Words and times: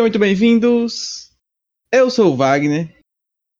Sejam 0.00 0.06
muito 0.06 0.18
bem-vindos. 0.18 1.30
Eu 1.92 2.08
sou 2.08 2.32
o 2.32 2.36
Wagner 2.36 2.88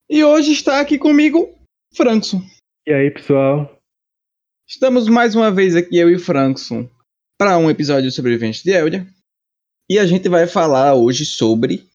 e 0.09 0.25
hoje 0.25 0.53
está 0.53 0.81
aqui 0.81 0.97
comigo 0.97 1.55
Frankson. 1.95 2.41
E 2.89 2.95
aí, 2.95 3.11
pessoal? 3.11 3.79
Estamos 4.67 5.07
mais 5.07 5.35
uma 5.35 5.51
vez 5.51 5.77
aqui, 5.77 5.99
eu 5.99 6.09
e 6.09 6.19
Frankson, 6.19 6.89
para 7.39 7.59
um 7.59 7.69
episódio 7.69 8.09
de 8.09 8.17
Sobrevivente 8.17 8.65
de 8.65 8.71
Eldia. 8.71 9.07
E 9.87 9.99
a 9.99 10.07
gente 10.07 10.31
vai 10.31 10.47
falar 10.47 10.95
hoje 10.95 11.27
sobre 11.27 11.87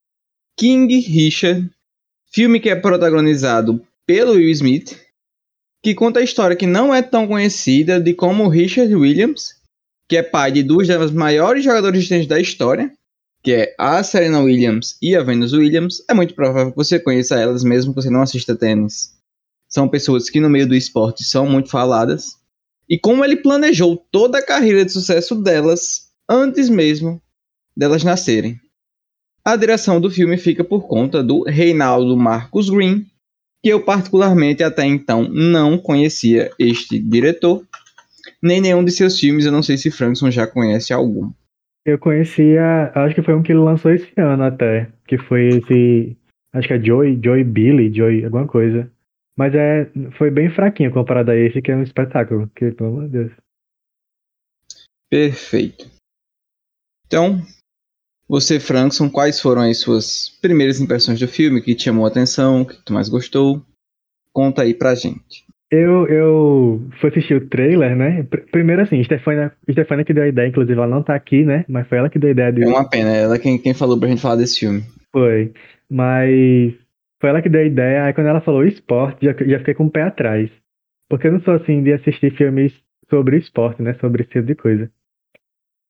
King 0.55 0.95
Richard, 0.99 1.67
filme 2.31 2.59
que 2.59 2.70
é 2.70 2.75
protagonizado 2.75 3.84
pelo 4.05 4.34
Will 4.34 4.51
Smith, 4.51 4.95
que 5.84 5.95
conta 5.95 6.20
a 6.20 6.23
história 6.23 6.55
que 6.55 6.67
não 6.67 6.93
é 6.93 7.01
tão 7.01 7.27
conhecida 7.27 7.99
de 7.99 8.13
como 8.13 8.48
Richard 8.48 8.93
Williams, 8.93 9.59
que 10.07 10.15
é 10.15 10.21
pai 10.21 10.51
de 10.51 10.62
duas 10.62 10.87
das 10.87 11.09
maiores 11.09 11.63
jogadoras 11.63 12.03
de 12.03 12.07
tênis 12.07 12.27
da 12.27 12.39
história, 12.39 12.95
que 13.45 13.54
é 13.54 13.76
a 13.77 14.02
Serena 14.02 14.40
Williams 14.40 14.98
e 14.99 15.16
a 15.16 15.22
Venus 15.22 15.54
Williams, 15.54 16.04
é 16.09 16.16
muito 16.16 16.34
provável 16.34 16.72
que 16.72 16.77
você 16.77 16.99
conheça 16.99 17.40
elas 17.40 17.63
mesmo 17.63 17.94
que 17.94 18.02
você 18.02 18.09
não 18.09 18.23
assista 18.23 18.55
tênis. 18.55 19.13
São 19.70 19.88
pessoas 19.88 20.31
que 20.31 20.40
no 20.40 20.49
meio 20.49 20.68
do 20.68 20.73
esporte 20.73 21.23
são 21.23 21.45
muito 21.45 21.70
faladas. 21.70 22.38
E 22.90 22.98
como 22.98 23.23
ele 23.23 23.35
planejou 23.35 24.04
toda 24.12 24.40
a 24.40 24.45
carreira 24.45 24.84
de 24.84 24.91
sucesso 24.91 25.35
delas 25.35 26.09
antes 26.27 26.70
mesmo 26.70 27.21
delas 27.77 28.04
nascerem. 28.04 28.59
A 29.46 29.55
direção 29.55 30.02
do 30.02 30.09
filme 30.09 30.40
fica 30.40 30.63
por 30.63 30.87
conta 30.87 31.21
do 31.21 31.43
Reinaldo 31.43 32.18
Marcos 32.18 32.68
Green, 32.68 33.05
que 33.62 33.70
eu 33.70 33.80
particularmente 33.85 34.63
até 34.63 34.87
então 34.87 35.30
não 35.30 35.77
conhecia 35.77 36.49
este 36.57 36.98
diretor, 36.98 37.63
nem 38.41 38.59
nenhum 38.59 38.84
de 38.84 38.91
seus 38.91 39.20
filmes, 39.20 39.46
eu 39.46 39.52
não 39.52 39.62
sei 39.62 39.77
se 39.77 39.91
Frankson 39.91 40.32
já 40.32 40.48
conhece 40.48 40.91
algum. 40.91 41.32
Eu 41.85 41.99
conhecia, 41.99 42.91
acho 42.95 43.13
que 43.13 43.21
foi 43.21 43.35
um 43.35 43.43
que 43.43 43.51
ele 43.51 43.59
lançou 43.59 43.91
esse 43.91 44.11
ano 44.19 44.43
até, 44.43 44.91
que 45.07 45.19
foi 45.19 45.49
esse, 45.49 46.17
acho 46.51 46.67
que 46.67 46.73
é 46.73 46.81
Joy, 46.81 47.19
Joy 47.23 47.43
Billy, 47.43 47.93
Joy, 47.93 48.25
alguma 48.25 48.47
coisa. 48.47 48.91
Mas 49.37 49.53
é, 49.53 49.91
foi 50.17 50.31
bem 50.31 50.49
fraquinho 50.49 50.91
comparado 50.91 51.29
a 51.29 51.35
esse, 51.35 51.61
que 51.61 51.71
é 51.71 51.75
um 51.75 51.83
espetáculo, 51.83 52.49
que, 52.55 52.71
pelo 52.71 52.89
amor 52.89 53.03
de 53.05 53.09
Deus. 53.09 53.31
Perfeito. 55.09 55.87
Então, 57.05 57.41
você, 58.27 58.59
Frankson, 58.59 59.09
quais 59.09 59.39
foram 59.39 59.61
as 59.61 59.77
suas 59.77 60.29
primeiras 60.41 60.79
impressões 60.79 61.19
do 61.19 61.27
filme, 61.27 61.61
que 61.61 61.75
te 61.75 61.83
chamou 61.83 62.05
a 62.05 62.07
atenção, 62.07 62.65
que 62.65 62.81
tu 62.83 62.93
mais 62.93 63.07
gostou? 63.07 63.63
Conta 64.33 64.63
aí 64.63 64.73
pra 64.73 64.95
gente. 64.95 65.44
Eu, 65.75 66.07
eu 66.07 66.81
fui 67.01 67.09
assistir 67.09 67.35
o 67.35 67.50
trailer, 67.50 67.95
né? 67.95 68.25
Primeiro 68.51 68.81
assim, 68.81 69.03
Stefania, 69.03 69.51
Stefania 69.69 70.06
que 70.06 70.13
deu 70.13 70.23
a 70.23 70.28
ideia, 70.28 70.47
inclusive 70.47 70.78
ela 70.78 70.88
não 70.88 71.03
tá 71.03 71.16
aqui, 71.16 71.44
né? 71.44 71.66
Mas 71.68 71.88
foi 71.88 71.97
ela 71.97 72.09
que 72.09 72.18
deu 72.18 72.29
a 72.29 72.31
ideia 72.31 72.51
de. 72.53 72.63
É 72.63 72.68
uma 72.68 72.90
pena, 72.90 73.09
ela 73.09 73.38
quem, 73.38 73.57
quem 73.57 73.73
falou 73.73 74.00
pra 74.00 74.07
gente 74.07 74.22
falar 74.22 74.38
desse 74.38 74.59
filme. 74.59 74.84
Foi. 75.12 75.51
Mas 75.90 76.73
foi 77.19 77.29
ela 77.29 77.41
que 77.41 77.50
deu 77.50 77.62
a 77.62 77.66
ideia, 77.66 78.06
aí 78.06 78.13
quando 78.13 78.28
ela 78.28 78.41
falou 78.41 78.63
esporte, 78.63 79.25
já, 79.25 79.34
já 79.34 79.59
fiquei 79.59 79.73
com 79.73 79.85
o 79.85 79.91
pé 79.91 80.03
atrás. 80.03 80.50
Porque 81.09 81.28
eu 81.28 81.34
não 81.34 81.41
sou 81.41 81.56
assim 81.56 81.84
de 81.84 81.94
assistir 81.94 82.31
filmes 82.35 82.73
sobre 83.09 83.38
esporte, 83.38 83.81
né? 83.81 83.96
Sobre 83.96 84.23
esse 84.23 84.31
tipo 84.31 84.47
de 84.47 84.56
coisa. 84.56 84.90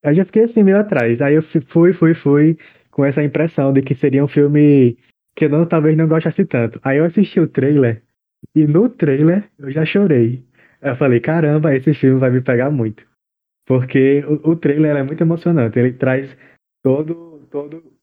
Aí 0.03 0.15
já 0.15 0.25
fiquei 0.25 0.45
assim 0.45 0.63
meio 0.63 0.79
atrás. 0.79 1.21
Aí 1.21 1.35
eu 1.35 1.43
fui, 1.69 1.93
fui, 1.93 2.13
fui 2.15 2.57
com 2.91 3.05
essa 3.05 3.23
impressão 3.23 3.71
de 3.71 3.81
que 3.81 3.95
seria 3.95 4.23
um 4.23 4.27
filme 4.27 4.97
que 5.35 5.45
eu 5.45 5.49
não, 5.49 5.65
talvez 5.65 5.97
não 5.97 6.07
gostasse 6.07 6.45
tanto. 6.45 6.79
Aí 6.83 6.97
eu 6.97 7.05
assisti 7.05 7.39
o 7.39 7.47
trailer 7.47 8.01
e 8.53 8.67
no 8.67 8.89
trailer 8.89 9.49
eu 9.57 9.71
já 9.71 9.85
chorei. 9.85 10.43
Eu 10.81 10.95
falei, 10.95 11.19
caramba, 11.19 11.75
esse 11.75 11.93
filme 11.93 12.19
vai 12.19 12.29
me 12.29 12.41
pegar 12.41 12.69
muito. 12.69 13.05
Porque 13.65 14.23
o, 14.25 14.51
o 14.51 14.55
trailer 14.55 14.95
é 14.95 15.03
muito 15.03 15.21
emocionante. 15.21 15.79
Ele 15.79 15.93
traz 15.93 16.35
todo, 16.83 17.47
todo 17.49 17.95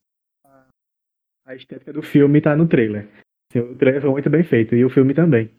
a 1.45 1.55
estética 1.55 1.93
do 1.93 2.01
filme 2.01 2.41
tá 2.41 2.55
no 2.55 2.67
trailer. 2.67 3.07
Assim, 3.49 3.59
o 3.59 3.75
trailer 3.75 4.01
foi 4.01 4.11
muito 4.11 4.29
bem 4.29 4.43
feito 4.43 4.75
e 4.75 4.83
o 4.83 4.89
filme 4.89 5.13
também. 5.13 5.49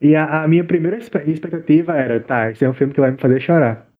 E 0.00 0.14
a, 0.14 0.44
a 0.44 0.48
minha 0.48 0.64
primeira 0.64 0.96
expectativa 0.98 1.94
era, 1.94 2.20
tá, 2.20 2.50
esse 2.50 2.64
é 2.64 2.68
um 2.68 2.74
filme 2.74 2.94
que 2.94 3.00
vai 3.00 3.10
me 3.10 3.18
fazer 3.18 3.40
chorar. 3.40 3.90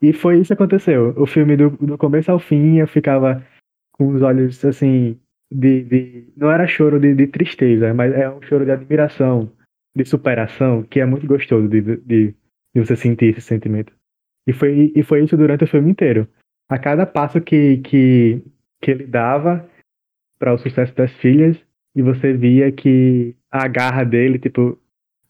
E 0.00 0.12
foi 0.12 0.38
isso 0.38 0.48
que 0.48 0.54
aconteceu. 0.54 1.14
O 1.16 1.26
filme 1.26 1.56
do, 1.56 1.70
do 1.70 1.98
começo 1.98 2.30
ao 2.30 2.38
fim 2.38 2.78
eu 2.78 2.88
ficava 2.88 3.46
com 3.92 4.08
os 4.08 4.22
olhos 4.22 4.64
assim 4.64 5.20
de, 5.52 5.82
de, 5.84 6.32
não 6.36 6.50
era 6.50 6.66
choro 6.66 6.98
de, 6.98 7.14
de, 7.14 7.26
tristeza, 7.26 7.92
mas 7.92 8.12
é 8.12 8.28
um 8.30 8.40
choro 8.42 8.64
de 8.64 8.70
admiração, 8.70 9.50
de 9.94 10.04
superação, 10.04 10.82
que 10.82 11.00
é 11.00 11.06
muito 11.06 11.26
gostoso 11.26 11.68
de, 11.68 11.80
de, 11.80 12.34
você 12.74 12.96
sentir 12.96 13.26
esse 13.26 13.42
sentimento. 13.42 13.92
E 14.46 14.52
foi, 14.52 14.92
e 14.94 15.02
foi 15.02 15.22
isso 15.22 15.36
durante 15.36 15.64
o 15.64 15.66
filme 15.66 15.90
inteiro. 15.90 16.26
A 16.68 16.78
cada 16.78 17.06
passo 17.06 17.40
que, 17.40 17.78
que, 17.78 18.42
que 18.80 18.90
ele 18.90 19.06
dava 19.06 19.68
para 20.38 20.54
o 20.54 20.58
sucesso 20.58 20.94
das 20.94 21.12
filhas, 21.12 21.56
e 21.94 22.02
você 22.02 22.32
via 22.32 22.72
que 22.72 23.36
a 23.50 23.68
garra 23.68 24.02
dele, 24.02 24.38
tipo, 24.38 24.78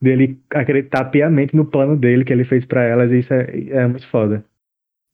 dele 0.01 0.41
acreditar 0.51 1.07
piamente 1.07 1.55
no 1.55 1.67
plano 1.67 1.97
dele 1.97 2.25
que 2.25 2.33
ele 2.33 2.45
fez 2.45 2.65
para 2.65 2.83
elas, 2.85 3.11
e 3.11 3.19
isso 3.19 3.35
é, 3.35 3.69
é 3.71 3.87
muito 3.87 4.09
foda. 4.09 4.45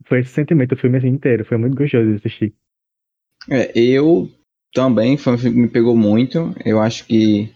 Foi 0.07 0.21
esse 0.21 0.31
sentimento 0.31 0.73
o 0.73 0.77
filme 0.77 0.99
assim 0.99 1.09
inteiro, 1.09 1.45
foi 1.45 1.57
muito 1.57 1.77
gostoso 1.77 2.09
de 2.09 2.17
assistir. 2.17 2.55
É, 3.51 3.77
eu 3.79 4.29
também 4.75 5.17
foi 5.17 5.35
um 5.35 5.39
filme 5.39 5.57
que 5.57 5.63
me 5.63 5.69
pegou 5.69 5.97
muito. 5.97 6.55
Eu 6.65 6.81
acho 6.81 7.05
que 7.05 7.53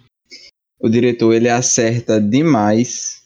o 0.80 0.88
diretor 0.88 1.32
ele 1.32 1.48
acerta 1.48 2.20
demais 2.20 3.22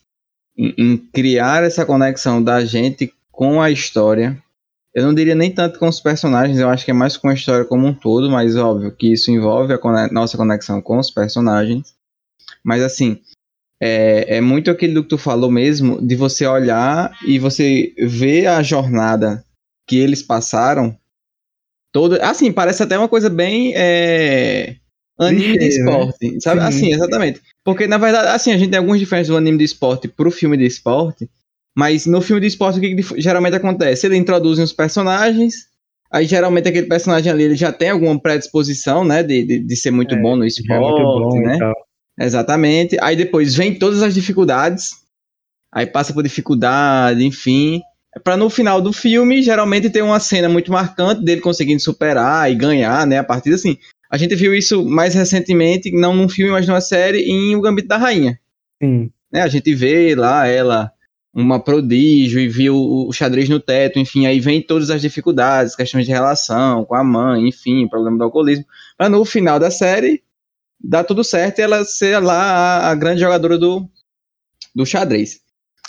em, 0.56 0.74
em, 0.76 0.96
criar 0.96 1.62
essa 1.62 1.86
conexão 1.86 2.42
da 2.42 2.64
gente 2.64 3.12
com 3.30 3.60
a 3.60 3.70
história. 3.70 4.42
Eu 4.94 5.04
não 5.04 5.14
diria 5.14 5.34
nem 5.34 5.50
tanto 5.50 5.78
com 5.78 5.88
os 5.88 6.00
personagens, 6.00 6.58
eu 6.58 6.70
acho 6.70 6.84
que 6.84 6.90
é 6.90 6.94
mais 6.94 7.16
com 7.16 7.28
a 7.28 7.34
história 7.34 7.66
como 7.66 7.86
um 7.86 7.94
todo, 7.94 8.30
mas 8.30 8.56
óbvio 8.56 8.94
que 8.94 9.12
isso 9.12 9.30
envolve 9.30 9.72
a 9.72 9.78
conex 9.78 10.10
nossa 10.10 10.36
conexão 10.38 10.80
com 10.80 10.98
os 10.98 11.10
personagens. 11.10 11.94
Mas 12.64 12.82
assim, 12.82 13.20
é, 13.80 14.36
é 14.36 14.40
muito 14.40 14.70
aquilo 14.70 15.02
que 15.02 15.10
tu 15.10 15.18
falou 15.18 15.50
mesmo, 15.50 16.00
de 16.00 16.16
você 16.16 16.46
olhar 16.46 17.12
e 17.26 17.38
você 17.38 17.94
ver 17.98 18.46
a 18.46 18.62
jornada 18.62 19.44
que 19.86 19.96
eles 19.98 20.22
passaram 20.22 20.96
Todo, 21.92 22.18
assim, 22.20 22.52
parece 22.52 22.82
até 22.82 22.98
uma 22.98 23.08
coisa 23.08 23.30
bem 23.30 23.72
é, 23.74 24.76
anime 25.18 25.58
de 25.58 25.58
né? 25.58 25.66
esporte, 25.68 26.40
sabe? 26.40 26.60
Sim. 26.60 26.66
Assim, 26.66 26.92
exatamente. 26.92 27.40
Porque, 27.64 27.86
na 27.86 27.98
verdade, 27.98 28.28
assim, 28.28 28.52
a 28.52 28.58
gente 28.58 28.70
tem 28.70 28.78
algumas 28.78 29.00
diferenças 29.00 29.28
do 29.28 29.36
anime 29.36 29.58
de 29.58 29.64
esporte 29.64 30.08
pro 30.08 30.30
filme 30.30 30.56
de 30.56 30.66
esporte, 30.66 31.28
mas 31.74 32.06
no 32.06 32.20
filme 32.20 32.40
de 32.40 32.46
esporte 32.48 32.78
o 32.78 32.80
que, 32.80 32.94
que 32.94 33.20
geralmente 33.20 33.56
acontece? 33.56 34.06
Ele 34.06 34.16
introduz 34.16 34.58
os 34.58 34.72
personagens, 34.72 35.66
aí 36.10 36.26
geralmente 36.26 36.68
aquele 36.68 36.86
personagem 36.86 37.30
ali 37.30 37.44
ele 37.44 37.56
já 37.56 37.72
tem 37.72 37.90
alguma 37.90 38.18
predisposição, 38.20 39.04
né, 39.04 39.22
de, 39.22 39.44
de, 39.44 39.58
de 39.60 39.76
ser 39.76 39.90
muito 39.90 40.14
é, 40.14 40.20
bom 40.20 40.36
no 40.36 40.44
é 40.44 40.48
esporte, 40.48 41.02
bom 41.02 41.40
né? 41.40 41.58
Exatamente. 42.18 42.96
Aí 43.00 43.16
depois 43.16 43.54
vem 43.54 43.78
todas 43.78 44.02
as 44.02 44.14
dificuldades, 44.14 44.90
aí 45.72 45.86
passa 45.86 46.12
por 46.12 46.22
dificuldade, 46.22 47.24
enfim 47.24 47.82
para 48.22 48.36
no 48.36 48.48
final 48.48 48.80
do 48.80 48.92
filme 48.92 49.42
geralmente 49.42 49.90
ter 49.90 50.02
uma 50.02 50.20
cena 50.20 50.48
muito 50.48 50.72
marcante 50.72 51.22
dele 51.22 51.40
conseguindo 51.40 51.80
superar 51.80 52.50
e 52.50 52.54
ganhar, 52.54 53.06
né, 53.06 53.18
a 53.18 53.24
partida 53.24 53.56
assim. 53.56 53.76
A 54.10 54.16
gente 54.16 54.34
viu 54.34 54.54
isso 54.54 54.84
mais 54.84 55.14
recentemente, 55.14 55.90
não 55.90 56.14
num 56.14 56.28
filme, 56.28 56.52
mas 56.52 56.66
numa 56.66 56.80
série, 56.80 57.22
em 57.22 57.54
O 57.56 57.60
Gambito 57.60 57.88
da 57.88 57.96
Rainha. 57.96 58.38
Sim. 58.82 59.10
Né, 59.32 59.42
a 59.42 59.48
gente 59.48 59.74
vê 59.74 60.14
lá 60.14 60.46
ela, 60.46 60.92
uma 61.34 61.62
prodígio, 61.62 62.40
e 62.40 62.48
viu 62.48 62.76
o 62.76 63.12
xadrez 63.12 63.48
no 63.48 63.60
teto, 63.60 63.98
enfim, 63.98 64.26
aí 64.26 64.40
vem 64.40 64.62
todas 64.62 64.90
as 64.90 65.02
dificuldades, 65.02 65.76
questões 65.76 66.06
de 66.06 66.12
relação 66.12 66.84
com 66.84 66.94
a 66.94 67.04
mãe, 67.04 67.48
enfim, 67.48 67.88
problema 67.88 68.16
do 68.16 68.24
alcoolismo. 68.24 68.64
Mas 68.98 69.10
no 69.10 69.24
final 69.24 69.58
da 69.58 69.70
série, 69.70 70.22
dá 70.80 71.02
tudo 71.02 71.24
certo 71.24 71.58
e 71.58 71.62
ela 71.62 71.84
ser 71.84 72.18
lá 72.20 72.40
a, 72.40 72.90
a 72.90 72.94
grande 72.94 73.20
jogadora 73.20 73.58
do, 73.58 73.88
do 74.74 74.86
xadrez. 74.86 75.40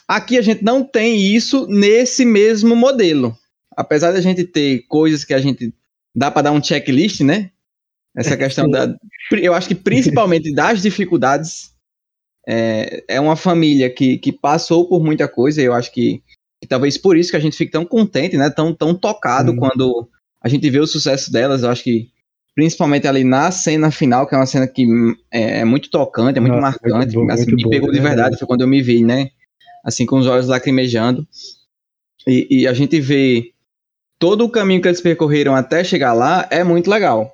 Aqui 0.08 0.38
a 0.38 0.42
gente 0.42 0.64
não 0.64 0.84
tem 0.84 1.36
isso 1.36 1.68
nesse 1.68 2.24
mesmo 2.24 2.76
modelo. 2.76 3.38
Apesar 3.76 4.12
de 4.12 4.18
a 4.18 4.22
gente 4.22 4.44
ter 4.46 4.86
coisas 4.88 5.26
que 5.26 5.34
a 5.34 5.40
gente 5.40 5.74
dá 6.16 6.32
para 6.32 6.44
dar 6.44 6.52
um 6.52 6.64
checklist, 6.64 7.22
né? 7.22 7.52
Essa 8.16 8.36
questão 8.38 8.70
da. 8.70 8.96
Eu 9.32 9.54
acho 9.54 9.68
que 9.68 9.76
principalmente 9.76 10.52
das 10.56 10.82
dificuldades. 10.82 11.76
É, 12.50 13.04
é 13.10 13.20
uma 13.20 13.36
família 13.36 13.90
que, 13.90 14.18
que 14.18 14.32
passou 14.32 14.88
por 14.88 15.04
muita 15.04 15.28
coisa. 15.28 15.62
Eu 15.62 15.74
acho 15.74 15.92
que, 15.92 16.24
que, 16.62 16.68
talvez 16.68 16.98
por 16.98 17.18
isso 17.18 17.32
que 17.32 17.36
a 17.36 17.42
gente 17.42 17.58
fique 17.58 17.74
tão 17.74 17.86
contente, 17.86 18.38
né? 18.38 18.50
Tão, 18.50 18.74
tão 18.74 18.96
tocado 18.96 19.52
hum. 19.52 19.58
quando 19.58 20.08
a 20.42 20.48
gente 20.48 20.70
vê 20.70 20.80
o 20.80 20.88
sucesso 20.88 21.30
delas. 21.30 21.64
Eu 21.64 21.70
acho 21.70 21.84
que 21.84 22.10
principalmente 22.56 23.06
ali 23.06 23.24
na 23.26 23.52
cena 23.52 23.92
final, 23.92 24.26
que 24.26 24.34
é 24.34 24.38
uma 24.38 24.46
cena 24.46 24.66
que 24.66 24.88
é, 25.30 25.60
é 25.60 25.66
muito 25.66 25.92
tocante, 25.92 26.38
é 26.38 26.42
muito 26.42 26.54
Nossa, 26.54 26.80
marcante. 26.82 27.16
Muito 27.16 27.28
bom, 27.28 27.34
assim, 27.34 27.46
muito 27.52 27.66
me 27.66 27.70
pegou 27.70 27.92
de 27.92 28.00
verdade, 28.00 28.38
foi 28.38 28.48
quando 28.48 28.62
eu 28.62 28.68
me 28.68 28.82
vi, 28.82 29.04
né? 29.04 29.30
Assim 29.88 30.06
com 30.06 30.20
os 30.20 30.28
olhos 30.28 30.48
lacrimejando. 30.48 31.26
E, 32.28 32.48
e, 32.50 32.68
a 32.68 32.74
gente 32.74 33.00
vê 33.00 33.54
todo 34.20 34.44
o 34.44 34.50
caminho 34.50 34.82
que 34.82 34.88
eles 34.90 35.00
percorreram 35.00 35.56
até 35.56 35.82
chegar 35.82 36.12
lá 36.12 36.46
é 36.52 36.62
muito 36.62 36.90
legal. 36.90 37.34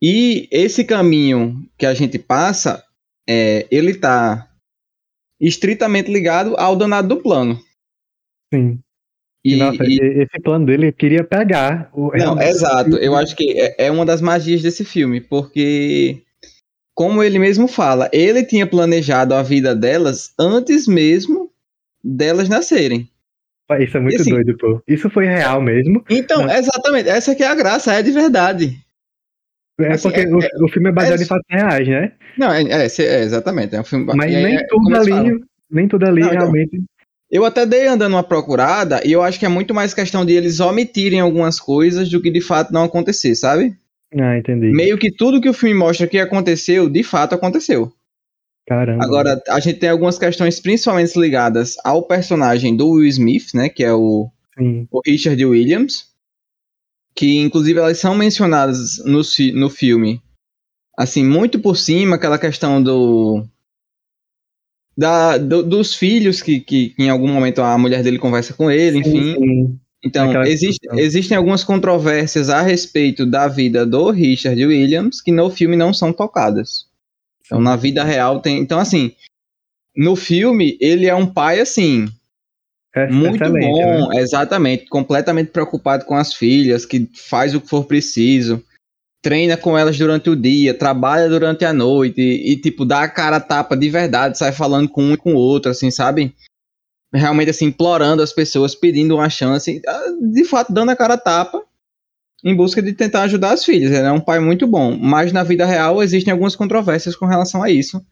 E 0.00 0.48
esse 0.52 0.84
caminho 0.84 1.68
que 1.76 1.84
a 1.84 1.92
gente 1.92 2.16
passa, 2.16 2.84
é, 3.28 3.66
ele 3.72 3.94
tá 3.94 4.48
estritamente 5.40 6.12
ligado 6.12 6.54
ao 6.56 6.76
danado 6.76 7.08
do 7.08 7.20
plano. 7.20 7.60
Sim. 8.54 8.78
E, 9.44 9.56
Nossa, 9.56 9.82
e... 9.82 9.98
esse 10.22 10.40
plano 10.40 10.66
dele 10.66 10.92
queria 10.92 11.24
pegar 11.24 11.90
o. 11.92 12.16
Não, 12.16 12.40
exato. 12.40 12.96
Eu 12.98 13.16
acho 13.16 13.34
que 13.34 13.58
é, 13.58 13.86
é 13.86 13.90
uma 13.90 14.06
das 14.06 14.20
magias 14.20 14.62
desse 14.62 14.84
filme, 14.84 15.20
porque 15.20 16.22
como 16.94 17.22
ele 17.22 17.38
mesmo 17.38 17.66
fala, 17.66 18.08
ele 18.12 18.44
tinha 18.44 18.66
planejado 18.66 19.34
a 19.34 19.42
vida 19.42 19.74
delas 19.74 20.32
antes 20.38 20.86
mesmo 20.86 21.49
delas 22.02 22.48
nascerem. 22.48 23.08
Isso 23.78 23.96
é 23.96 24.00
muito 24.00 24.20
assim, 24.20 24.30
doido, 24.30 24.56
pô. 24.56 24.82
Isso 24.86 25.08
foi 25.10 25.26
real 25.26 25.60
mesmo. 25.62 26.04
Então, 26.10 26.50
exatamente. 26.50 27.08
Essa 27.08 27.34
que 27.34 27.42
é 27.42 27.46
a 27.46 27.54
graça, 27.54 27.92
é 27.92 28.02
de 28.02 28.10
verdade. 28.10 28.76
É 29.80 29.92
assim, 29.92 30.08
porque 30.08 30.20
é, 30.20 30.28
o, 30.28 30.42
é, 30.42 30.48
o, 30.64 30.68
filme 30.68 30.90
é 30.90 30.92
baseado 30.92 31.20
é, 31.20 31.22
em 31.22 31.26
fatos 31.26 31.46
reais, 31.48 31.88
né? 31.88 32.12
Não, 32.36 32.52
é, 32.52 32.62
é, 32.62 32.86
é, 32.86 33.22
exatamente. 33.22 33.74
É 33.74 33.80
um 33.80 33.84
filme 33.84 34.06
Mas 34.14 34.32
nem 34.32 34.66
tudo 34.66 34.96
ali, 34.96 35.40
nem 35.70 35.88
tudo 35.88 36.06
ali 36.06 36.20
não, 36.20 36.30
realmente. 36.30 36.76
Então, 36.76 36.84
eu 37.30 37.44
até 37.44 37.64
dei 37.64 37.86
andando 37.86 38.14
uma 38.14 38.24
procurada 38.24 39.00
e 39.04 39.12
eu 39.12 39.22
acho 39.22 39.38
que 39.38 39.46
é 39.46 39.48
muito 39.48 39.72
mais 39.72 39.94
questão 39.94 40.26
de 40.26 40.32
eles 40.32 40.58
omitirem 40.58 41.20
algumas 41.20 41.60
coisas 41.60 42.08
do 42.10 42.20
que 42.20 42.30
de 42.30 42.40
fato 42.40 42.72
não 42.72 42.84
acontecer, 42.84 43.36
sabe? 43.36 43.72
Ah, 44.18 44.36
entendi. 44.36 44.72
Meio 44.72 44.98
que 44.98 45.12
tudo 45.12 45.40
que 45.40 45.48
o 45.48 45.54
filme 45.54 45.74
mostra 45.74 46.08
que 46.08 46.18
aconteceu, 46.18 46.90
de 46.90 47.04
fato 47.04 47.36
aconteceu. 47.36 47.92
Caramba. 48.70 49.04
Agora, 49.04 49.42
a 49.48 49.58
gente 49.58 49.80
tem 49.80 49.88
algumas 49.88 50.16
questões 50.16 50.60
principalmente 50.60 51.18
ligadas 51.18 51.74
ao 51.84 52.04
personagem 52.04 52.76
do 52.76 52.90
Will 52.90 53.08
Smith, 53.08 53.52
né? 53.52 53.68
Que 53.68 53.82
é 53.82 53.92
o, 53.92 54.30
o 54.92 55.00
Richard 55.04 55.44
Williams. 55.44 56.06
Que, 57.12 57.40
inclusive, 57.40 57.80
elas 57.80 57.98
são 57.98 58.14
mencionadas 58.14 58.98
no, 59.04 59.22
no 59.54 59.68
filme. 59.68 60.22
Assim, 60.96 61.24
muito 61.24 61.58
por 61.58 61.76
cima, 61.76 62.14
aquela 62.14 62.38
questão 62.38 62.80
do. 62.80 63.44
Da, 64.96 65.36
do, 65.36 65.64
dos 65.64 65.96
filhos 65.96 66.40
que, 66.40 66.60
que, 66.60 66.90
que, 66.90 67.02
em 67.02 67.10
algum 67.10 67.26
momento 67.26 67.62
a 67.62 67.76
mulher 67.76 68.04
dele 68.04 68.20
conversa 68.20 68.54
com 68.54 68.70
ele, 68.70 68.98
enfim. 68.98 69.34
Sim. 69.34 69.80
Então, 70.04 70.44
existe, 70.44 70.86
existem 70.92 71.36
algumas 71.36 71.64
controvérsias 71.64 72.48
a 72.48 72.62
respeito 72.62 73.26
da 73.26 73.48
vida 73.48 73.84
do 73.84 74.12
Richard 74.12 74.64
Williams 74.64 75.20
que 75.20 75.32
no 75.32 75.50
filme 75.50 75.74
não 75.74 75.92
são 75.92 76.12
tocadas. 76.12 76.88
Então, 77.50 77.60
na 77.60 77.74
vida 77.74 78.04
real 78.04 78.38
tem. 78.38 78.60
Então, 78.60 78.78
assim, 78.78 79.12
no 79.96 80.14
filme, 80.14 80.78
ele 80.80 81.06
é 81.06 81.14
um 81.14 81.26
pai, 81.26 81.58
assim. 81.58 82.06
É 82.94 83.08
muito 83.08 83.44
bom, 83.44 84.08
né? 84.08 84.20
exatamente. 84.20 84.86
Completamente 84.86 85.50
preocupado 85.50 86.04
com 86.04 86.14
as 86.14 86.32
filhas, 86.32 86.86
que 86.86 87.10
faz 87.14 87.52
o 87.52 87.60
que 87.60 87.68
for 87.68 87.84
preciso, 87.84 88.64
treina 89.20 89.56
com 89.56 89.76
elas 89.76 89.98
durante 89.98 90.30
o 90.30 90.36
dia, 90.36 90.72
trabalha 90.72 91.28
durante 91.28 91.64
a 91.64 91.72
noite 91.72 92.20
e, 92.20 92.52
e 92.52 92.56
tipo, 92.56 92.84
dá 92.84 93.02
a 93.02 93.08
cara 93.08 93.36
a 93.36 93.40
tapa 93.40 93.76
de 93.76 93.90
verdade, 93.90 94.38
sai 94.38 94.52
falando 94.52 94.88
com 94.88 95.02
um 95.02 95.14
e 95.14 95.16
com 95.16 95.34
o 95.34 95.38
outro, 95.38 95.72
assim, 95.72 95.90
sabe? 95.90 96.32
realmente 97.12 97.50
assim, 97.50 97.66
implorando 97.66 98.22
as 98.22 98.32
pessoas, 98.32 98.72
pedindo 98.72 99.16
uma 99.16 99.28
chance, 99.28 99.82
ah, 99.84 100.04
de 100.32 100.44
fato 100.44 100.72
dando 100.72 100.90
a 100.90 100.96
cara 100.96 101.14
a 101.14 101.18
tapa 101.18 101.64
em 102.44 102.54
busca 102.54 102.82
de 102.82 102.92
tentar 102.92 103.22
ajudar 103.22 103.52
as 103.52 103.64
filhas. 103.64 103.92
Ele 103.92 104.06
é 104.06 104.12
um 104.12 104.20
pai 104.20 104.40
muito 104.40 104.66
bom, 104.66 104.96
mas 104.96 105.32
na 105.32 105.42
vida 105.42 105.66
real 105.66 106.02
existem 106.02 106.32
algumas 106.32 106.56
controvérsias 106.56 107.14
com 107.14 107.26
relação 107.26 107.62
a 107.62 107.70
isso. 107.70 108.04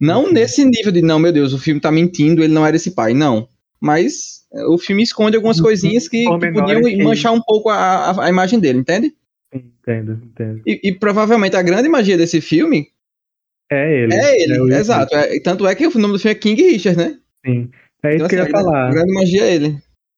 Não 0.00 0.24
uhum. 0.24 0.32
nesse 0.32 0.64
nível 0.64 0.90
de, 0.92 1.02
não, 1.02 1.18
meu 1.18 1.32
Deus, 1.32 1.52
o 1.52 1.58
filme 1.58 1.80
tá 1.80 1.90
mentindo, 1.90 2.42
ele 2.42 2.52
não 2.52 2.66
era 2.66 2.76
esse 2.76 2.90
pai, 2.92 3.14
não. 3.14 3.48
Mas 3.80 4.44
eh, 4.52 4.66
o 4.66 4.78
filme 4.78 5.02
esconde 5.02 5.36
algumas 5.36 5.58
uhum. 5.58 5.64
coisinhas 5.64 6.08
que, 6.08 6.24
que 6.24 6.52
podiam 6.52 6.82
que... 6.82 7.02
manchar 7.02 7.32
um 7.32 7.40
pouco 7.40 7.68
a, 7.68 7.76
a, 7.76 8.24
a, 8.26 8.28
imagem 8.28 8.58
dele, 8.58 8.80
entende? 8.80 9.12
Entendo, 9.54 10.20
entendo. 10.24 10.62
E, 10.66 10.80
e, 10.82 10.94
provavelmente 10.94 11.56
a 11.56 11.62
grande 11.62 11.88
magia 11.88 12.16
desse 12.16 12.40
filme 12.40 12.88
é 13.70 14.02
ele. 14.02 14.14
É 14.14 14.42
ele, 14.42 14.74
é 14.74 14.78
exato. 14.78 15.14
É, 15.14 15.40
tanto 15.40 15.66
é 15.66 15.74
que 15.74 15.86
o 15.86 15.98
nome 15.98 16.14
do 16.14 16.18
filme 16.18 16.34
é 16.34 16.38
King 16.38 16.62
Richard, 16.62 16.98
né? 16.98 17.18
Sim. 17.44 17.70
É 18.02 18.08
isso 18.08 18.16
então, 18.16 18.28
que 18.28 18.34
eu 18.34 18.38
ia 18.38 18.44
assim, 18.44 18.52
falar. 18.52 18.88
A 18.88 18.90
grande 18.90 19.12
magia 19.14 19.44
é 19.44 19.54
ele. 19.54 19.76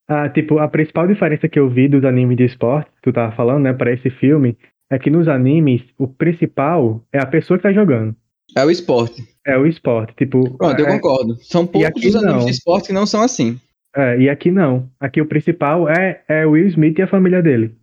Ah, 0.08 0.28
tipo, 0.28 0.58
a 0.58 0.68
principal 0.68 1.06
diferença 1.06 1.48
que 1.48 1.58
eu 1.58 1.68
vi 1.68 1.88
dos 1.88 2.04
animes 2.04 2.36
de 2.36 2.44
esporte, 2.44 2.90
que 2.90 3.02
tu 3.02 3.12
tava 3.12 3.34
falando, 3.34 3.64
né, 3.64 3.72
pra 3.72 3.92
esse 3.92 4.10
filme, 4.10 4.56
é 4.90 4.98
que 4.98 5.10
nos 5.10 5.28
animes, 5.28 5.82
o 5.98 6.06
principal 6.06 7.02
é 7.12 7.18
a 7.18 7.26
pessoa 7.26 7.56
que 7.56 7.62
tá 7.62 7.72
jogando. 7.72 8.14
É 8.56 8.64
o 8.64 8.70
esporte. 8.70 9.22
É 9.46 9.56
o 9.56 9.66
esporte, 9.66 10.14
tipo... 10.16 10.56
Pronto, 10.56 10.78
é... 10.78 10.82
eu 10.82 10.86
concordo. 10.86 11.36
São 11.42 11.66
poucos 11.66 12.04
os 12.04 12.16
animes 12.16 12.36
não. 12.36 12.44
de 12.44 12.50
esporte 12.50 12.88
que 12.88 12.92
não 12.92 13.06
são 13.06 13.22
assim. 13.22 13.58
É, 13.96 14.18
e 14.18 14.28
aqui 14.28 14.50
não. 14.50 14.88
Aqui 15.00 15.20
o 15.20 15.26
principal 15.26 15.88
é, 15.88 16.22
é 16.28 16.44
Will 16.44 16.66
Smith 16.68 16.98
e 16.98 17.02
a 17.02 17.08
família 17.08 17.42
dele. 17.42 17.74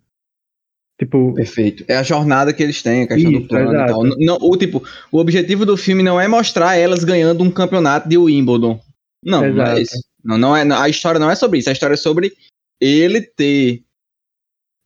Tipo... 0.98 1.34
Perfeito. 1.34 1.84
É 1.88 1.96
a 1.96 2.02
jornada 2.02 2.52
que 2.52 2.62
eles 2.62 2.82
têm, 2.82 3.02
a 3.02 3.08
questão 3.08 3.32
Isso, 3.32 3.40
do 3.40 3.48
plano 3.48 3.72
exato. 3.72 3.90
e 4.06 4.10
tal. 4.10 4.18
Não, 4.18 4.38
o, 4.40 4.56
tipo, 4.56 4.82
o 5.10 5.18
objetivo 5.18 5.66
do 5.66 5.76
filme 5.76 6.02
não 6.02 6.20
é 6.20 6.28
mostrar 6.28 6.76
elas 6.76 7.02
ganhando 7.02 7.42
um 7.42 7.50
campeonato 7.50 8.08
de 8.08 8.16
Wimbledon. 8.16 8.78
Não, 9.24 9.44
exato. 9.44 9.70
não 9.70 9.76
é 9.76 9.82
isso. 9.82 9.98
Não, 10.24 10.38
não 10.38 10.56
é, 10.56 10.62
a 10.72 10.88
história 10.88 11.18
não 11.18 11.30
é 11.30 11.34
sobre 11.34 11.58
isso. 11.58 11.68
A 11.68 11.72
história 11.72 11.94
é 11.94 11.96
sobre 11.96 12.32
ele 12.80 13.20
ter 13.20 13.82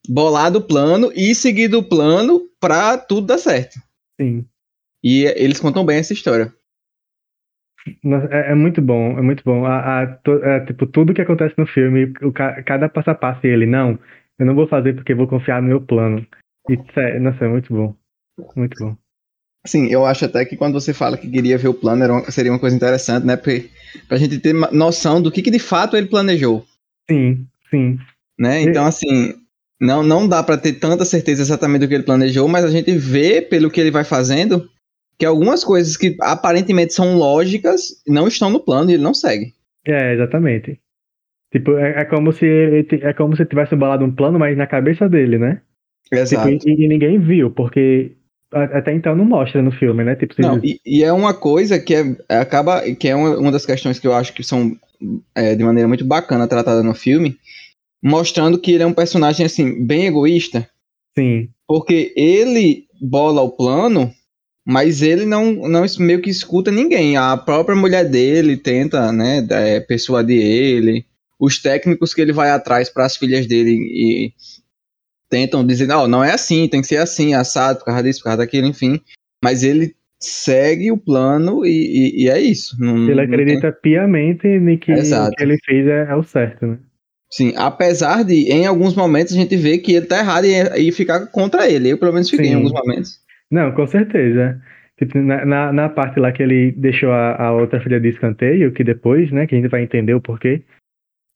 bolado 0.08 0.58
o 0.58 0.62
plano 0.62 1.12
e 1.14 1.34
seguido 1.34 1.78
o 1.78 1.88
plano 1.88 2.48
pra 2.60 2.96
tudo 2.96 3.26
dar 3.26 3.38
certo. 3.38 3.78
Sim. 4.20 4.46
E 5.02 5.24
eles 5.24 5.60
contam 5.60 5.84
bem 5.84 5.98
essa 5.98 6.12
história. 6.12 6.52
É, 8.30 8.52
é 8.52 8.54
muito 8.54 8.82
bom, 8.82 9.16
é 9.18 9.22
muito 9.22 9.42
bom. 9.44 9.64
A, 9.64 10.02
a 10.02 10.06
to, 10.06 10.42
é, 10.42 10.64
tipo, 10.66 10.86
tudo 10.86 11.14
que 11.14 11.22
acontece 11.22 11.54
no 11.56 11.66
filme, 11.66 12.12
o, 12.22 12.32
cada 12.32 12.88
passo 12.88 13.10
a 13.10 13.14
passo 13.14 13.46
ele, 13.46 13.66
não, 13.66 13.98
eu 14.38 14.46
não 14.46 14.54
vou 14.54 14.66
fazer 14.66 14.94
porque 14.94 15.14
vou 15.14 15.28
confiar 15.28 15.62
no 15.62 15.68
meu 15.68 15.80
plano. 15.80 16.26
Isso 16.68 17.00
é, 17.00 17.18
nossa, 17.20 17.44
é 17.44 17.48
muito 17.48 17.72
bom. 17.72 17.94
Muito 18.56 18.76
bom. 18.84 18.96
Sim, 19.66 19.86
eu 19.86 20.04
acho 20.04 20.24
até 20.24 20.44
que 20.44 20.56
quando 20.56 20.74
você 20.74 20.92
fala 20.92 21.16
que 21.16 21.30
queria 21.30 21.58
ver 21.58 21.68
o 21.68 21.74
plano, 21.74 22.04
uma, 22.04 22.30
seria 22.30 22.52
uma 22.52 22.58
coisa 22.58 22.76
interessante, 22.76 23.26
né? 23.26 23.36
Porque, 23.36 23.70
pra 24.08 24.18
gente 24.18 24.38
ter 24.38 24.54
noção 24.72 25.20
do 25.20 25.30
que, 25.30 25.42
que 25.42 25.50
de 25.50 25.58
fato 25.58 25.96
ele 25.96 26.06
planejou. 26.06 26.64
Sim, 27.08 27.46
sim. 27.70 27.98
Né? 28.38 28.62
Então, 28.62 28.84
assim, 28.84 29.34
não, 29.80 30.02
não 30.02 30.28
dá 30.28 30.42
para 30.42 30.58
ter 30.58 30.74
tanta 30.74 31.04
certeza 31.04 31.42
exatamente 31.42 31.82
do 31.82 31.88
que 31.88 31.94
ele 31.94 32.02
planejou, 32.02 32.48
mas 32.48 32.64
a 32.64 32.70
gente 32.70 32.92
vê 32.92 33.40
pelo 33.40 33.70
que 33.70 33.80
ele 33.80 33.90
vai 33.90 34.04
fazendo 34.04 34.68
que 35.18 35.24
algumas 35.24 35.64
coisas 35.64 35.96
que 35.96 36.16
aparentemente 36.20 36.92
são 36.92 37.16
lógicas 37.16 38.02
não 38.06 38.28
estão 38.28 38.50
no 38.50 38.60
plano 38.60 38.90
e 38.90 38.94
ele 38.94 39.02
não 39.02 39.14
segue. 39.14 39.54
É, 39.86 40.14
exatamente. 40.14 40.78
Tipo, 41.52 41.76
é, 41.78 42.00
é 42.00 42.04
como 42.04 42.32
se 42.32 42.46
é 42.90 43.12
como 43.12 43.36
se 43.36 43.46
tivesse 43.46 43.76
balado 43.76 44.04
um 44.04 44.14
plano, 44.14 44.38
mas 44.38 44.56
na 44.56 44.66
cabeça 44.66 45.08
dele, 45.08 45.38
né? 45.38 45.60
Exato. 46.12 46.50
Tipo, 46.58 46.68
e, 46.68 46.84
e, 46.84 46.88
ninguém 46.88 47.18
viu, 47.18 47.50
porque 47.50 48.15
até 48.52 48.94
então 48.94 49.16
não 49.16 49.24
mostra 49.24 49.60
no 49.60 49.72
filme, 49.72 50.04
né? 50.04 50.14
Tipo, 50.14 50.40
não, 50.40 50.60
e, 50.62 50.80
e, 50.86 51.02
é 51.02 51.12
uma 51.12 51.34
coisa 51.34 51.78
que 51.78 51.94
é, 51.94 52.16
acaba 52.28 52.82
que 52.94 53.08
é 53.08 53.14
uma, 53.14 53.36
uma 53.36 53.52
das 53.52 53.66
questões 53.66 53.98
que 53.98 54.06
eu 54.06 54.14
acho 54.14 54.32
que 54.32 54.42
são 54.42 54.76
é, 55.34 55.54
de 55.54 55.64
maneira 55.64 55.88
muito 55.88 56.04
bacana 56.04 56.46
tratada 56.46 56.82
no 56.82 56.94
filme, 56.94 57.36
mostrando 58.02 58.58
que 58.58 58.72
ele 58.72 58.82
é 58.82 58.86
um 58.86 58.92
personagem 58.92 59.44
assim 59.44 59.84
bem 59.84 60.06
egoísta. 60.06 60.68
Sim. 61.18 61.48
Porque 61.66 62.12
ele 62.16 62.86
bola 63.00 63.42
o 63.42 63.50
plano, 63.50 64.12
mas 64.64 65.02
ele 65.02 65.24
não, 65.24 65.52
não 65.52 65.84
meio 65.98 66.22
que 66.22 66.30
escuta 66.30 66.70
ninguém. 66.70 67.16
A 67.16 67.36
própria 67.36 67.76
mulher 67.76 68.08
dele 68.08 68.56
tenta, 68.56 69.12
né, 69.12 69.46
é, 69.50 69.80
persuadir 69.80 70.40
ele. 70.40 71.04
Os 71.38 71.60
técnicos 71.60 72.14
que 72.14 72.20
ele 72.20 72.32
vai 72.32 72.50
atrás 72.50 72.88
para 72.88 73.04
as 73.04 73.16
filhas 73.16 73.46
dele 73.46 73.72
e 73.72 74.32
tentam 75.28 75.66
dizer, 75.66 75.86
não, 75.86 76.06
não 76.06 76.22
é 76.22 76.32
assim, 76.32 76.68
tem 76.68 76.80
que 76.80 76.86
ser 76.86 76.98
assim, 76.98 77.34
assado, 77.34 77.78
por 77.78 77.86
causa 77.86 78.02
disso, 78.02 78.20
por 78.20 78.24
causa 78.24 78.38
daquilo, 78.38 78.66
enfim. 78.66 79.00
Mas 79.42 79.62
ele 79.62 79.94
segue 80.20 80.90
o 80.90 80.96
plano 80.96 81.64
e, 81.64 81.70
e, 81.70 82.24
e 82.24 82.28
é 82.28 82.40
isso. 82.40 82.76
Não, 82.78 83.08
ele 83.08 83.20
acredita 83.20 83.72
tem... 83.72 83.80
piamente 83.82 84.46
em 84.46 84.78
que 84.78 84.92
o 84.92 85.30
que 85.30 85.42
ele 85.42 85.58
fez 85.64 85.86
é, 85.86 86.06
é, 86.08 86.14
o 86.14 86.22
certo, 86.22 86.66
né? 86.66 86.78
Sim, 87.30 87.52
apesar 87.56 88.24
de, 88.24 88.50
em 88.52 88.66
alguns 88.66 88.94
momentos, 88.94 89.34
a 89.34 89.36
gente 89.36 89.56
vê 89.56 89.78
que 89.78 89.94
ele 89.94 90.06
tá 90.06 90.20
errado 90.20 90.44
e, 90.44 90.88
e 90.88 90.92
ficar 90.92 91.26
contra 91.26 91.68
ele. 91.68 91.90
Eu, 91.90 91.98
pelo 91.98 92.12
menos, 92.12 92.30
fiquei 92.30 92.46
Sim. 92.46 92.52
em 92.52 92.54
alguns 92.54 92.72
momentos. 92.72 93.18
Não, 93.50 93.72
com 93.72 93.86
certeza. 93.86 94.60
Tipo, 94.98 95.18
na, 95.18 95.44
na, 95.44 95.72
na, 95.72 95.88
parte 95.88 96.18
lá 96.18 96.32
que 96.32 96.42
ele 96.42 96.72
deixou 96.72 97.10
a, 97.10 97.34
a 97.34 97.52
outra 97.52 97.80
filha 97.80 98.00
de 98.00 98.08
escanteio, 98.08 98.72
que 98.72 98.82
depois, 98.82 99.30
né, 99.30 99.46
que 99.46 99.54
a 99.54 99.58
gente 99.58 99.70
vai 99.70 99.82
entender 99.82 100.14
o 100.14 100.20
porquê, 100.20 100.62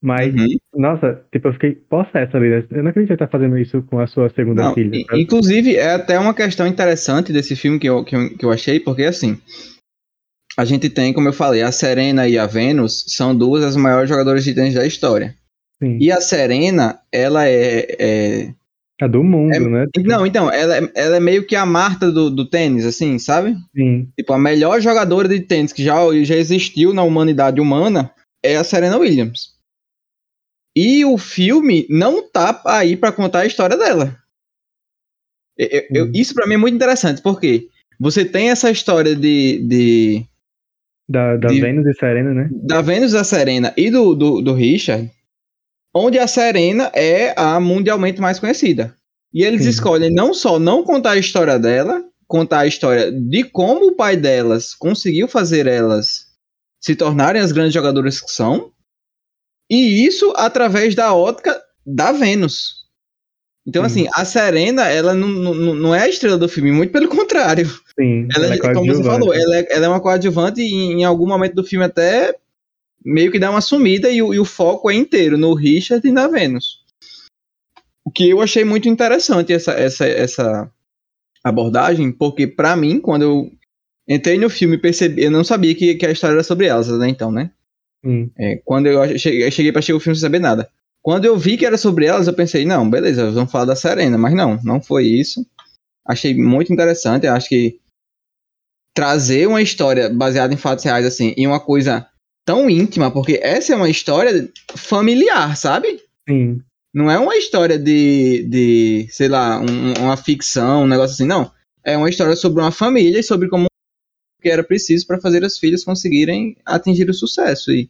mas, 0.03 0.33
uhum. 0.33 0.47
nossa, 0.73 1.21
tipo, 1.31 1.47
eu 1.47 1.53
fiquei 1.53 1.75
possessa 1.75 2.35
ali. 2.35 2.49
Né? 2.49 2.63
Eu 2.71 2.81
não 2.83 2.89
acredito 2.89 3.09
que 3.09 3.13
ele 3.13 3.19
tá 3.19 3.27
fazendo 3.27 3.55
isso 3.57 3.83
com 3.83 3.99
a 3.99 4.07
sua 4.07 4.29
segunda 4.31 4.63
não, 4.63 4.73
filha. 4.73 5.05
Sabe? 5.05 5.21
Inclusive, 5.21 5.75
é 5.75 5.93
até 5.93 6.17
uma 6.17 6.33
questão 6.33 6.65
interessante 6.65 7.31
desse 7.31 7.55
filme 7.55 7.77
que 7.77 7.87
eu, 7.87 8.03
que 8.03 8.15
eu, 8.15 8.35
que 8.35 8.43
eu 8.43 8.51
achei, 8.51 8.79
porque 8.79 9.03
assim. 9.03 9.37
A 10.57 10.65
gente 10.65 10.89
tem, 10.89 11.13
como 11.13 11.29
eu 11.29 11.33
falei, 11.33 11.61
a 11.61 11.71
Serena 11.71 12.27
e 12.27 12.37
a 12.37 12.45
Venus 12.45 13.05
são 13.07 13.33
duas 13.33 13.61
das 13.61 13.75
maiores 13.77 14.09
jogadoras 14.09 14.43
de 14.43 14.53
tênis 14.53 14.73
da 14.73 14.85
história. 14.85 15.33
Sim. 15.81 15.97
E 15.99 16.11
a 16.11 16.19
Serena, 16.19 16.99
ela 17.11 17.47
é. 17.47 17.87
É, 17.97 18.53
é 18.99 19.07
do 19.07 19.23
mundo, 19.23 19.53
é, 19.53 19.59
né? 19.59 19.85
Tipo... 19.93 20.07
Não, 20.09 20.25
então, 20.25 20.51
ela, 20.51 20.77
é, 20.77 20.91
ela 20.95 21.17
é 21.17 21.19
meio 21.19 21.45
que 21.45 21.55
a 21.55 21.65
Marta 21.65 22.11
do, 22.11 22.29
do 22.29 22.49
tênis, 22.49 22.85
assim, 22.85 23.17
sabe? 23.17 23.55
Sim. 23.75 24.09
Tipo, 24.17 24.33
a 24.33 24.39
melhor 24.39 24.81
jogadora 24.81 25.27
de 25.27 25.39
tênis 25.39 25.71
que 25.71 25.83
já, 25.83 25.95
já 26.23 26.35
existiu 26.35 26.91
na 26.91 27.03
humanidade 27.03 27.61
humana 27.61 28.11
é 28.43 28.57
a 28.57 28.63
Serena 28.63 28.97
Williams. 28.97 29.60
E 30.75 31.03
o 31.03 31.17
filme 31.17 31.85
não 31.89 32.27
tá 32.27 32.61
aí 32.65 32.95
para 32.95 33.11
contar 33.11 33.39
a 33.39 33.45
história 33.45 33.77
dela. 33.77 34.17
Eu, 35.57 35.87
eu, 35.93 36.05
hum. 36.05 36.11
isso 36.15 36.33
para 36.33 36.47
mim 36.47 36.55
é 36.55 36.57
muito 36.57 36.75
interessante, 36.75 37.21
porque 37.21 37.67
você 37.99 38.25
tem 38.25 38.49
essa 38.49 38.71
história 38.71 39.15
de. 39.15 39.59
de 39.67 40.25
da, 41.07 41.35
da 41.35 41.49
de, 41.49 41.59
Vênus 41.59 41.85
e 41.85 41.93
Serena, 41.93 42.33
né? 42.33 42.49
Da 42.51 42.81
Vênus 42.81 43.11
e 43.11 43.15
da 43.15 43.23
Serena 43.23 43.73
e 43.75 43.91
do, 43.91 44.15
do, 44.15 44.41
do 44.41 44.53
Richard. 44.53 45.11
onde 45.93 46.17
a 46.17 46.25
Serena 46.25 46.89
é 46.95 47.33
a 47.37 47.59
mundialmente 47.59 48.21
mais 48.21 48.39
conhecida. 48.39 48.95
E 49.33 49.43
eles 49.43 49.63
Sim. 49.63 49.69
escolhem 49.69 50.13
não 50.13 50.33
só 50.33 50.57
não 50.57 50.83
contar 50.83 51.11
a 51.11 51.17
história 51.17 51.59
dela, 51.59 52.03
contar 52.27 52.59
a 52.59 52.67
história 52.67 53.11
de 53.11 53.43
como 53.43 53.87
o 53.87 53.95
pai 53.95 54.15
delas 54.15 54.73
conseguiu 54.73 55.27
fazer 55.27 55.67
elas 55.67 56.31
se 56.79 56.95
tornarem 56.95 57.41
as 57.41 57.51
grandes 57.51 57.73
jogadoras 57.73 58.19
que 58.19 58.31
são, 58.31 58.71
e 59.71 60.05
isso 60.05 60.33
através 60.35 60.93
da 60.93 61.13
ótica 61.13 61.57
da 61.85 62.11
Vênus. 62.11 62.81
Então, 63.65 63.87
Sim. 63.87 64.07
assim, 64.07 64.09
a 64.13 64.25
Serena, 64.25 64.89
ela 64.89 65.13
não, 65.13 65.29
não, 65.29 65.73
não 65.73 65.95
é 65.95 66.01
a 66.01 66.09
estrela 66.09 66.37
do 66.37 66.49
filme, 66.49 66.73
muito 66.73 66.91
pelo 66.91 67.07
contrário. 67.07 67.67
Sim, 67.97 68.27
ela, 68.35 68.47
ela 68.47 68.55
é 68.55 68.57
como 68.57 68.85
você 68.85 69.03
falou, 69.03 69.33
ela 69.33 69.55
é, 69.55 69.67
ela 69.69 69.85
é 69.85 69.89
uma 69.89 70.01
coadjuvante 70.01 70.61
e 70.61 70.73
em 70.73 71.05
algum 71.05 71.25
momento 71.25 71.55
do 71.55 71.63
filme 71.63 71.85
até 71.85 72.35
meio 73.05 73.31
que 73.31 73.39
dá 73.39 73.49
uma 73.49 73.61
sumida 73.61 74.09
e, 74.09 74.17
e 74.17 74.39
o 74.39 74.45
foco 74.45 74.91
é 74.91 74.95
inteiro 74.95 75.37
no 75.37 75.53
Richard 75.53 76.05
e 76.05 76.11
na 76.11 76.27
Vênus. 76.27 76.81
O 78.03 78.11
que 78.11 78.29
eu 78.29 78.41
achei 78.41 78.65
muito 78.65 78.89
interessante 78.89 79.53
essa, 79.53 79.71
essa, 79.71 80.05
essa 80.05 80.71
abordagem, 81.41 82.11
porque 82.11 82.45
para 82.45 82.75
mim, 82.75 82.99
quando 82.99 83.21
eu 83.21 83.51
entrei 84.05 84.37
no 84.37 84.49
filme 84.49 84.77
percebi, 84.77 85.23
eu 85.23 85.31
não 85.31 85.45
sabia 85.45 85.73
que, 85.73 85.95
que 85.95 86.05
a 86.05 86.11
história 86.11 86.33
era 86.33 86.43
sobre 86.43 86.65
elas, 86.65 86.89
né, 86.89 87.07
então, 87.07 87.31
né? 87.31 87.51
Hum. 88.03 88.29
É, 88.37 88.57
quando 88.65 88.87
eu 88.87 89.17
cheguei, 89.17 89.45
eu 89.45 89.51
cheguei 89.51 89.71
pra 89.71 89.79
assistir 89.79 89.93
o 89.93 89.99
filme 89.99 90.15
sem 90.15 90.21
saber 90.21 90.39
nada. 90.39 90.69
Quando 91.01 91.25
eu 91.25 91.37
vi 91.37 91.57
que 91.57 91.65
era 91.65 91.77
sobre 91.77 92.05
elas, 92.05 92.27
eu 92.27 92.33
pensei, 92.33 92.65
não, 92.65 92.89
beleza, 92.89 93.31
vamos 93.31 93.51
falar 93.51 93.65
da 93.65 93.75
Serena, 93.75 94.17
mas 94.17 94.33
não, 94.33 94.59
não 94.63 94.81
foi 94.81 95.05
isso. 95.05 95.45
Achei 96.05 96.35
muito 96.35 96.71
interessante, 96.71 97.27
acho 97.27 97.49
que 97.49 97.79
trazer 98.95 99.47
uma 99.47 99.61
história 99.61 100.09
baseada 100.09 100.53
em 100.53 100.57
fatos 100.57 100.83
reais, 100.83 101.05
assim, 101.05 101.33
e 101.37 101.47
uma 101.47 101.59
coisa 101.59 102.07
tão 102.45 102.69
íntima, 102.69 103.09
porque 103.11 103.39
essa 103.41 103.73
é 103.73 103.75
uma 103.75 103.89
história 103.89 104.49
familiar, 104.75 105.55
sabe? 105.55 106.01
Sim. 106.27 106.61
Não 106.93 107.09
é 107.09 107.17
uma 107.17 107.37
história 107.37 107.79
de, 107.79 108.45
de 108.49 109.07
sei 109.09 109.29
lá, 109.29 109.59
um, 109.59 109.93
uma 110.03 110.17
ficção, 110.17 110.83
um 110.83 110.87
negócio 110.87 111.13
assim, 111.13 111.25
não. 111.25 111.51
É 111.83 111.95
uma 111.95 112.09
história 112.09 112.35
sobre 112.35 112.61
uma 112.61 112.71
família 112.71 113.19
e 113.19 113.23
sobre 113.23 113.47
como 113.47 113.65
que 114.41 114.49
era 114.49 114.63
preciso 114.63 115.05
para 115.07 115.19
fazer 115.19 115.43
as 115.45 115.57
filhas 115.57 115.83
conseguirem 115.83 116.57
atingir 116.65 117.09
o 117.09 117.13
sucesso. 117.13 117.71
E 117.71 117.89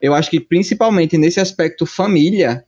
eu 0.00 0.14
acho 0.14 0.30
que 0.30 0.40
principalmente 0.40 1.16
nesse 1.16 1.40
aspecto 1.40 1.86
família, 1.86 2.64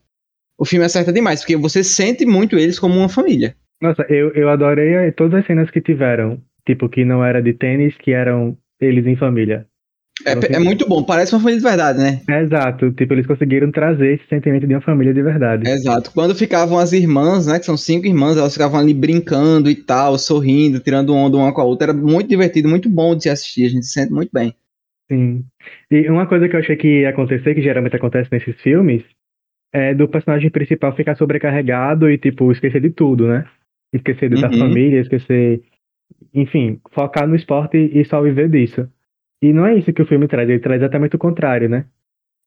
o 0.57 0.65
filme 0.65 0.85
acerta 0.85 1.13
demais, 1.13 1.41
porque 1.41 1.57
você 1.57 1.83
sente 1.83 2.25
muito 2.25 2.57
eles 2.57 2.79
como 2.79 2.97
uma 2.97 3.09
família. 3.09 3.57
Nossa, 3.81 4.03
eu, 4.09 4.33
eu 4.35 4.49
adorei 4.49 5.11
todas 5.13 5.41
as 5.41 5.47
cenas 5.47 5.71
que 5.71 5.81
tiveram. 5.81 6.41
Tipo, 6.67 6.89
que 6.89 7.05
não 7.05 7.23
era 7.23 7.43
de 7.43 7.53
tênis, 7.53 7.95
que 7.99 8.13
eram 8.13 8.57
eles 8.81 9.07
em 9.07 9.17
família. 9.17 9.67
É, 10.27 10.57
é, 10.57 10.59
muito 10.59 10.89
bom, 10.89 11.03
parece 11.03 11.35
uma 11.35 11.41
família 11.41 11.59
de 11.61 11.67
verdade, 11.67 11.99
né? 11.99 12.21
É, 12.29 12.43
exato, 12.43 12.91
tipo, 12.93 13.13
eles 13.13 13.27
conseguiram 13.27 13.71
trazer 13.71 14.15
esse 14.15 14.27
sentimento 14.29 14.67
de 14.67 14.75
uma 14.75 14.81
família 14.81 15.13
de 15.13 15.23
verdade. 15.23 15.69
exato. 15.69 16.11
Quando 16.13 16.35
ficavam 16.35 16.79
as 16.79 16.93
irmãs, 16.93 17.47
né, 17.47 17.59
que 17.59 17.67
são 17.67 17.77
cinco 17.77 18.07
irmãs, 18.07 18.37
elas 18.37 18.53
ficavam 18.53 18.81
ali 18.81 18.95
brincando 18.95 19.71
e 19.71 19.75
tal, 19.75 20.19
sorrindo, 20.19 20.81
tirando 20.81 21.15
onda 21.15 21.37
uma 21.37 21.53
com 21.53 21.61
a 21.61 21.65
outra, 21.65 21.91
era 21.91 21.93
muito 21.93 22.29
divertido, 22.29 22.69
muito 22.69 22.89
bom 22.89 23.15
de 23.15 23.25
se 23.25 23.31
assistir, 23.31 23.67
a 23.67 23.69
gente 23.69 23.87
se 23.87 23.93
sente 23.93 24.13
muito 24.13 24.31
bem. 24.33 24.55
Sim. 25.11 25.45
E 25.91 26.09
uma 26.09 26.27
coisa 26.27 26.49
que 26.49 26.57
eu 26.57 26.61
achei 26.61 26.77
que 26.77 27.03
ia 27.03 27.11
acontecer, 27.11 27.55
que 27.55 27.63
geralmente 27.63 27.97
acontece 27.97 28.31
nesses 28.33 28.59
filmes, 28.61 29.03
é 29.73 29.93
do 29.93 30.09
personagem 30.09 30.51
principal 30.51 30.95
ficar 30.95 31.17
sobrecarregado 31.17 32.09
e, 32.09 32.17
tipo, 32.17 32.51
esquecer 32.53 32.81
de 32.81 32.91
tudo, 32.91 33.27
né? 33.27 33.45
Esquecer 33.93 34.31
da 34.31 34.49
uhum. 34.49 34.59
família, 34.59 35.01
esquecer. 35.01 35.63
Enfim, 36.33 36.81
focar 36.93 37.27
no 37.27 37.35
esporte 37.35 37.77
e 37.77 38.05
só 38.05 38.23
viver 38.23 38.49
disso. 38.49 38.89
E 39.45 39.53
não 39.53 39.67
é 39.67 39.77
isso 39.77 39.93
que 39.93 40.01
o 40.01 40.07
filme 40.07 40.27
traz, 40.27 40.49
ele 40.49 40.59
traz 40.59 40.81
exatamente 40.81 41.17
o 41.17 41.19
contrário, 41.19 41.69
né? 41.69 41.85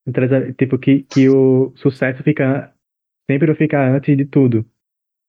Ele 0.04 0.12
traz, 0.12 0.56
tipo, 0.56 0.76
que, 0.76 1.04
que 1.04 1.28
o 1.28 1.72
sucesso 1.76 2.24
fica 2.24 2.74
sempre 3.30 3.54
fica 3.54 3.88
antes 3.88 4.16
de 4.16 4.24
tudo. 4.24 4.66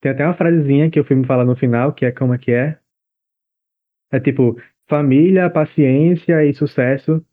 Tem 0.02 0.10
até 0.10 0.24
uma 0.24 0.34
frasezinha 0.34 0.90
que 0.90 0.98
o 0.98 1.04
filme 1.04 1.24
fala 1.24 1.44
no 1.44 1.54
final, 1.54 1.92
que 1.92 2.04
é 2.04 2.10
como 2.10 2.34
é 2.34 2.38
que 2.38 2.50
é? 2.50 2.76
É 4.10 4.18
tipo, 4.18 4.60
família, 4.88 5.48
paciência 5.48 6.44
e 6.44 6.52
sucesso. 6.54 7.24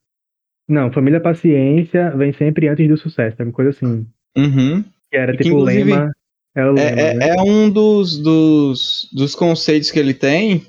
Não, 0.70 0.94
família, 0.94 1.20
paciência 1.20 2.12
vem 2.12 2.32
sempre 2.32 2.68
antes 2.68 2.88
do 2.88 2.96
sucesso, 2.96 3.42
é 3.42 3.44
uma 3.44 3.52
coisa 3.52 3.72
assim. 3.72 4.06
Uhum. 4.38 4.84
Que 5.10 5.18
era 5.18 5.36
tipo 5.36 5.56
o 5.56 5.64
lema. 5.64 6.12
É, 6.54 6.64
o 6.64 6.74
lema, 6.74 6.90
é, 6.90 7.14
né? 7.16 7.30
é 7.30 7.42
um 7.42 7.72
dos, 7.72 8.20
dos, 8.20 9.10
dos 9.12 9.34
conceitos 9.34 9.90
que 9.90 9.98
ele 9.98 10.14
tem 10.14 10.64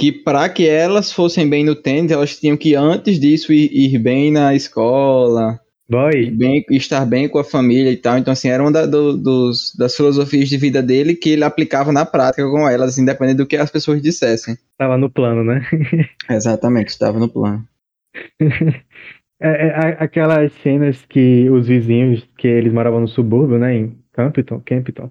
que 0.00 0.10
para 0.10 0.48
que 0.48 0.66
elas 0.66 1.12
fossem 1.12 1.46
bem 1.46 1.62
no 1.62 1.74
tênis, 1.74 2.10
elas 2.10 2.40
tinham 2.40 2.56
que 2.56 2.74
antes 2.74 3.20
disso 3.20 3.52
ir, 3.52 3.70
ir 3.70 3.98
bem 3.98 4.32
na 4.32 4.54
escola, 4.54 5.60
Boy. 5.90 6.30
Bem, 6.30 6.64
estar 6.70 7.04
bem 7.04 7.28
com 7.28 7.40
a 7.40 7.42
família 7.42 7.90
e 7.90 7.96
tal. 7.96 8.16
Então, 8.16 8.32
assim, 8.32 8.48
era 8.48 8.62
uma 8.62 8.70
da, 8.70 8.86
do, 8.86 9.16
dos, 9.16 9.74
das 9.76 9.96
filosofias 9.96 10.48
de 10.48 10.56
vida 10.56 10.80
dele 10.80 11.16
que 11.16 11.30
ele 11.30 11.42
aplicava 11.42 11.90
na 11.90 12.06
prática 12.06 12.48
com 12.48 12.68
elas, 12.68 12.96
independente 12.96 13.38
do 13.38 13.46
que 13.46 13.56
as 13.56 13.72
pessoas 13.72 14.00
dissessem. 14.00 14.54
Estava 14.54 14.96
no 14.96 15.10
plano, 15.10 15.42
né? 15.42 15.66
Exatamente, 16.30 16.90
estava 16.90 17.18
no 17.18 17.28
plano. 17.28 17.66
é, 18.40 19.48
é, 19.48 19.96
aquelas 19.98 20.52
cenas 20.62 21.04
que 21.08 21.50
os 21.50 21.66
vizinhos, 21.66 22.24
que 22.38 22.46
eles 22.46 22.72
moravam 22.72 23.00
no 23.00 23.08
subúrbio, 23.08 23.58
né? 23.58 23.74
Em 23.74 23.98
Campton, 24.12 24.62
Campton, 24.64 25.10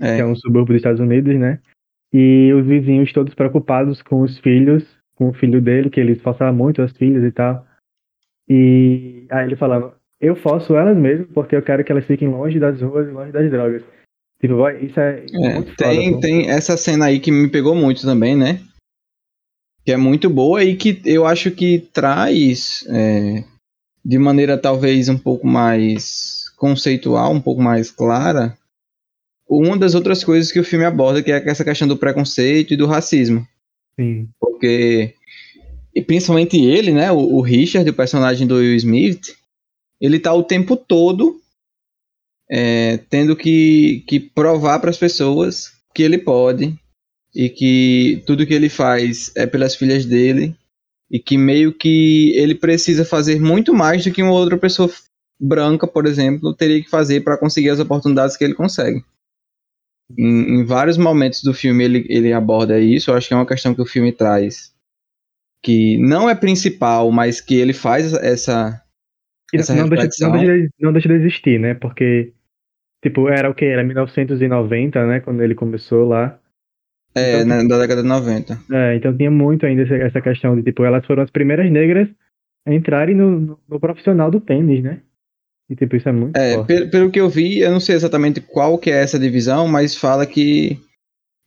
é. 0.00 0.16
que 0.16 0.22
é 0.22 0.26
um 0.26 0.34
subúrbio 0.34 0.74
dos 0.74 0.80
Estados 0.80 1.00
Unidos, 1.00 1.38
né? 1.38 1.60
E 2.12 2.52
os 2.52 2.66
vizinhos 2.66 3.12
todos 3.12 3.34
preocupados 3.34 4.02
com 4.02 4.22
os 4.22 4.38
filhos, 4.38 4.84
com 5.14 5.28
o 5.28 5.32
filho 5.32 5.60
dele, 5.60 5.90
que 5.90 6.00
ele 6.00 6.12
esforçava 6.12 6.52
muito 6.52 6.82
as 6.82 6.92
filhas 6.92 7.22
e 7.22 7.30
tal. 7.30 7.66
E 8.48 9.26
aí 9.30 9.46
ele 9.46 9.56
falando, 9.56 9.92
eu 10.20 10.34
forço 10.34 10.74
elas 10.76 10.96
mesmo 10.96 11.26
porque 11.26 11.54
eu 11.54 11.62
quero 11.62 11.84
que 11.84 11.92
elas 11.92 12.04
fiquem 12.04 12.28
longe 12.28 12.58
das 12.58 12.80
ruas 12.80 13.08
e 13.08 13.12
longe 13.12 13.32
das 13.32 13.50
drogas. 13.50 13.82
Tipo, 14.40 14.68
isso 14.70 14.98
é, 14.98 15.24
é 15.34 15.62
tem, 15.76 16.10
foda, 16.10 16.20
tem 16.20 16.50
essa 16.50 16.76
cena 16.76 17.06
aí 17.06 17.20
que 17.20 17.30
me 17.30 17.48
pegou 17.48 17.74
muito 17.74 18.02
também, 18.02 18.36
né? 18.36 18.60
Que 19.84 19.92
é 19.92 19.96
muito 19.96 20.28
boa 20.28 20.64
e 20.64 20.76
que 20.76 21.00
eu 21.04 21.26
acho 21.26 21.50
que 21.50 21.78
traz 21.92 22.86
é, 22.88 23.44
de 24.04 24.18
maneira 24.18 24.58
talvez 24.58 25.08
um 25.08 25.18
pouco 25.18 25.46
mais 25.46 26.48
conceitual, 26.56 27.32
um 27.32 27.40
pouco 27.40 27.62
mais 27.62 27.90
clara, 27.90 28.56
uma 29.50 29.76
das 29.76 29.94
outras 29.94 30.22
coisas 30.22 30.52
que 30.52 30.60
o 30.60 30.64
filme 30.64 30.84
aborda, 30.84 31.22
que 31.22 31.32
é 31.32 31.42
essa 31.48 31.64
questão 31.64 31.88
do 31.88 31.96
preconceito 31.96 32.72
e 32.72 32.76
do 32.76 32.86
racismo. 32.86 33.44
Sim. 33.98 34.28
Porque, 34.38 35.14
e 35.94 36.00
principalmente 36.00 36.56
ele, 36.56 36.92
né, 36.92 37.10
o, 37.10 37.18
o 37.18 37.40
Richard, 37.40 37.88
o 37.88 37.94
personagem 37.94 38.46
do 38.46 38.56
Will 38.56 38.76
Smith, 38.76 39.34
ele 40.00 40.20
tá 40.20 40.32
o 40.32 40.44
tempo 40.44 40.76
todo 40.76 41.40
é, 42.48 42.98
tendo 43.10 43.34
que, 43.34 44.04
que 44.06 44.20
provar 44.20 44.78
para 44.78 44.90
as 44.90 44.98
pessoas 44.98 45.72
que 45.92 46.02
ele 46.02 46.18
pode 46.18 46.74
e 47.34 47.48
que 47.48 48.22
tudo 48.26 48.46
que 48.46 48.54
ele 48.54 48.68
faz 48.68 49.32
é 49.36 49.46
pelas 49.46 49.74
filhas 49.74 50.04
dele 50.04 50.54
e 51.10 51.18
que 51.18 51.36
meio 51.36 51.72
que 51.72 52.32
ele 52.36 52.54
precisa 52.54 53.04
fazer 53.04 53.40
muito 53.40 53.74
mais 53.74 54.04
do 54.04 54.12
que 54.12 54.22
uma 54.22 54.32
outra 54.32 54.56
pessoa 54.56 54.88
branca, 55.40 55.86
por 55.86 56.06
exemplo, 56.06 56.54
teria 56.54 56.82
que 56.82 56.88
fazer 56.88 57.22
para 57.22 57.36
conseguir 57.36 57.70
as 57.70 57.80
oportunidades 57.80 58.36
que 58.36 58.44
ele 58.44 58.54
consegue. 58.54 59.02
Em, 60.18 60.60
em, 60.60 60.64
vários 60.64 60.98
momentos 60.98 61.42
do 61.42 61.54
filme 61.54 61.84
ele, 61.84 62.06
ele 62.08 62.32
aborda 62.32 62.78
isso. 62.78 63.10
Eu 63.10 63.16
acho 63.16 63.28
que 63.28 63.34
é 63.34 63.36
uma 63.36 63.46
questão 63.46 63.74
que 63.74 63.82
o 63.82 63.86
filme 63.86 64.12
traz 64.12 64.74
que 65.62 65.98
não 65.98 66.28
é 66.28 66.34
principal, 66.34 67.10
mas 67.10 67.40
que 67.40 67.56
ele 67.56 67.72
faz 67.72 68.12
essa. 68.14 68.82
essa 69.52 69.74
não, 69.74 69.88
deixa, 69.88 70.08
não, 70.20 70.32
deixa 70.32 70.58
de, 70.58 70.70
não 70.80 70.92
deixa 70.92 71.08
de 71.08 71.14
existir, 71.14 71.60
né? 71.60 71.74
Porque, 71.74 72.32
tipo, 73.02 73.28
era 73.28 73.50
o 73.50 73.54
que? 73.54 73.64
Era 73.64 73.84
1990, 73.84 75.06
né? 75.06 75.20
Quando 75.20 75.42
ele 75.42 75.54
começou 75.54 76.08
lá. 76.08 76.38
É, 77.14 77.42
então, 77.42 77.64
na, 77.64 77.78
década 77.78 78.02
de 78.02 78.08
90. 78.08 78.58
É, 78.70 78.94
então 78.96 79.16
tinha 79.16 79.30
muito 79.30 79.66
ainda 79.66 79.82
essa 79.96 80.20
questão 80.20 80.54
de, 80.56 80.62
tipo, 80.62 80.84
elas 80.84 81.04
foram 81.04 81.22
as 81.22 81.30
primeiras 81.30 81.70
negras 81.70 82.08
a 82.66 82.72
entrarem 82.72 83.16
no, 83.16 83.40
no, 83.40 83.60
no 83.68 83.80
profissional 83.80 84.30
do 84.30 84.40
tênis, 84.40 84.82
né? 84.82 85.00
E 85.70 85.76
tipo, 85.76 85.94
isso 85.94 86.08
é 86.08 86.12
muito 86.12 86.36
É, 86.36 86.62
pelo, 86.64 86.90
pelo, 86.90 87.10
que 87.12 87.20
eu 87.20 87.30
vi, 87.30 87.60
eu 87.60 87.70
não 87.70 87.78
sei 87.78 87.94
exatamente 87.94 88.40
qual 88.40 88.76
que 88.76 88.90
é 88.90 89.00
essa 89.00 89.20
divisão, 89.20 89.68
mas 89.68 89.94
fala 89.94 90.26
que, 90.26 90.76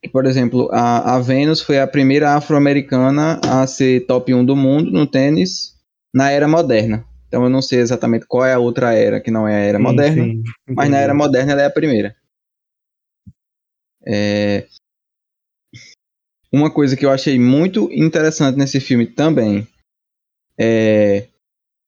que 0.01 0.09
por 0.09 0.25
exemplo, 0.25 0.69
a, 0.71 1.15
a 1.15 1.19
Venus 1.19 1.61
foi 1.61 1.77
a 1.77 1.85
primeira 1.85 2.33
afro-americana 2.33 3.41
a 3.43 3.67
ser 3.67 4.05
top 4.05 4.33
1 4.33 4.45
do 4.45 4.55
mundo 4.55 4.89
no 4.91 5.05
tênis 5.05 5.73
na 6.15 6.31
era 6.31 6.47
moderna. 6.47 7.03
Então 7.27 7.43
eu 7.43 7.49
não 7.49 7.61
sei 7.61 7.79
exatamente 7.79 8.25
qual 8.25 8.45
é 8.45 8.53
a 8.53 8.59
outra 8.59 8.93
era 8.93 9.19
que 9.19 9.29
não 9.29 9.45
é 9.45 9.55
a 9.55 9.59
era 9.59 9.77
sim, 9.77 9.83
moderna, 9.83 10.23
sim, 10.23 10.43
mas 10.69 10.89
na 10.89 10.99
era 10.99 11.13
moderna 11.13 11.51
ela 11.51 11.63
é 11.63 11.65
a 11.65 11.71
primeira. 11.71 12.15
É... 14.07 14.67
Uma 16.49 16.71
coisa 16.71 16.95
que 16.95 17.05
eu 17.05 17.11
achei 17.11 17.37
muito 17.37 17.91
interessante 17.91 18.57
nesse 18.57 18.79
filme 18.79 19.05
também 19.05 19.67
é 20.57 21.27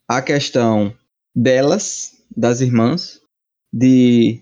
a 0.09 0.21
questão 0.21 0.93
delas 1.33 2.14
das 2.35 2.61
irmãs 2.61 3.19
de 3.71 4.41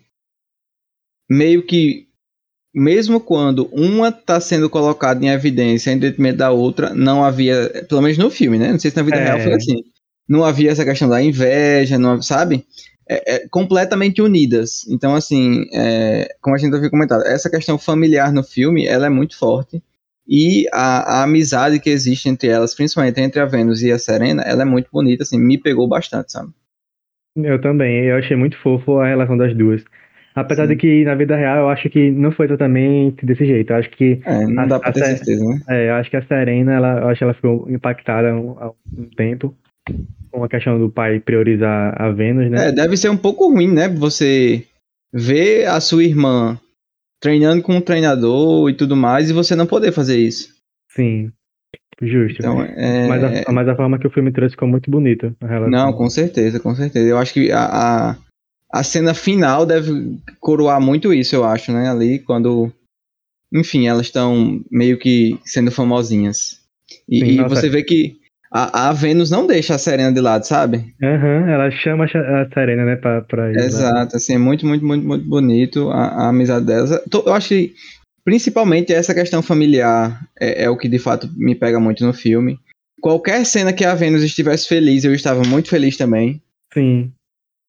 meio 1.29 1.65
que 1.65 2.07
mesmo 2.73 3.19
quando 3.19 3.69
uma 3.71 4.09
está 4.09 4.39
sendo 4.39 4.69
colocada 4.69 5.23
em 5.23 5.29
evidência 5.29 5.91
em 5.91 5.99
detrimento 5.99 6.39
da 6.39 6.51
outra, 6.51 6.93
não 6.93 7.23
havia, 7.23 7.85
pelo 7.87 8.01
menos 8.01 8.17
no 8.17 8.31
filme, 8.31 8.57
né? 8.57 8.71
Não 8.71 8.79
sei 8.79 8.89
se 8.89 8.97
na 8.97 9.03
vida 9.03 9.17
é. 9.17 9.23
real 9.23 9.39
foi 9.39 9.53
assim. 9.53 9.83
Não 10.27 10.43
havia 10.43 10.71
essa 10.71 10.83
questão 10.83 11.07
da 11.07 11.21
inveja, 11.21 11.99
não, 11.99 12.19
sabe? 12.21 12.65
é, 13.09 13.35
é, 13.35 13.47
completamente 13.49 14.21
unidas. 14.21 14.85
Então, 14.87 15.15
assim, 15.15 15.65
é, 15.73 16.35
como 16.41 16.55
a 16.55 16.59
gente 16.59 16.75
havia 16.75 16.89
comentado, 16.89 17.23
essa 17.25 17.49
questão 17.49 17.77
familiar 17.77 18.31
no 18.31 18.43
filme, 18.43 18.85
ela 18.85 19.05
é 19.05 19.09
muito 19.09 19.37
forte. 19.37 19.83
E 20.27 20.65
a, 20.71 21.19
a, 21.19 21.23
amizade 21.23 21.79
que 21.79 21.89
existe 21.89 22.29
entre 22.29 22.47
elas, 22.47 22.73
principalmente 22.73 23.19
entre 23.19 23.41
a 23.41 23.45
Vênus 23.45 23.81
e 23.81 23.91
a 23.91 23.99
Serena, 23.99 24.41
ela 24.43 24.61
é 24.61 24.65
muito 24.65 24.89
bonita, 24.91 25.23
assim, 25.23 25.37
me 25.37 25.57
pegou 25.57 25.87
bastante, 25.87 26.31
sabe? 26.31 26.51
Eu 27.35 27.59
também, 27.59 28.05
eu 28.05 28.17
achei 28.17 28.37
muito 28.37 28.57
fofo 28.59 28.99
a 28.99 29.07
relação 29.07 29.35
das 29.35 29.55
duas. 29.55 29.83
Apesar 30.35 30.63
Sim. 30.63 30.69
de 30.69 30.75
que 30.77 31.05
na 31.05 31.13
vida 31.13 31.35
real 31.35 31.59
eu 31.59 31.69
acho 31.69 31.89
que 31.89 32.09
não 32.09 32.31
foi 32.31 32.47
totalmente 32.47 33.25
desse 33.25 33.45
jeito. 33.45 33.71
Eu 33.71 33.77
acho 33.77 33.89
que. 33.91 34.19
É, 34.25 34.45
não 34.47 34.63
a, 34.63 34.65
dá 34.65 34.79
pra 34.79 34.91
ter 34.91 35.05
certeza, 35.05 35.43
né? 35.43 35.59
É, 35.69 35.89
eu 35.89 35.93
acho 35.95 36.09
que 36.09 36.17
a 36.17 36.25
Serena, 36.25 36.73
ela, 36.73 36.99
eu 37.01 37.07
acho 37.07 37.19
que 37.19 37.23
ela 37.23 37.33
ficou 37.33 37.69
impactada 37.69 38.31
há 38.31 38.35
um, 38.35 38.73
um, 38.97 39.05
tempo 39.15 39.55
com 40.31 40.43
a 40.43 40.49
questão 40.49 40.79
do 40.79 40.89
pai 40.89 41.19
priorizar 41.19 42.01
a 42.01 42.09
Vênus, 42.09 42.49
né? 42.49 42.69
É, 42.69 42.71
deve 42.71 42.97
ser 42.97 43.09
um 43.09 43.17
pouco 43.17 43.51
ruim, 43.51 43.71
né? 43.71 43.87
Você 43.89 44.65
ver 45.13 45.67
a 45.67 45.79
sua 45.79 46.03
irmã 46.03 46.59
treinando 47.21 47.61
com 47.61 47.75
um 47.75 47.81
treinador 47.81 48.69
e 48.69 48.73
tudo 48.73 48.95
mais 48.95 49.29
e 49.29 49.33
você 49.33 49.55
não 49.55 49.67
poder 49.67 49.91
fazer 49.91 50.17
isso. 50.17 50.51
Sim. 50.89 51.31
Justo. 52.01 52.37
Então, 52.39 52.61
é... 52.61 53.07
mas, 53.07 53.23
a, 53.23 53.51
mas 53.51 53.67
a 53.67 53.75
forma 53.75 53.99
que 53.99 54.07
o 54.07 54.09
filme 54.09 54.31
trouxe 54.31 54.53
ficou 54.53 54.67
muito 54.67 54.89
bonita. 54.89 55.33
Não, 55.69 55.93
com 55.93 56.09
certeza, 56.09 56.59
com 56.59 56.73
certeza. 56.75 57.07
Eu 57.07 57.17
acho 57.17 57.33
que 57.33 57.51
a, 57.51 57.65
a, 57.65 58.15
a, 58.71 58.83
cena 58.83 59.13
final 59.13 59.65
deve 59.65 60.17
coroar 60.39 60.81
muito 60.81 61.13
isso, 61.13 61.35
eu 61.35 61.43
acho, 61.43 61.71
né? 61.71 61.89
Ali, 61.89 62.19
quando. 62.19 62.71
Enfim, 63.53 63.87
elas 63.87 64.07
estão 64.07 64.61
meio 64.71 64.97
que 64.97 65.39
sendo 65.45 65.71
famosinhas. 65.71 66.59
E, 67.07 67.19
Sim, 67.19 67.25
e 67.25 67.43
você 67.43 67.69
vê 67.69 67.83
que 67.83 68.17
a, 68.51 68.89
a 68.89 68.93
Vênus 68.93 69.29
não 69.29 69.45
deixa 69.45 69.75
a 69.75 69.77
Serena 69.77 70.11
de 70.11 70.19
lado, 70.19 70.43
sabe? 70.45 70.93
Aham, 71.01 71.41
uhum, 71.41 71.49
ela 71.49 71.71
chama 71.71 72.05
a 72.05 72.53
Serena, 72.53 72.85
né, 72.85 72.95
pra, 72.95 73.21
pra 73.21 73.51
ir. 73.51 73.57
Exato, 73.57 73.95
lá. 74.13 74.17
assim, 74.17 74.33
é 74.33 74.37
muito, 74.37 74.65
muito, 74.65 74.85
muito, 74.85 75.05
muito 75.05 75.25
bonito 75.27 75.89
a, 75.91 76.05
a 76.07 76.29
amizade 76.29 76.65
delas. 76.65 76.91
Eu 77.11 77.33
acho 77.33 77.49
que 77.49 77.73
Principalmente 78.23 78.93
essa 78.93 79.13
questão 79.13 79.41
familiar 79.41 80.25
é, 80.39 80.63
é, 80.63 80.69
o 80.69 80.77
que 80.77 80.87
de 80.87 80.99
fato 80.99 81.29
me 81.35 81.55
pega 81.55 81.79
muito 81.79 82.05
no 82.05 82.13
filme. 82.13 82.59
Qualquer 83.01 83.45
cena 83.45 83.73
que 83.73 83.83
a 83.83 83.93
Vênus 83.93 84.23
estivesse 84.23 84.67
feliz, 84.67 85.03
eu 85.03 85.13
estava 85.13 85.43
muito 85.43 85.69
feliz 85.69 85.97
também. 85.97 86.41
Sim. 86.73 87.11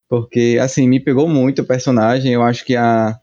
Porque, 0.08 0.58
assim, 0.60 0.88
me 0.88 1.00
pegou 1.00 1.28
muito 1.28 1.62
o 1.62 1.66
personagem. 1.66 2.32
Eu 2.32 2.42
acho 2.42 2.64
que 2.64 2.76
a, 2.76 3.18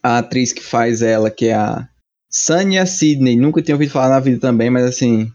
a 0.00 0.18
atriz 0.18 0.52
que 0.52 0.62
faz 0.62 1.02
ela, 1.02 1.30
que 1.30 1.46
é 1.46 1.54
a 1.54 1.88
Sanya 2.30 2.86
Sidney, 2.86 3.36
nunca 3.36 3.60
tinha 3.60 3.74
ouvido 3.74 3.90
falar 3.90 4.10
na 4.10 4.20
vida 4.20 4.38
também, 4.38 4.70
mas 4.70 4.84
assim, 4.84 5.32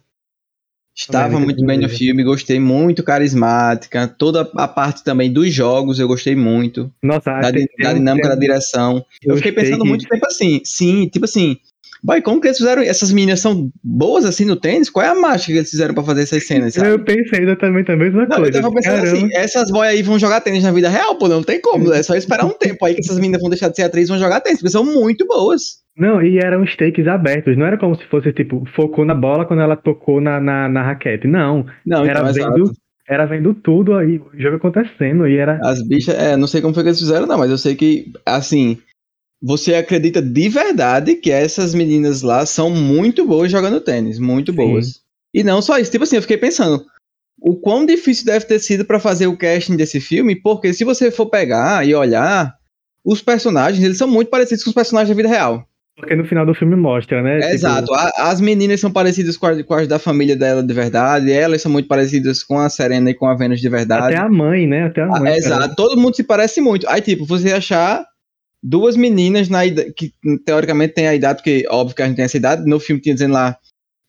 Estava 1.00 1.39
muito 1.39 1.65
bem 1.65 1.77
no 1.77 1.88
filme, 1.88 2.24
gostei 2.24 2.60
muito, 2.60 3.03
carismática. 3.03 4.08
Toda 4.08 4.41
a 4.56 4.68
parte 4.68 5.03
também 5.03 5.32
dos 5.32 5.53
jogos 5.53 5.98
eu 5.98 6.08
gostei 6.08 6.36
muito. 6.36 6.91
Nossa, 7.01 7.39
da, 7.39 7.51
da 7.51 7.94
dinâmica 7.94 8.27
da 8.27 8.36
direção. 8.36 9.06
Eu 9.24 9.38
fiquei 9.38 9.53
pensando 9.53 9.86
muito 9.86 10.08
tempo 10.08 10.25
assim, 10.25 10.62
sim, 10.65 11.08
tipo 11.08 11.25
assim, 11.25 11.58
Boy, 12.01 12.22
como 12.22 12.39
que 12.39 12.48
eles 12.48 12.58
fizeram? 12.58 12.82
Essas 12.82 13.12
meninas 13.12 13.41
são 13.41 13.70
boas 13.84 14.24
assim 14.24 14.46
no 14.46 14.56
tênis? 14.56 14.89
Qual 14.89 15.06
é 15.06 15.10
a 15.10 15.15
mágica 15.15 15.51
que 15.51 15.58
eles 15.58 15.70
fizeram 15.70 15.94
pra 15.94 16.03
fazer 16.03 16.22
essas 16.22 16.48
cenas? 16.48 16.74
Sabe? 16.74 16.89
Eu 16.89 17.03
pensei 17.03 17.44
exatamente 17.44 17.91
a 17.91 17.98
mesma 17.98 18.25
não, 18.25 18.38
coisa. 18.38 18.58
Eu 18.58 18.62
tava 18.62 18.74
pensando 18.74 19.01
Caramba. 19.01 19.18
assim, 19.18 19.29
essas 19.34 19.70
boy 19.70 19.86
aí 19.86 20.01
vão 20.01 20.18
jogar 20.18 20.39
tênis 20.39 20.63
na 20.63 20.72
vida 20.72 20.88
real, 20.88 21.18
pô, 21.18 21.27
não 21.27 21.44
tem 21.44 21.60
como. 21.60 21.91
É 21.94 22.01
só 22.01 22.15
esperar 22.15 22.46
um 22.46 22.58
tempo 22.58 22.86
aí 22.86 22.94
que 22.94 23.01
essas 23.01 23.18
meninas 23.18 23.41
vão 23.41 23.50
deixar 23.50 23.68
de 23.68 23.75
ser 23.75 23.84
atrizes 23.84 24.10
e 24.10 24.13
vão 24.13 24.20
jogar 24.20 24.39
tênis, 24.39 24.60
porque 24.60 24.72
são 24.72 24.86
muito 24.86 25.27
boas. 25.27 25.79
Não, 25.98 26.22
e 26.22 26.38
eram 26.38 26.63
takes 26.77 27.08
abertos, 27.08 27.58
não 27.58 27.65
era 27.65 27.77
como 27.77 27.95
se 27.95 28.06
fosse, 28.06 28.32
tipo, 28.32 28.63
focou 28.75 29.06
na 29.06 29.13
bola 29.13 29.45
quando 29.45 29.62
ela 29.62 29.75
tocou 29.75 30.21
na, 30.21 30.39
na, 30.39 30.69
na 30.69 30.84
raquete. 30.84 31.28
Não. 31.28 31.65
Não, 31.86 32.06
era 32.06 32.32
então, 32.32 32.34
vendo. 32.34 32.71
Era 33.08 33.25
vendo 33.25 33.54
tudo 33.56 33.95
aí, 33.95 34.19
o 34.19 34.30
jogo 34.39 34.58
acontecendo, 34.58 35.28
e 35.28 35.36
era. 35.36 35.60
As 35.63 35.82
bichas, 35.86 36.15
é, 36.15 36.38
não 36.38 36.47
sei 36.47 36.62
como 36.62 36.73
foi 36.73 36.84
que 36.84 36.89
eles 36.89 36.99
fizeram, 36.99 37.25
não, 37.25 37.39
mas 37.39 37.49
eu 37.49 37.58
sei 37.58 37.75
que, 37.75 38.12
assim, 38.23 38.78
você 39.41 39.73
acredita 39.73 40.21
de 40.21 40.47
verdade 40.47 41.15
que 41.15 41.32
essas 41.32 41.73
meninas 41.73 42.21
lá 42.21 42.45
são 42.45 42.69
muito 42.69 43.25
boas 43.25 43.52
jogando 43.52 43.82
tênis, 43.82 44.19
muito 44.19 44.54
boas. 44.54 44.88
Sim. 44.88 44.93
E 45.34 45.43
não 45.43 45.62
só 45.62 45.80
isso, 45.80 45.91
tipo 45.91 46.04
assim, 46.04 46.17
eu 46.17 46.21
fiquei 46.21 46.38
pensando, 46.38 46.86
o 47.41 47.56
quão 47.56 47.86
difícil 47.86 48.25
deve 48.25 48.45
ter 48.45 48.60
sido 48.60 48.84
para 48.84 48.99
fazer 48.99 49.28
o 49.28 49.38
casting 49.38 49.75
desse 49.75 49.99
filme, 49.99 50.36
porque 50.36 50.73
se 50.73 50.84
você 50.84 51.10
for 51.10 51.28
pegar 51.28 51.88
e 51.88 51.95
olhar, 51.95 52.58
os 53.04 53.21
personagens, 53.21 53.84
eles 53.84 53.97
são 53.97 54.08
muito 54.08 54.30
parecidos 54.30 54.63
com 54.63 54.69
os 54.69 54.75
personagens 54.75 55.10
da 55.10 55.15
vida 55.15 55.30
real. 55.30 55.68
Porque 55.99 56.15
no 56.15 56.25
final 56.25 56.45
do 56.45 56.53
filme 56.53 56.75
mostra, 56.75 57.21
né? 57.21 57.39
É, 57.41 57.53
Exato. 57.53 57.93
as 58.17 58.39
meninas 58.39 58.79
são 58.79 58.91
parecidas 58.91 59.35
com 59.35 59.47
as, 59.47 59.62
com 59.62 59.73
as, 59.73 59.88
da 59.88 59.99
família 59.99 60.35
dela 60.35 60.63
de 60.63 60.73
verdade. 60.73 61.31
Elas 61.31 61.62
são 61.62 61.71
muito 61.71 61.88
parecidas 61.88 62.41
com 62.41 62.57
a 62.57 62.69
Serena 62.69 63.09
e 63.09 63.13
com 63.13 63.25
a 63.25 63.35
Venus 63.35 63.59
de 63.59 63.69
verdade. 63.69 64.15
Até 64.15 64.17
a 64.17 64.29
mãe, 64.29 64.65
né? 64.65 64.85
Até 64.85 65.01
a 65.01 65.07
mãe. 65.07 65.31
Ah, 65.31 65.38
exato. 65.38 65.75
Todo 65.75 65.99
mundo 65.99 66.15
se 66.15 66.23
parece 66.23 66.62
muito. 66.62 66.88
Aí, 66.88 67.01
tipo, 67.01 67.25
você 67.25 67.51
achar 67.51 68.05
duas 68.63 68.95
meninas 68.95 69.49
na 69.49 69.65
idade, 69.65 69.93
que 69.93 70.13
teoricamente 70.45 70.93
tem 70.93 71.07
a 71.07 71.15
idade, 71.15 71.39
porque 71.39 71.65
óbvio 71.69 71.95
que 71.95 72.01
a 72.01 72.07
gente 72.07 72.15
tem 72.15 72.25
essa 72.25 72.38
idade, 72.38 72.65
no 72.65 72.79
filme 72.79 73.01
tinha 73.01 73.13
dizendo 73.13 73.33
lá, 73.33 73.57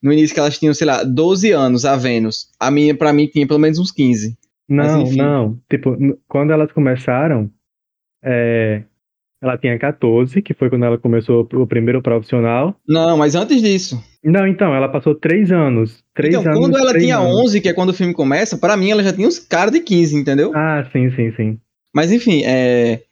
no 0.03 0.12
início 0.12 0.33
que 0.33 0.40
elas 0.40 0.59
tinham, 0.59 0.72
sei 0.72 0.87
lá, 0.87 1.03
12 1.03 1.50
anos, 1.50 1.85
a 1.85 1.96
Vênus. 1.96 2.48
A 2.59 2.70
minha, 2.70 2.94
pra 2.94 3.12
mim, 3.12 3.26
tinha 3.26 3.46
pelo 3.46 3.59
menos 3.59 3.79
uns 3.79 3.90
15. 3.90 4.38
Não, 4.68 5.03
Mas, 5.03 5.16
não. 5.16 5.59
Tipo, 5.68 5.96
quando 6.29 6.53
elas 6.53 6.70
começaram, 6.72 7.50
é, 8.22 8.85
ela 9.42 9.57
tinha 9.57 9.79
14, 9.79 10.42
que 10.42 10.53
foi 10.53 10.68
quando 10.68 10.85
ela 10.85 10.98
começou 10.98 11.48
o 11.53 11.66
primeiro 11.66 12.03
profissional. 12.03 12.76
Não, 12.87 13.16
mas 13.16 13.35
antes 13.35 13.62
disso. 13.62 14.03
Não, 14.22 14.46
então, 14.46 14.74
ela 14.74 14.88
passou 14.88 15.14
3 15.14 15.50
anos. 15.50 16.05
Três 16.14 16.35
então, 16.35 16.53
anos, 16.53 16.61
quando 16.61 16.76
ela 16.76 16.98
tinha 16.98 17.16
anos. 17.16 17.44
11, 17.44 17.61
que 17.61 17.68
é 17.68 17.72
quando 17.72 17.88
o 17.88 17.94
filme 17.94 18.12
começa, 18.12 18.59
para 18.59 18.76
mim 18.76 18.90
ela 18.90 19.03
já 19.03 19.12
tinha 19.12 19.26
uns 19.26 19.38
caras 19.38 19.72
de 19.72 19.81
15, 19.81 20.16
entendeu? 20.16 20.53
Ah, 20.55 20.87
sim, 20.92 21.11
sim, 21.12 21.33
sim. 21.37 21.59
Mas 21.94 22.12
enfim, 22.12 22.42
é 22.44 23.03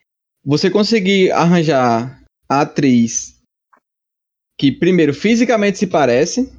você 0.44 0.70
conseguir 0.70 1.32
arranjar 1.32 2.22
a 2.48 2.60
atriz 2.60 3.38
que, 4.58 4.72
primeiro, 4.72 5.14
fisicamente 5.14 5.78
se 5.78 5.86
parece, 5.86 6.52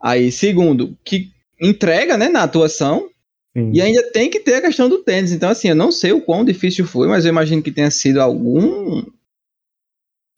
aí, 0.00 0.32
segundo, 0.32 0.96
que 1.04 1.30
entrega 1.60 2.16
né, 2.16 2.28
na 2.28 2.42
atuação, 2.42 3.08
Sim. 3.56 3.70
e 3.72 3.80
ainda 3.80 4.02
tem 4.12 4.28
que 4.28 4.38
ter 4.38 4.56
a 4.56 4.60
questão 4.60 4.86
do 4.86 4.98
tênis. 4.98 5.32
Então, 5.32 5.48
assim, 5.48 5.68
eu 5.68 5.74
não 5.74 5.90
sei 5.90 6.12
o 6.12 6.20
quão 6.20 6.44
difícil 6.44 6.84
foi, 6.84 7.08
mas 7.08 7.24
eu 7.24 7.30
imagino 7.30 7.62
que 7.62 7.72
tenha 7.72 7.90
sido 7.90 8.20
algum 8.20 9.02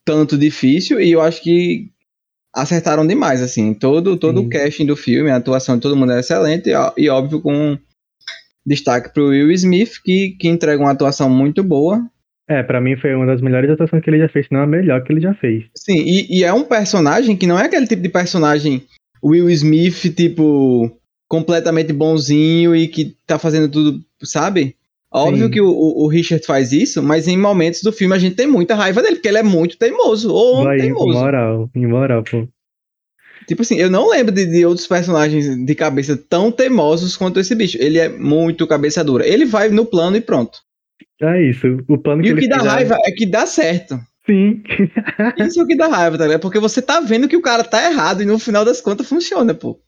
tanto 0.07 0.39
difícil, 0.39 1.01
e 1.01 1.11
eu 1.11 1.21
acho 1.21 1.43
que 1.43 1.91
acertaram 2.55 3.07
demais, 3.07 3.43
assim, 3.43 3.75
todo, 3.75 4.17
todo 4.17 4.41
o 4.41 4.49
casting 4.49 4.87
do 4.87 4.97
filme, 4.97 5.31
a 5.31 5.37
atuação 5.37 5.75
de 5.75 5.83
todo 5.83 5.97
mundo 5.97 6.13
é 6.13 6.21
excelente, 6.21 6.71
e, 6.71 7.03
e 7.05 7.09
óbvio 7.11 7.43
com 7.43 7.77
destaque 8.65 9.13
para 9.13 9.23
o 9.23 9.29
Will 9.29 9.51
Smith, 9.51 10.01
que, 10.03 10.37
que 10.39 10.49
entrega 10.49 10.83
uma 10.83 10.93
atuação 10.93 11.29
muito 11.29 11.63
boa, 11.63 12.09
é, 12.49 12.63
para 12.63 12.81
mim 12.81 12.97
foi 12.97 13.15
uma 13.15 13.27
das 13.27 13.43
melhores 13.43 13.69
atuações 13.69 14.03
que 14.03 14.09
ele 14.09 14.21
já 14.21 14.29
fez, 14.29 14.47
se 14.47 14.53
não 14.55 14.63
a 14.63 14.67
melhor 14.67 15.05
que 15.05 15.13
ele 15.13 15.21
já 15.21 15.35
fez. 15.35 15.65
Sim, 15.77 15.99
e, 15.99 16.39
e, 16.39 16.45
é 16.45 16.53
um 16.53 16.65
personagem 16.65 17.37
que 17.37 17.47
não 17.47 17.59
é 17.59 17.67
aquele 17.67 17.87
tipo 17.87 18.01
de 18.01 18.09
personagem 18.09 18.87
Will 19.23 19.51
Smith, 19.51 20.15
tipo, 20.17 20.98
completamente 21.29 21.93
bonzinho 21.93 22.75
e 22.75 22.89
que 22.89 23.17
tá 23.27 23.39
fazendo 23.39 23.69
tudo, 23.69 24.03
sabe? 24.23 24.75
Óbvio 25.11 25.47
Sim. 25.47 25.51
que 25.51 25.61
o, 25.61 25.69
o, 25.71 26.07
Richard 26.07 26.45
faz 26.45 26.71
isso, 26.73 27.03
mas 27.03 27.27
em 27.29 27.37
momentos 27.37 27.83
do 27.83 27.93
filme 27.93 28.15
a 28.15 28.19
gente 28.19 28.37
tem 28.37 28.47
muita 28.47 28.75
raiva 28.75 29.03
dele, 29.03 29.17
porque 29.17 29.29
ele 29.29 29.39
é 29.39 29.43
muito 29.43 29.79
teimoso, 29.79 30.33
ou 30.33 30.65
Vai, 30.65 30.79
teimoso. 30.79 31.19
Imoral, 31.19 31.71
imoral, 31.75 32.23
pô. 32.23 32.47
Tipo 33.47 33.63
assim, 33.63 33.77
eu 33.77 33.91
não 33.91 34.11
lembro 34.11 34.35
de, 34.35 34.45
de, 34.45 34.67
outros 34.67 34.87
personagens 34.87 35.65
de 35.65 35.75
cabeça 35.75 36.15
tão 36.15 36.53
teimosos 36.53 37.17
quanto 37.17 37.41
esse 37.41 37.55
bicho. 37.55 37.79
Ele 37.81 37.99
é 37.99 38.07
muito 38.11 38.67
cabeça 38.67 39.03
dura. 39.03 39.27
Ele 39.27 39.47
vai 39.47 39.71
no 39.71 39.87
plano 39.87 40.19
e 40.19 40.21
pronto. 40.21 40.59
É 41.23 41.43
isso. 41.43 41.83
O 41.89 41.97
plano 41.97 42.21
e 42.21 42.27
que 42.27 42.33
o 42.35 42.37
que 42.37 42.49
dá 42.49 42.59
raiva 42.59 42.99
é 43.07 43.11
que 43.11 43.25
dá 43.25 43.47
certo. 43.47 43.99
Sim. 44.27 44.63
isso 45.39 45.59
é 45.59 45.63
o 45.63 45.67
que 45.67 45.75
dá 45.75 45.89
raiva, 45.89 46.19
tá 46.19 46.25
ligado? 46.25 46.43
Porque 46.43 46.59
você 46.59 46.83
tá 46.83 47.01
vendo 47.01 47.27
que 47.27 47.37
o 47.37 47.41
cara 47.41 47.65
tá 47.65 47.91
errado 47.91 48.23
e 48.23 48.27
no 48.27 48.39
final 48.39 48.67
das 48.67 48.83
contas 48.83 49.09
funciona, 49.09 49.55
pô. 49.55 49.81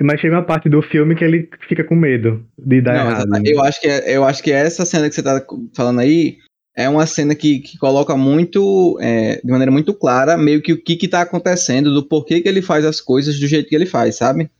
Mas 0.00 0.20
chega 0.20 0.34
uma 0.34 0.44
parte 0.44 0.68
do 0.68 0.82
filme 0.82 1.14
que 1.14 1.22
ele 1.22 1.48
fica 1.68 1.84
com 1.84 1.94
medo 1.94 2.44
de 2.58 2.80
dar 2.80 2.94
Não, 2.94 3.10
errado. 3.10 3.28
Né? 3.28 3.42
Eu 3.44 3.62
acho, 3.62 3.80
que 3.80 3.86
é, 3.86 4.16
eu 4.16 4.24
acho 4.24 4.42
que 4.42 4.50
essa 4.50 4.84
cena 4.84 5.08
que 5.08 5.14
você 5.14 5.22
tá 5.22 5.44
falando 5.76 6.00
aí 6.00 6.38
é 6.76 6.88
uma 6.88 7.06
cena 7.06 7.34
que, 7.34 7.60
que 7.60 7.78
coloca 7.78 8.16
muito, 8.16 8.98
é, 9.00 9.40
de 9.44 9.50
maneira 9.50 9.70
muito 9.70 9.94
clara, 9.94 10.36
meio 10.36 10.60
que 10.60 10.72
o 10.72 10.82
que 10.82 10.96
que 10.96 11.06
tá 11.06 11.20
acontecendo, 11.20 11.92
do 11.94 12.02
porquê 12.02 12.40
que 12.40 12.48
ele 12.48 12.62
faz 12.62 12.84
as 12.84 13.00
coisas 13.00 13.38
do 13.38 13.46
jeito 13.46 13.68
que 13.68 13.74
ele 13.74 13.86
faz, 13.86 14.16
sabe? 14.16 14.50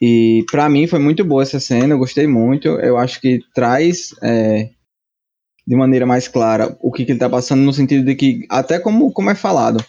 E 0.00 0.44
para 0.50 0.68
mim 0.68 0.86
foi 0.86 0.98
muito 0.98 1.24
boa 1.24 1.42
essa 1.42 1.58
cena, 1.58 1.94
eu 1.94 1.98
gostei 1.98 2.26
muito. 2.26 2.68
Eu 2.68 2.98
acho 2.98 3.20
que 3.20 3.40
traz 3.54 4.14
é, 4.22 4.70
de 5.66 5.76
maneira 5.76 6.04
mais 6.04 6.28
clara 6.28 6.76
o 6.80 6.90
que, 6.90 7.04
que 7.04 7.12
ele 7.12 7.18
tá 7.18 7.30
passando, 7.30 7.62
no 7.62 7.72
sentido 7.72 8.04
de 8.04 8.14
que, 8.14 8.46
até 8.48 8.78
como, 8.78 9.12
como 9.12 9.30
é 9.30 9.34
falado, 9.34 9.84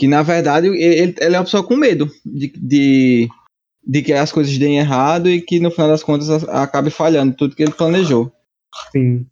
que 0.00 0.08
na 0.08 0.22
verdade 0.22 0.66
ele, 0.66 1.14
ele 1.20 1.36
é 1.36 1.38
uma 1.38 1.44
pessoa 1.44 1.62
com 1.62 1.76
medo 1.76 2.08
de, 2.24 2.50
de, 2.56 3.28
de, 3.86 4.00
que 4.00 4.14
as 4.14 4.32
coisas 4.32 4.56
deem 4.56 4.78
errado 4.78 5.28
e 5.28 5.42
que 5.42 5.60
no 5.60 5.70
final 5.70 5.88
das 5.88 6.02
contas 6.02 6.48
acabe 6.48 6.88
falhando 6.88 7.36
tudo 7.36 7.54
que 7.54 7.62
ele 7.62 7.72
planejou. 7.72 8.32
Sim. 8.92 9.26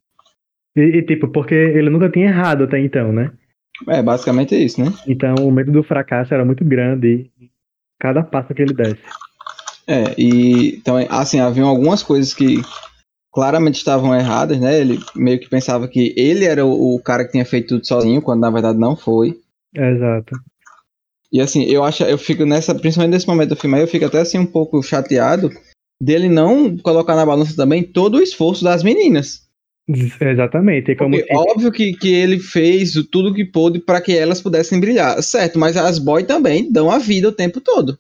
E, 0.77 0.81
e 0.81 1.03
tipo, 1.03 1.29
porque 1.29 1.55
ele 1.55 1.89
nunca 1.89 2.11
tinha 2.11 2.27
errado 2.27 2.65
até 2.65 2.79
então, 2.79 3.11
né? 3.11 3.33
É, 3.89 4.03
basicamente 4.03 4.55
é 4.55 4.59
isso, 4.59 4.85
né? 4.85 4.93
Então 5.07 5.37
o 5.37 5.51
medo 5.51 5.73
do 5.73 5.83
fracasso 5.83 6.35
era 6.35 6.45
muito 6.45 6.63
grande 6.67 7.31
cada 7.99 8.23
passo 8.23 8.53
que 8.53 8.61
ele 8.61 8.75
desse. 8.75 9.01
É, 9.87 10.15
e 10.19 10.77
então, 10.77 10.99
assim, 11.09 11.41
haviam 11.41 11.67
algumas 11.67 12.03
coisas 12.03 12.35
que 12.35 12.61
claramente 13.33 13.77
estavam 13.77 14.15
erradas, 14.15 14.61
né? 14.61 14.79
Ele 14.79 14.99
meio 15.17 15.41
que 15.41 15.49
pensava 15.49 15.89
que 15.89 16.13
ele 16.15 16.45
era 16.45 16.67
o, 16.67 16.95
o 16.95 17.03
cara 17.03 17.25
que 17.25 17.33
tinha 17.33 17.47
feito 17.47 17.69
tudo 17.69 17.87
sozinho, 17.87 18.21
quando 18.21 18.41
na 18.41 18.51
verdade 18.51 18.79
não 18.79 18.95
foi. 18.95 19.35
Exato. 19.75 20.37
E 21.33 21.41
assim, 21.41 21.65
eu 21.65 21.85
acho, 21.85 22.03
eu 22.05 22.17
fico 22.17 22.45
nessa, 22.45 22.75
principalmente 22.75 23.15
nesse 23.15 23.29
momento 23.29 23.51
do 23.51 23.57
filme 23.57 23.77
aí, 23.77 23.83
eu 23.83 23.89
fico 23.89 24.05
até 24.05 24.21
assim 24.21 24.39
um 24.39 24.47
pouco 24.47 24.83
chateado 24.83 25.51
dele 26.01 26.29
não 26.29 26.77
colocar 26.79 27.15
na 27.15 27.27
balança 27.27 27.57
também 27.57 27.83
todo 27.83 28.17
o 28.17 28.23
esforço 28.23 28.65
das 28.65 28.83
meninas. 28.83 29.49
Exatamente. 30.21 30.93
É 30.93 30.95
como 30.95 31.17
Porque, 31.17 31.35
Óbvio 31.35 31.73
que, 31.73 31.93
que 31.95 32.15
ele 32.15 32.39
fez 32.39 32.93
tudo 33.11 33.35
que 33.35 33.45
pôde 33.45 33.79
para 33.79 34.01
que 34.01 34.17
elas 34.17 34.41
pudessem 34.41 34.79
brilhar, 34.79 35.23
certo? 35.23 35.59
Mas 35.59 35.77
as 35.77 35.99
boy 35.99 36.25
também 36.25 36.71
dão 36.71 36.91
a 36.91 36.99
vida 36.99 37.29
o 37.29 37.33
tempo 37.33 37.61
todo. 37.61 37.99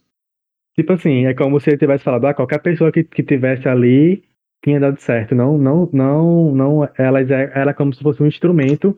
Tipo 0.76 0.92
assim, 0.92 1.26
é 1.26 1.34
como 1.34 1.58
se 1.58 1.70
ele 1.70 1.78
tivesse 1.78 2.04
falado, 2.04 2.26
ah, 2.26 2.34
qualquer 2.34 2.62
pessoa 2.62 2.92
que, 2.92 3.02
que 3.02 3.22
tivesse 3.22 3.66
ali 3.68 4.22
tinha 4.62 4.78
dado 4.78 5.00
certo. 5.00 5.34
Não, 5.34 5.56
não, 5.56 5.88
não, 5.92 6.54
não, 6.54 6.88
elas 6.96 7.30
era 7.30 7.72
como 7.74 7.92
se 7.92 8.02
fosse 8.02 8.22
um 8.22 8.26
instrumento 8.26 8.96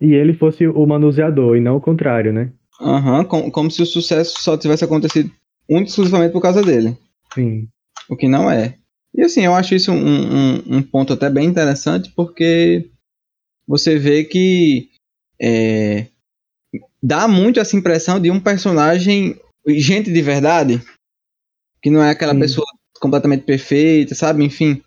e 0.00 0.14
ele 0.14 0.32
fosse 0.32 0.66
o 0.66 0.86
manuseador 0.86 1.56
e 1.56 1.60
não 1.60 1.76
o 1.76 1.80
contrário, 1.80 2.32
né? 2.32 2.50
Aham, 2.80 3.24
como, 3.24 3.50
como 3.50 3.70
se 3.70 3.82
o 3.82 3.86
sucesso 3.86 4.40
só 4.40 4.56
tivesse 4.56 4.84
acontecido 4.84 5.30
único 5.68 5.88
exclusivamente 5.88 6.32
por 6.32 6.40
causa 6.40 6.62
dele. 6.62 6.96
Sim. 7.34 7.68
O 8.08 8.16
que 8.16 8.26
não 8.26 8.50
é. 8.50 8.76
E 9.14 9.22
assim, 9.22 9.42
eu 9.42 9.54
acho 9.54 9.74
isso 9.74 9.92
um, 9.92 9.96
um, 9.96 10.76
um 10.76 10.82
ponto 10.82 11.12
até 11.12 11.28
bem 11.28 11.46
interessante, 11.46 12.12
porque 12.14 12.88
você 13.66 13.98
vê 13.98 14.24
que 14.24 14.88
é, 15.40 16.06
dá 17.02 17.26
muito 17.28 17.60
essa 17.60 17.76
impressão 17.76 18.20
de 18.20 18.30
um 18.30 18.40
personagem, 18.40 19.38
gente 19.66 20.12
de 20.12 20.22
verdade, 20.22 20.82
que 21.82 21.90
não 21.90 22.02
é 22.02 22.10
aquela 22.10 22.34
Sim. 22.34 22.40
pessoa 22.40 22.66
completamente 23.00 23.44
perfeita, 23.44 24.14
sabe? 24.14 24.44
Enfim, 24.44 24.82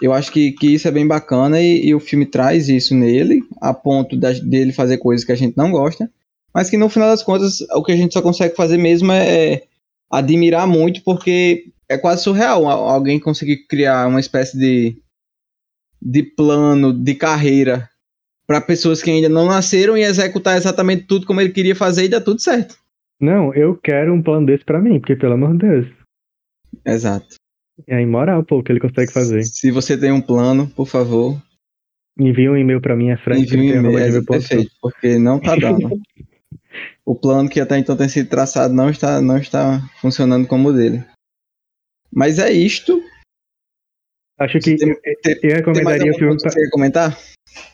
eu 0.00 0.12
acho 0.12 0.30
que, 0.30 0.52
que 0.52 0.74
isso 0.74 0.86
é 0.86 0.90
bem 0.90 1.06
bacana 1.06 1.60
e, 1.60 1.86
e 1.86 1.94
o 1.94 2.00
filme 2.00 2.26
traz 2.26 2.68
isso 2.68 2.94
nele, 2.94 3.42
a 3.60 3.74
ponto 3.74 4.16
da, 4.16 4.32
dele 4.32 4.72
fazer 4.72 4.98
coisas 4.98 5.24
que 5.24 5.32
a 5.32 5.36
gente 5.36 5.56
não 5.56 5.70
gosta, 5.70 6.10
mas 6.56 6.70
que 6.70 6.78
no 6.78 6.88
final 6.88 7.10
das 7.10 7.22
contas 7.22 7.60
o 7.74 7.84
que 7.84 7.92
a 7.92 7.96
gente 7.96 8.14
só 8.14 8.22
consegue 8.22 8.56
fazer 8.56 8.78
mesmo 8.78 9.12
é, 9.12 9.52
é 9.52 9.62
admirar 10.10 10.66
muito, 10.66 11.02
porque 11.04 11.66
é 11.86 11.98
quase 11.98 12.22
surreal 12.22 12.66
alguém 12.66 13.20
conseguir 13.20 13.66
criar 13.66 14.08
uma 14.08 14.20
espécie 14.20 14.58
de, 14.58 14.96
de 16.00 16.22
plano 16.22 16.94
de 16.94 17.14
carreira 17.14 17.90
para 18.46 18.58
pessoas 18.62 19.02
que 19.02 19.10
ainda 19.10 19.28
não 19.28 19.44
nasceram 19.44 19.98
e 19.98 20.02
executar 20.02 20.56
exatamente 20.56 21.02
tudo 21.02 21.26
como 21.26 21.42
ele 21.42 21.52
queria 21.52 21.76
fazer 21.76 22.06
e 22.06 22.08
dá 22.08 22.22
tudo 22.22 22.40
certo. 22.40 22.74
Não, 23.20 23.52
eu 23.52 23.76
quero 23.76 24.14
um 24.14 24.22
plano 24.22 24.46
desse 24.46 24.64
para 24.64 24.80
mim, 24.80 24.98
porque 24.98 25.14
pelo 25.14 25.34
amor 25.34 25.58
de 25.58 25.68
Deus. 25.68 25.86
Exato. 26.86 27.34
É 27.86 28.00
imoral, 28.00 28.42
pô, 28.42 28.60
o 28.60 28.62
que 28.62 28.72
ele 28.72 28.80
consegue 28.80 29.12
fazer. 29.12 29.44
Se 29.44 29.70
você 29.70 29.98
tem 29.98 30.10
um 30.10 30.22
plano, 30.22 30.68
por 30.68 30.86
favor. 30.86 31.36
Envie 32.18 32.48
um 32.48 32.56
e-mail 32.56 32.80
para 32.80 32.96
mim, 32.96 33.10
é 33.10 33.18
Frank. 33.18 33.42
Envie 33.42 33.78
um 33.78 33.90
e-mail, 33.90 34.16
é 34.16 34.22
perfeito, 34.22 34.70
porque 34.80 35.18
não 35.18 35.38
tá 35.38 35.54
dando. 35.54 35.90
o 37.04 37.14
plano 37.14 37.48
que 37.48 37.60
até 37.60 37.78
então 37.78 37.96
tem 37.96 38.08
sido 38.08 38.28
traçado 38.28 38.74
não 38.74 38.90
está, 38.90 39.20
não 39.20 39.38
está 39.38 39.80
funcionando 40.00 40.46
como 40.46 40.68
o 40.68 40.72
dele. 40.72 41.04
Mas 42.12 42.38
é 42.38 42.50
isto. 42.50 43.02
Acho 44.38 44.58
que 44.58 44.76
tem, 44.76 44.94
tem, 45.22 45.38
eu 45.42 45.56
recomendaria 45.56 46.12
o 46.12 46.14
filme. 46.14 46.34
Você 46.34 46.60
ia 46.60 46.70
comentar? 46.70 47.16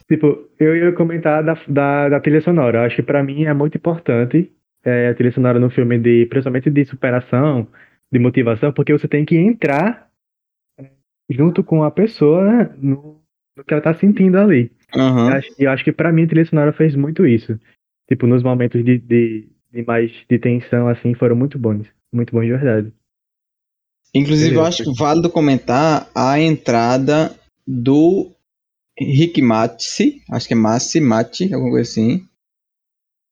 Tipo, 0.08 0.48
eu 0.58 0.76
ia 0.76 0.92
comentar 0.92 1.42
da, 1.42 1.54
da, 1.68 2.08
da 2.08 2.20
trilha 2.20 2.40
sonora. 2.40 2.84
Acho 2.84 2.96
que 2.96 3.02
para 3.02 3.22
mim 3.22 3.44
é 3.44 3.54
muito 3.54 3.76
importante 3.76 4.52
é, 4.84 5.08
a 5.08 5.14
trilha 5.14 5.32
sonora 5.32 5.58
no 5.58 5.70
filme, 5.70 5.98
de, 5.98 6.26
principalmente 6.26 6.70
de 6.70 6.84
superação, 6.84 7.66
de 8.12 8.18
motivação, 8.18 8.72
porque 8.72 8.92
você 8.92 9.08
tem 9.08 9.24
que 9.24 9.36
entrar 9.36 10.08
é, 10.78 10.90
junto 11.30 11.64
com 11.64 11.82
a 11.82 11.90
pessoa 11.90 12.64
no, 12.78 13.20
no 13.56 13.64
que 13.64 13.72
ela 13.72 13.82
tá 13.82 13.94
sentindo 13.94 14.38
ali. 14.38 14.70
Uhum. 14.94 15.30
Eu, 15.30 15.34
acho, 15.34 15.48
eu 15.58 15.70
acho 15.70 15.84
que 15.84 15.92
para 15.92 16.12
mim 16.12 16.24
a 16.24 16.28
trilha 16.28 16.44
sonora 16.44 16.72
fez 16.72 16.94
muito 16.94 17.26
isso. 17.26 17.58
Tipo, 18.08 18.26
nos 18.26 18.42
momentos 18.42 18.84
de, 18.84 18.98
de, 18.98 19.48
de 19.72 19.84
mais 19.84 20.10
de 20.28 20.38
tensão, 20.38 20.88
assim, 20.88 21.14
foram 21.14 21.36
muito 21.36 21.58
bons. 21.58 21.86
Muito 22.12 22.32
bons 22.32 22.44
de 22.44 22.50
verdade. 22.50 22.92
Inclusive, 24.14 24.54
eu 24.54 24.64
acho 24.64 24.92
válido 24.94 25.30
comentar 25.30 26.10
a 26.14 26.38
entrada 26.38 27.34
do 27.66 28.30
Rick 28.98 29.40
Matsi, 29.40 30.22
acho 30.30 30.46
que 30.46 30.52
é 30.54 30.56
Massi, 30.56 31.00
Mati, 31.00 31.52
alguma 31.52 31.72
coisa 31.72 31.90
assim, 31.90 32.26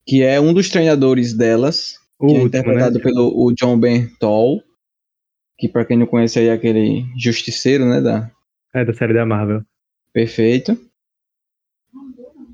que 0.06 0.22
é 0.22 0.40
um 0.40 0.54
dos 0.54 0.70
treinadores 0.70 1.34
delas, 1.34 1.96
o 2.18 2.26
que 2.26 2.34
é 2.34 2.38
último, 2.38 2.44
é 2.44 2.48
interpretado 2.48 2.96
né? 2.96 3.02
pelo 3.02 3.28
o 3.28 3.52
John 3.52 3.78
Bernthal, 3.78 4.62
que 5.58 5.68
para 5.68 5.84
quem 5.84 5.98
não 5.98 6.06
conhece 6.06 6.38
aí 6.38 6.46
é 6.46 6.52
aquele 6.52 7.04
justiceiro, 7.16 7.84
né, 7.84 8.00
da... 8.00 8.30
É, 8.72 8.84
da 8.84 8.94
série 8.94 9.12
da 9.12 9.26
Marvel. 9.26 9.62
Perfeito. 10.12 10.78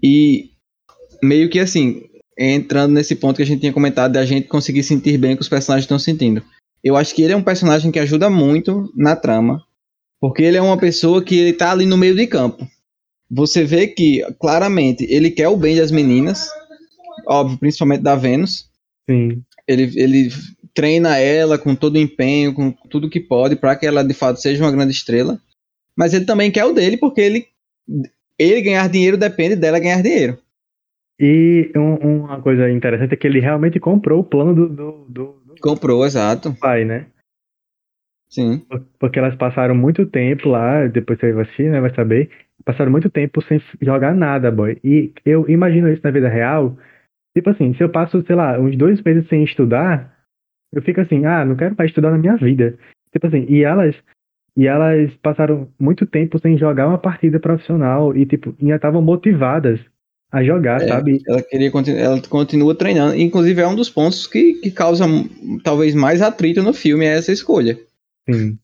E 0.03 0.51
meio 1.23 1.49
que 1.49 1.59
assim, 1.59 2.03
entrando 2.39 2.93
nesse 2.93 3.15
ponto 3.15 3.37
que 3.37 3.43
a 3.43 3.47
gente 3.47 3.61
tinha 3.61 3.73
comentado, 3.73 4.13
da 4.13 4.25
gente 4.25 4.49
conseguir 4.49 4.83
sentir 4.83 5.17
bem 5.19 5.35
o 5.35 5.37
que 5.37 5.43
os 5.43 5.49
personagens 5.49 5.85
estão 5.85 5.99
sentindo. 5.99 6.43
Eu 6.85 6.97
acho 6.97 7.15
que 7.15 7.23
ele 7.23 7.33
é 7.33 7.37
um 7.37 7.43
personagem 7.43 7.91
que 7.91 7.99
ajuda 7.99 8.31
muito 8.31 8.93
na 8.95 9.17
trama, 9.17 9.63
porque 10.21 10.43
ele 10.43 10.57
é 10.57 10.63
uma 10.63 10.79
pessoa 10.79 11.23
que 11.23 11.37
ele 11.37 11.53
tá 11.53 11.73
ali 11.73 11.87
no 11.87 11.97
meio 11.97 12.15
de 12.15 12.27
campo. 12.27 12.67
Você 13.31 13.65
vê 13.65 13.89
que 13.89 14.25
claramente 14.39 15.05
ele 15.09 15.31
quer 15.31 15.49
o 15.49 15.57
bem 15.57 15.77
das 15.77 15.91
meninas, 15.91 16.49
óbvio, 17.27 17.59
principalmente 17.59 18.03
da 18.03 18.15
Vênus. 18.15 18.71
Sim. 19.09 19.43
Ele, 19.67 19.91
ele 19.97 20.31
treina 20.73 21.17
ela 21.17 21.59
com 21.59 21.75
todo 21.75 21.97
o 21.97 21.99
empenho, 21.99 22.55
com 22.55 22.71
tudo 22.71 23.11
que 23.11 23.19
pode, 23.19 23.57
para 23.57 23.75
que 23.75 23.87
ela 23.87 24.05
de 24.05 24.15
fato 24.15 24.41
seja 24.41 24.63
uma 24.63 24.71
grande 24.71 24.93
estrela. 24.93 25.41
Mas 25.97 26.15
ele 26.15 26.25
também 26.25 26.51
quer 26.51 26.67
o 26.67 26.73
dele, 26.73 26.97
porque 26.97 27.21
ele, 27.21 27.47
ele 28.39 28.63
ganhar 28.63 28.89
dinheiro 28.89 29.17
depende 29.17 29.57
dela 29.57 29.81
ganhar 29.81 30.03
dinheiro. 30.03 30.39
E 31.19 31.73
um, 31.75 32.25
uma 32.25 32.43
coisa 32.43 32.71
interessante 32.71 33.15
é 33.15 33.17
que 33.17 33.27
ele 33.27 33.41
realmente 33.41 33.81
comprou 33.81 34.21
o 34.21 34.25
plano 34.25 34.55
do, 34.55 34.69
do, 34.69 34.93
do 35.09 35.47
Comprou, 35.61 36.05
exato. 36.05 36.55
Pai, 36.61 36.85
né? 36.85 37.07
Sim. 38.29 38.67
Porque 38.99 39.19
elas 39.19 39.35
passaram 39.37 39.75
muito 39.75 40.05
tempo 40.07 40.49
lá, 40.49 40.87
depois 40.87 41.19
você 41.19 41.33
vai 41.33 41.45
assistir, 41.45 41.71
né? 41.71 41.81
Vai 41.81 41.95
saber. 41.95 42.31
Passaram 42.65 42.91
muito 42.91 43.09
tempo 43.09 43.43
sem 43.43 43.61
jogar 43.81 44.15
nada, 44.15 44.51
boy. 44.51 44.79
E 44.83 45.13
eu 45.25 45.49
imagino 45.49 45.91
isso 45.91 46.03
na 46.05 46.11
vida 46.11 46.29
real. 46.29 46.77
Tipo 47.35 47.51
assim, 47.51 47.75
se 47.75 47.83
eu 47.83 47.89
passo, 47.89 48.23
sei 48.27 48.35
lá, 48.35 48.59
uns 48.59 48.77
dois 48.77 49.01
meses 49.03 49.29
sem 49.29 49.45
estudar, 49.45 50.15
eu 50.73 50.83
fico 50.83 51.01
assim, 51.01 51.25
ah, 51.25 51.45
não 51.45 51.57
quero 51.57 51.75
mais 51.77 51.91
estudar 51.91 52.11
na 52.11 52.19
minha 52.19 52.37
vida. 52.37 52.79
Tipo 53.13 53.29
assim, 53.29 53.47
e 53.49 53.63
elas. 53.63 53.95
E 54.59 54.67
elas 54.67 55.15
passaram 55.17 55.71
muito 55.79 56.07
tempo 56.07 56.39
sem 56.39 56.57
jogar 56.57 56.89
uma 56.89 56.97
partida 56.97 57.39
profissional 57.39 58.17
e, 58.17 58.25
tipo, 58.25 58.55
ainda 58.59 58.77
estavam 58.77 59.03
motivadas 59.03 59.79
a 60.31 60.43
jogar, 60.43 60.83
é, 60.83 60.89
sabe? 60.89 61.23
Ela 61.27 61.43
queria 61.43 61.71
ela 61.97 62.21
continua 62.23 62.75
treinando. 62.75 63.17
Inclusive 63.17 63.61
é 63.61 63.67
um 63.67 63.77
dos 63.77 63.89
pontos 63.89 64.27
que, 64.27 64.55
que 64.55 64.71
causa 64.71 65.05
talvez 65.63 65.95
mais 65.95 66.21
atrito 66.21 66.63
no 66.63 66.73
filme 66.73 67.05
é 67.05 67.17
essa 67.17 67.33
escolha. 67.33 67.79
Sim. 68.29 68.59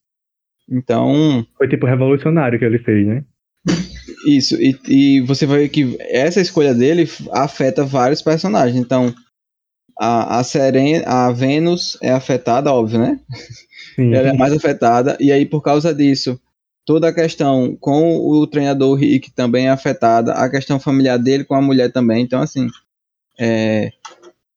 Então. 0.70 1.46
Foi 1.57 1.68
tipo 1.68 1.87
revolucionário 1.87 2.59
que 2.59 2.64
ele 2.64 2.79
fez, 2.79 3.07
né? 3.07 3.25
Isso, 4.27 4.57
e, 4.61 4.79
e 4.88 5.20
você 5.20 5.46
vai 5.46 5.61
ver 5.61 5.68
que 5.68 5.96
essa 6.01 6.40
escolha 6.40 6.75
dele 6.75 7.09
afeta 7.33 7.85
vários 7.85 8.22
personagens. 8.22 8.77
Então, 8.77 9.14
a, 9.98 10.38
a 10.38 10.44
Serena, 10.44 11.05
a 11.07 11.33
Vênus 11.33 11.98
é 12.03 12.11
afetada, 12.11 12.72
óbvio, 12.72 12.98
né? 12.98 13.20
Sim. 13.94 14.14
Ela 14.14 14.31
é 14.31 14.33
mais 14.33 14.53
afetada, 14.53 15.16
e 15.20 15.31
aí 15.31 15.44
por 15.44 15.61
causa 15.61 15.94
disso, 15.94 16.40
toda 16.85 17.09
a 17.09 17.14
questão 17.14 17.77
com 17.81 18.16
o 18.16 18.47
treinador 18.47 18.95
Rick 18.97 19.31
também 19.31 19.66
é 19.66 19.71
afetada, 19.71 20.33
a 20.33 20.49
questão 20.51 20.81
familiar 20.81 21.18
dele 21.18 21.45
com 21.45 21.55
a 21.55 21.62
mulher 21.62 21.92
também. 21.92 22.23
Então, 22.23 22.40
assim, 22.40 22.68
é, 23.38 23.90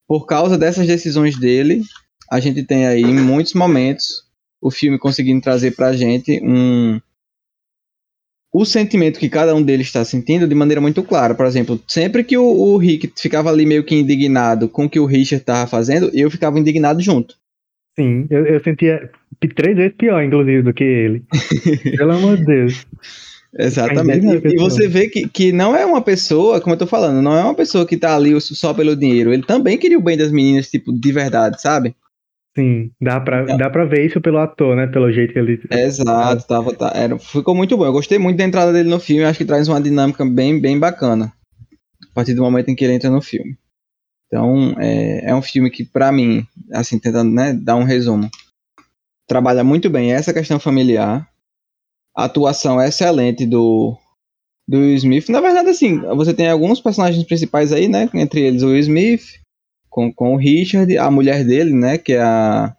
por 0.08 0.26
causa 0.26 0.58
dessas 0.58 0.88
decisões 0.88 1.38
dele, 1.38 1.82
a 2.30 2.40
gente 2.40 2.64
tem 2.64 2.86
aí 2.88 3.02
em 3.02 3.20
muitos 3.20 3.54
momentos 3.54 4.26
o 4.62 4.72
filme 4.72 4.98
conseguindo 4.98 5.42
trazer 5.42 5.76
pra 5.76 5.94
gente 5.94 6.40
um 6.44 7.00
o 8.58 8.64
sentimento 8.64 9.20
que 9.20 9.28
cada 9.28 9.54
um 9.54 9.62
deles 9.62 9.88
está 9.88 10.06
sentindo 10.06 10.48
de 10.48 10.56
maneira 10.56 10.80
muito 10.80 11.04
clara. 11.04 11.36
Por 11.36 11.46
exemplo, 11.46 11.78
sempre 11.86 12.24
que 12.24 12.38
o, 12.38 12.46
o 12.46 12.78
Rick 12.78 13.12
ficava 13.18 13.50
ali 13.50 13.66
meio 13.66 13.84
que 13.84 13.94
indignado 13.94 14.70
com 14.70 14.86
o 14.86 14.90
que 14.90 14.98
o 14.98 15.06
Richard 15.06 15.42
estava 15.42 15.68
fazendo, 15.68 16.10
eu 16.14 16.32
ficava 16.32 16.58
indignado 16.58 17.02
junto. 17.02 17.36
Sim, 17.98 18.26
eu, 18.30 18.46
eu 18.46 18.64
sentia 18.64 19.12
três 19.56 19.76
vezes 19.76 19.96
pior, 19.98 20.24
inclusive, 20.24 20.62
do 20.64 20.74
que 20.74 20.84
ele. 20.84 21.24
Pelo 21.98 22.14
amor 22.14 22.38
de 22.38 22.46
Deus. 22.46 22.86
Exatamente. 23.58 24.26
E, 24.26 24.54
e, 24.54 24.58
você 24.58 24.88
vê 24.88 25.08
que, 25.08 25.28
que 25.30 25.52
não 25.52 25.76
é 25.76 25.86
uma 25.86 26.02
pessoa, 26.02 26.60
como 26.60 26.74
eu 26.74 26.80
tô 26.80 26.86
falando, 26.86 27.22
não 27.22 27.36
é 27.36 27.44
uma 27.44 27.56
pessoa 27.56 27.86
que 27.86 27.96
tá 27.96 28.16
ali 28.16 28.40
só 28.42 28.74
pelo 28.74 28.96
dinheiro. 28.96 29.34
Ele 29.34 29.44
também 29.44 29.78
queria 29.78 29.98
o 29.98 30.04
bem 30.04 30.18
das 30.18 30.32
meninas, 30.32 30.70
tipo, 30.70 30.92
de 30.92 31.12
verdade, 31.12 31.62
sabe? 31.62 31.96
Sim, 32.58 32.92
dá 33.02 33.20
pra, 33.20 33.42
é. 33.42 33.58
dá 33.58 33.70
pra 33.70 33.86
ver 33.86 34.06
isso 34.06 34.22
pelo 34.22 34.38
ator, 34.38 34.76
né? 34.76 34.88
Pelo 34.88 35.12
jeito 35.12 35.34
que 35.34 35.40
ele. 35.40 35.62
Exato, 35.70 36.48
tava, 36.48 36.74
tá, 36.74 36.92
era, 36.96 37.18
ficou 37.20 37.54
muito 37.54 37.76
bom. 37.78 37.86
Eu 37.86 37.92
gostei 37.92 38.18
muito 38.18 38.38
da 38.38 38.46
entrada 38.46 38.72
dele 38.72 38.90
no 38.90 39.00
filme, 39.00 39.24
acho 39.24 39.40
que 39.40 39.46
traz 39.46 39.68
uma 39.68 39.82
dinâmica 39.82 40.26
bem, 40.26 40.60
bem 40.60 40.80
bacana. 40.80 41.34
A 42.12 42.14
partir 42.14 42.34
do 42.34 42.42
momento 42.42 42.70
em 42.70 42.76
que 42.76 42.84
ele 42.86 42.94
entra 42.94 43.10
no 43.10 43.22
filme. 43.22 43.58
Então, 44.28 44.74
é, 44.80 45.32
é 45.32 45.36
um 45.36 45.42
filme 45.42 45.70
que, 45.70 45.84
para 45.84 46.12
mim, 46.12 46.46
assim, 46.72 46.98
tentando 46.98 47.32
né, 47.32 47.54
dar 47.54 47.76
um 47.76 47.84
resumo, 47.84 48.30
trabalha 49.28 49.64
muito 49.64 49.90
bem 49.90 50.14
essa 50.14 50.34
questão 50.34 50.60
familiar, 50.60 51.30
atuação 52.16 52.82
excelente 52.82 53.46
do, 53.46 53.98
do 54.68 54.78
Will 54.78 54.96
Smith. 54.96 55.30
Na 55.30 55.42
verdade, 55.42 55.70
assim, 55.70 56.00
você 56.00 56.34
tem 56.34 56.50
alguns 56.50 56.80
personagens 56.80 57.24
principais 57.26 57.72
aí, 57.72 57.88
né? 57.88 58.10
Entre 58.14 58.42
eles 58.42 58.64
o 58.64 58.68
Will 58.68 58.80
Smith, 58.80 59.40
com, 59.90 60.12
com 60.14 60.34
o 60.34 60.38
Richard, 60.38 60.98
a 60.98 61.10
mulher 61.10 61.44
dele, 61.46 61.74
né? 61.74 61.98
Que 61.98 62.14
é 62.14 62.22
a 62.22 62.76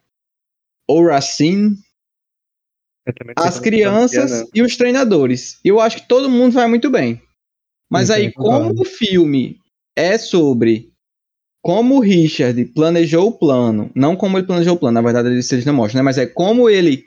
Oracine. 0.89 1.77
As 3.37 3.61
crianças 3.61 4.49
e 4.53 4.63
os 4.63 4.77
treinadores. 4.77 5.61
Eu 5.65 5.79
acho 5.81 5.99
que 5.99 6.09
todo 6.09 6.31
mundo 6.31 6.53
vai 6.53 6.67
muito 6.67 6.91
bem. 6.91 7.23
Mas 7.89 8.11
aí, 8.11 8.33
como 8.33 8.73
o 8.81 8.85
filme 8.85 9.61
é 9.95 10.19
sobre 10.19 10.93
como 11.66 11.96
o 11.96 12.00
Richard 12.00 12.64
planejou 12.66 13.26
o 13.26 13.33
plano, 13.33 13.90
não 13.92 14.14
como 14.14 14.38
ele 14.38 14.46
planejou 14.46 14.74
o 14.74 14.79
plano, 14.79 14.94
na 14.94 15.02
verdade 15.02 15.31
eles 15.31 15.64
não 15.64 15.74
mostram, 15.74 15.98
né? 15.98 16.05
Mas 16.05 16.16
é 16.16 16.24
como 16.24 16.70
ele 16.70 17.05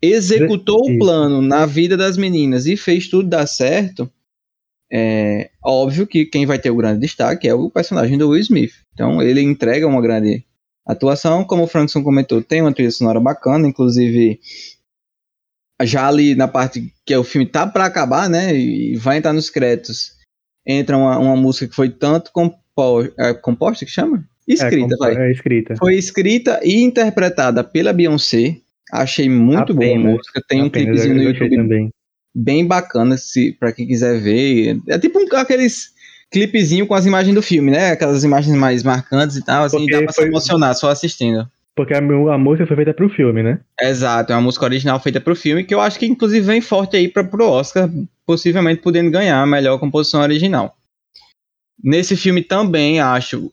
executou 0.00 0.80
o 0.80 0.98
plano 0.98 1.42
na 1.42 1.66
vida 1.66 1.94
das 1.94 2.16
meninas 2.16 2.64
e 2.64 2.74
fez 2.74 3.06
tudo 3.06 3.28
dar 3.28 3.46
certo. 3.46 4.10
É 4.90 5.50
óbvio 5.62 6.06
que 6.06 6.24
quem 6.24 6.46
vai 6.46 6.58
ter 6.58 6.70
o 6.70 6.76
grande 6.76 7.00
destaque 7.00 7.46
é 7.46 7.52
o 7.52 7.68
personagem 7.68 8.16
do 8.16 8.30
Will 8.30 8.40
Smith. 8.40 8.72
Então 8.94 9.20
ele 9.20 9.42
entrega 9.42 9.86
uma 9.86 10.00
grande 10.00 10.42
atuação, 10.86 11.44
como 11.44 11.64
o 11.64 11.68
Frankson 11.68 12.02
comentou, 12.02 12.42
tem 12.42 12.62
uma 12.62 12.72
trilha 12.72 12.90
sonora 12.90 13.20
bacana, 13.20 13.68
inclusive 13.68 14.40
já 15.82 16.08
ali 16.08 16.34
na 16.34 16.48
parte 16.48 16.94
que 17.04 17.14
o 17.14 17.22
filme 17.22 17.46
tá 17.46 17.66
para 17.66 17.84
acabar, 17.84 18.26
né, 18.30 18.56
e 18.56 18.96
vai 18.96 19.18
entrar 19.18 19.34
nos 19.34 19.50
créditos, 19.50 20.16
entra 20.66 20.96
uma, 20.96 21.18
uma 21.18 21.36
música 21.36 21.68
que 21.68 21.76
foi 21.76 21.90
tanto 21.90 22.32
compo 22.32 22.58
é, 23.18 23.34
composta 23.34 23.84
que 23.84 23.90
chama? 23.90 24.24
Escrita, 24.46 24.94
é, 24.94 24.98
vai. 24.98 25.16
É 25.16 25.30
escrita. 25.30 25.76
Foi 25.76 25.94
escrita 25.94 26.60
e 26.62 26.82
interpretada 26.82 27.62
pela 27.62 27.92
Beyoncé. 27.92 28.56
Achei 28.90 29.28
muito 29.28 29.72
Apenas. 29.72 29.76
boa 29.76 29.96
a 29.96 30.16
música. 30.16 30.42
Tem 30.48 30.60
Apenas. 30.60 30.66
um 30.66 30.70
clipezinho 30.70 31.14
no 31.14 31.22
YouTube 31.22 31.56
também. 31.56 31.90
bem 32.34 32.66
bacana, 32.66 33.18
se 33.18 33.52
para 33.52 33.72
quem 33.72 33.86
quiser 33.86 34.18
ver. 34.20 34.78
É 34.88 34.98
tipo 34.98 35.18
um, 35.18 35.36
aqueles 35.36 35.90
clipezinho 36.30 36.86
com 36.86 36.94
as 36.94 37.04
imagens 37.04 37.34
do 37.34 37.42
filme, 37.42 37.70
né? 37.70 37.92
Aquelas 37.92 38.24
imagens 38.24 38.56
mais 38.56 38.82
marcantes 38.82 39.36
e 39.36 39.44
tal, 39.44 39.64
assim, 39.64 39.78
Porque 39.78 39.92
dá 39.92 40.02
pra 40.02 40.12
foi... 40.12 40.24
se 40.24 40.30
emocionar 40.30 40.74
só 40.74 40.90
assistindo. 40.90 41.46
Porque 41.74 41.94
a, 41.94 41.98
a, 41.98 42.38
música 42.38 42.66
foi 42.66 42.76
feita 42.76 42.92
pro 42.92 43.08
filme, 43.08 43.42
né? 43.42 43.60
Exato, 43.80 44.32
é 44.32 44.34
uma 44.34 44.42
música 44.42 44.64
original 44.64 44.98
feita 44.98 45.20
pro 45.20 45.36
filme, 45.36 45.62
que 45.62 45.72
eu 45.72 45.80
acho 45.80 45.98
que 45.98 46.06
inclusive 46.06 46.44
vem 46.44 46.60
forte 46.60 46.96
aí 46.96 47.06
pra, 47.06 47.22
pro 47.22 47.48
Oscar, 47.48 47.88
possivelmente 48.26 48.82
podendo 48.82 49.10
ganhar 49.10 49.40
a 49.40 49.46
melhor 49.46 49.78
composição 49.78 50.20
original. 50.20 50.76
Nesse 51.82 52.16
filme 52.16 52.42
também 52.42 53.00
acho 53.00 53.50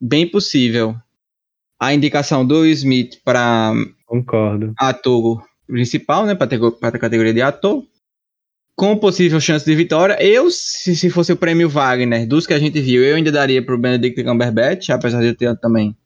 bem 0.00 0.28
possível 0.28 0.94
a 1.80 1.94
indicação 1.94 2.46
do 2.46 2.64
Smith 2.66 3.20
para 3.24 3.72
ator 4.78 5.42
principal, 5.66 6.26
né, 6.26 6.34
para 6.34 6.48
a 6.88 6.98
categoria 6.98 7.32
de 7.32 7.42
ator 7.42 7.84
com 8.76 8.96
possível 8.96 9.40
chance 9.40 9.64
de 9.64 9.74
vitória. 9.74 10.16
Eu, 10.20 10.50
se, 10.50 10.96
se 10.96 11.08
fosse 11.10 11.32
o 11.32 11.36
prêmio 11.36 11.68
Wagner, 11.68 12.26
dos 12.26 12.46
que 12.46 12.54
a 12.54 12.58
gente 12.58 12.80
viu, 12.80 13.04
eu 13.04 13.16
ainda 13.16 13.30
daria 13.30 13.64
pro 13.64 13.78
Benedict 13.78 14.22
Cumberbatch, 14.22 14.90
apesar 14.90 15.20
de 15.20 15.28
eu 15.28 15.36
ter 15.36 15.56
também 15.58 15.96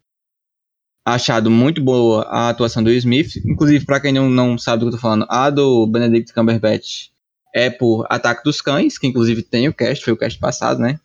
achado 1.05 1.51
muito 1.51 1.83
boa 1.83 2.25
a 2.25 2.51
atuação 2.51 2.83
do 2.83 2.91
Smith. 2.91 3.37
Inclusive, 3.47 3.85
para 3.85 4.01
quem 4.01 4.13
não, 4.13 4.29
não 4.29 4.59
sabe 4.59 4.81
do 4.81 4.91
que 4.91 4.95
eu 4.95 4.99
tô 4.99 5.03
falando, 5.03 5.27
a 5.29 5.49
do 5.49 5.87
Benedict 5.87 6.35
Cumberbatch 6.35 7.09
é 7.55 7.71
por 7.71 8.07
Ataque 8.11 8.45
dos 8.45 8.61
Cães, 8.61 8.99
que 8.99 9.07
inclusive 9.07 9.43
tem 9.43 9.69
o 9.69 9.73
cast, 9.73 10.05
foi 10.05 10.13
o 10.13 10.19
cast 10.19 10.39
passado, 10.39 10.81
né? 10.81 11.01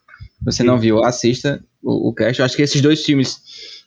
Você 0.46 0.64
não 0.64 0.78
viu, 0.78 1.04
assista 1.04 1.64
o, 1.82 2.10
o 2.10 2.14
cast. 2.14 2.40
Eu 2.40 2.46
acho 2.46 2.56
que 2.56 2.62
esses 2.62 2.82
dois 2.82 3.04
filmes, 3.04 3.42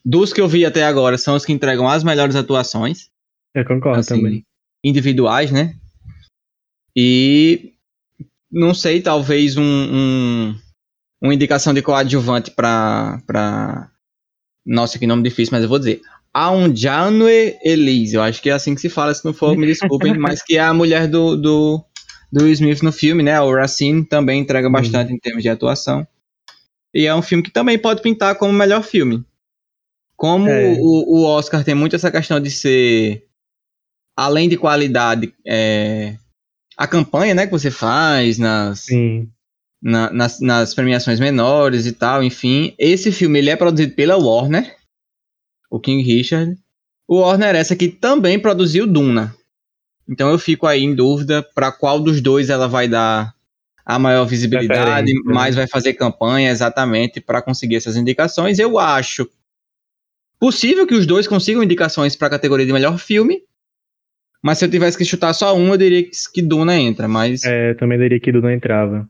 dos 0.05 0.33
que 0.33 0.40
eu 0.40 0.49
vi 0.49 0.64
até 0.64 0.85
agora, 0.85 1.19
são 1.19 1.37
os 1.37 1.45
que 1.45 1.53
entregam 1.53 1.88
as 1.88 2.03
melhores 2.03 2.37
atuações. 2.37 3.09
Eu 3.55 3.64
concordo 3.64 4.01
assim, 4.01 4.16
também. 4.16 4.45
Individuais, 4.85 5.51
né? 5.51 5.75
E 6.95 7.73
não 8.51 8.73
sei, 8.73 9.01
talvez 9.03 9.57
um, 9.57 9.62
um 9.62 10.55
uma 11.23 11.35
indicação 11.35 11.75
de 11.75 11.83
coadjuvante 11.83 12.51
para 12.51 13.21
para 13.27 13.90
nossa, 14.64 14.99
que 14.99 15.07
nome 15.07 15.23
difícil, 15.23 15.53
mas 15.53 15.62
eu 15.62 15.69
vou 15.69 15.79
dizer. 15.79 16.01
Aunjanue 16.35 17.57
Elise, 17.64 18.16
eu 18.16 18.23
acho 18.23 18.42
que 18.42 18.51
é 18.51 18.53
assim 18.53 18.75
que 18.75 18.81
se 18.81 18.90
fala, 18.90 19.14
se 19.14 19.25
não 19.25 19.33
for, 19.33 19.57
me 19.57 19.66
desculpem, 19.66 20.12
mas 20.19 20.42
que 20.42 20.59
é 20.59 20.61
a 20.61 20.75
mulher 20.75 21.09
do, 21.09 21.35
do, 21.35 21.83
do 22.31 22.47
Smith 22.49 22.83
no 22.83 22.92
filme, 22.92 23.23
né? 23.23 23.40
O 23.40 23.55
Racine 23.55 24.05
também 24.05 24.40
entrega 24.40 24.69
bastante 24.69 25.11
uhum. 25.11 25.16
em 25.16 25.19
termos 25.19 25.42
de 25.42 25.49
atuação. 25.49 26.07
E 26.94 27.07
é 27.07 27.14
um 27.14 27.22
filme 27.22 27.42
que 27.42 27.51
também 27.51 27.79
pode 27.79 28.03
pintar 28.03 28.37
como 28.37 28.53
melhor 28.53 28.83
filme. 28.83 29.25
Como 30.16 30.49
é. 30.49 30.77
o, 30.79 31.18
o 31.18 31.25
Oscar 31.25 31.62
tem 31.62 31.75
muito 31.75 31.94
essa 31.94 32.11
questão 32.11 32.40
de 32.40 32.51
ser, 32.51 33.27
além 34.16 34.49
de 34.49 34.57
qualidade, 34.57 35.35
é, 35.46 36.16
a 36.77 36.87
campanha, 36.87 37.35
né, 37.35 37.46
que 37.46 37.53
você 37.53 37.70
faz 37.70 38.38
nas, 38.38 38.87
na, 39.83 40.11
nas, 40.11 40.40
nas, 40.40 40.75
premiações 40.75 41.20
menores 41.20 41.87
e 41.87 41.92
tal, 41.92 42.22
enfim. 42.22 42.75
Esse 42.79 43.12
filme 43.12 43.38
ele 43.38 43.51
é 43.51 43.57
produzido 43.57 43.94
pela 43.94 44.16
Warner, 44.16 44.75
o 45.70 45.79
King 45.79 46.03
Richard. 46.03 46.57
O 47.07 47.20
Warner 47.20 47.55
essa 47.55 47.77
que 47.77 47.88
também 47.88 48.38
produziu 48.38 48.87
Duna. 48.87 49.35
Então 50.09 50.31
eu 50.31 50.38
fico 50.38 50.66
aí 50.66 50.83
em 50.83 50.94
dúvida 50.94 51.42
para 51.42 51.70
qual 51.70 52.01
dos 52.01 52.20
dois 52.20 52.49
ela 52.49 52.66
vai 52.66 52.88
dar 52.88 53.36
a 53.87 54.01
maior 54.01 54.25
visibilidade, 54.25 55.14
né? 55.14 55.20
mais 55.33 55.55
vai 55.55 55.68
fazer 55.68 55.94
campanha 55.94 56.51
exatamente 56.51 57.20
para 57.20 57.40
conseguir 57.40 57.77
essas 57.77 57.96
indicações. 57.96 58.59
Eu 58.59 58.81
acho 58.81 59.31
possível 60.40 60.85
que 60.88 60.94
os 60.94 61.07
dois 61.07 61.29
consigam 61.29 61.62
indicações 61.62 62.16
para 62.16 62.27
a 62.27 62.31
categoria 62.31 62.66
de 62.66 62.72
melhor 62.72 62.99
filme, 62.99 63.42
mas 64.42 64.59
se 64.59 64.64
eu 64.64 64.70
tivesse 64.70 64.99
que 64.99 65.05
chutar 65.05 65.33
só 65.33 65.57
um, 65.57 65.68
eu 65.68 65.77
diria 65.77 66.05
que 66.35 66.42
Duna 66.42 66.77
entra, 66.77 67.07
mas. 67.07 67.44
É, 67.44 67.70
eu 67.70 67.77
também 67.77 67.96
diria 67.96 68.18
que 68.18 68.33
Duna 68.33 68.53
entrava. 68.53 69.09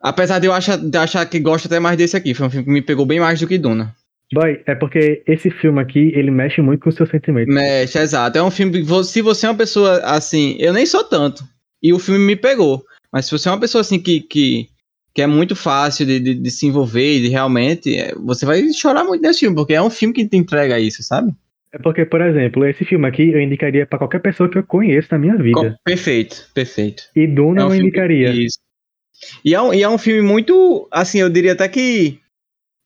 Apesar 0.00 0.38
de 0.38 0.46
eu 0.46 0.52
achar, 0.52 0.78
de 0.78 0.96
achar 0.96 1.24
que 1.26 1.38
gosto 1.38 1.66
até 1.66 1.78
mais 1.78 1.96
desse 1.96 2.16
aqui, 2.16 2.32
foi 2.32 2.46
um 2.46 2.50
filme 2.50 2.64
que 2.64 2.70
me 2.70 2.82
pegou 2.82 3.04
bem 3.04 3.20
mais 3.20 3.38
do 3.38 3.46
que 3.46 3.58
Duna. 3.58 3.94
Boy, 4.32 4.60
é 4.66 4.74
porque 4.74 5.22
esse 5.26 5.50
filme 5.50 5.80
aqui, 5.80 6.12
ele 6.14 6.30
mexe 6.30 6.62
muito 6.62 6.82
com 6.82 6.88
o 6.88 6.92
seu 6.92 7.06
sentimento. 7.06 7.48
Mexe, 7.48 7.98
exato. 7.98 8.36
É 8.36 8.42
um 8.42 8.50
filme 8.50 8.82
que, 8.82 9.04
se 9.04 9.20
você 9.20 9.46
é 9.46 9.50
uma 9.50 9.56
pessoa 9.56 9.98
assim, 9.98 10.56
eu 10.58 10.72
nem 10.72 10.86
sou 10.86 11.04
tanto, 11.04 11.44
e 11.82 11.92
o 11.92 11.98
filme 11.98 12.20
me 12.20 12.34
pegou, 12.34 12.84
mas 13.14 13.26
se 13.26 13.30
você 13.30 13.48
é 13.48 13.52
uma 13.52 13.60
pessoa 13.60 13.80
assim 13.80 14.00
que, 14.00 14.20
que, 14.20 14.66
que 15.14 15.22
é 15.22 15.26
muito 15.28 15.54
fácil 15.54 16.04
de, 16.04 16.18
de, 16.18 16.34
de 16.34 16.50
se 16.50 16.66
envolver 16.66 17.18
e 17.18 17.22
de 17.22 17.28
realmente, 17.28 17.96
é, 17.96 18.12
você 18.16 18.44
vai 18.44 18.60
chorar 18.72 19.04
muito 19.04 19.22
nesse 19.22 19.38
filme, 19.38 19.54
porque 19.54 19.72
é 19.72 19.80
um 19.80 19.88
filme 19.88 20.12
que 20.12 20.26
te 20.26 20.36
entrega 20.36 20.80
isso, 20.80 21.00
sabe? 21.00 21.32
É 21.72 21.78
porque, 21.78 22.04
por 22.04 22.20
exemplo, 22.20 22.66
esse 22.66 22.84
filme 22.84 23.06
aqui 23.06 23.30
eu 23.30 23.40
indicaria 23.40 23.86
para 23.86 24.00
qualquer 24.00 24.20
pessoa 24.20 24.50
que 24.50 24.58
eu 24.58 24.64
conheço 24.64 25.06
na 25.12 25.18
minha 25.18 25.36
vida. 25.36 25.78
Perfeito, 25.84 26.48
perfeito. 26.52 27.04
E 27.14 27.24
Duna 27.28 27.62
é 27.62 27.64
um 27.66 27.68
eu 27.72 27.80
indicaria. 27.82 28.30
Isso. 28.32 28.58
E 29.44 29.54
é, 29.54 29.62
um, 29.62 29.72
e 29.72 29.84
é 29.84 29.88
um 29.88 29.96
filme 29.96 30.20
muito, 30.20 30.88
assim, 30.90 31.18
eu 31.18 31.30
diria 31.30 31.52
até 31.52 31.68
que, 31.68 32.18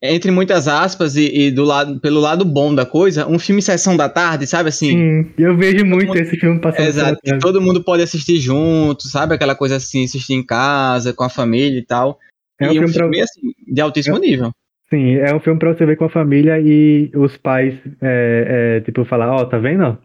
entre 0.02 0.30
muitas 0.30 0.68
aspas, 0.68 1.16
e, 1.16 1.46
e, 1.46 1.50
do 1.50 1.64
lado, 1.64 1.98
pelo 2.00 2.20
lado 2.20 2.44
bom 2.44 2.74
da 2.74 2.86
coisa, 2.86 3.26
um 3.26 3.38
filme 3.38 3.60
sessão 3.60 3.96
da 3.96 4.08
tarde, 4.08 4.46
sabe 4.46 4.68
assim? 4.68 4.92
Sim, 4.92 5.30
eu 5.36 5.56
vejo 5.56 5.84
muito 5.84 6.08
mundo, 6.08 6.18
esse 6.18 6.36
filme 6.36 6.60
passando. 6.60 6.86
Exato, 6.86 7.20
todo 7.40 7.60
mundo 7.60 7.82
pode 7.82 8.02
assistir 8.02 8.38
junto, 8.38 9.08
sabe? 9.08 9.34
Aquela 9.34 9.54
coisa 9.54 9.76
assim, 9.76 10.04
assistir 10.04 10.34
em 10.34 10.44
casa, 10.44 11.12
com 11.12 11.24
a 11.24 11.28
família 11.28 11.78
e 11.78 11.84
tal. 11.84 12.18
É 12.60 12.66
um 12.66 12.70
e 12.70 12.72
filme, 12.74 12.88
um 12.88 12.92
filme 12.92 13.16
pra... 13.16 13.24
assim, 13.24 13.40
de 13.66 13.80
altíssimo 13.80 14.16
é... 14.16 14.20
nível. 14.20 14.52
Sim, 14.90 15.16
é 15.16 15.34
um 15.34 15.40
filme 15.40 15.58
pra 15.58 15.74
você 15.74 15.84
ver 15.84 15.96
com 15.96 16.06
a 16.06 16.10
família 16.10 16.58
e 16.58 17.10
os 17.14 17.36
pais, 17.36 17.74
é, 18.00 18.78
é, 18.78 18.80
tipo, 18.80 19.04
falar, 19.04 19.30
ó, 19.30 19.42
oh, 19.42 19.46
tá 19.46 19.58
vendo? 19.58 19.98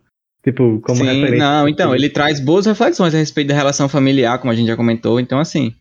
Tipo, 0.43 0.81
como 0.81 0.97
Sim, 0.97 1.05
referência. 1.05 1.37
Não, 1.37 1.69
então, 1.69 1.95
ele 1.95 2.09
traz 2.09 2.41
boas 2.41 2.65
reflexões 2.65 3.15
a 3.15 3.17
respeito 3.17 3.47
da 3.47 3.53
relação 3.53 3.87
familiar, 3.87 4.37
como 4.39 4.51
a 4.51 4.55
gente 4.55 4.67
já 4.67 4.75
comentou. 4.75 5.21
Então, 5.21 5.39
assim, 5.39 5.73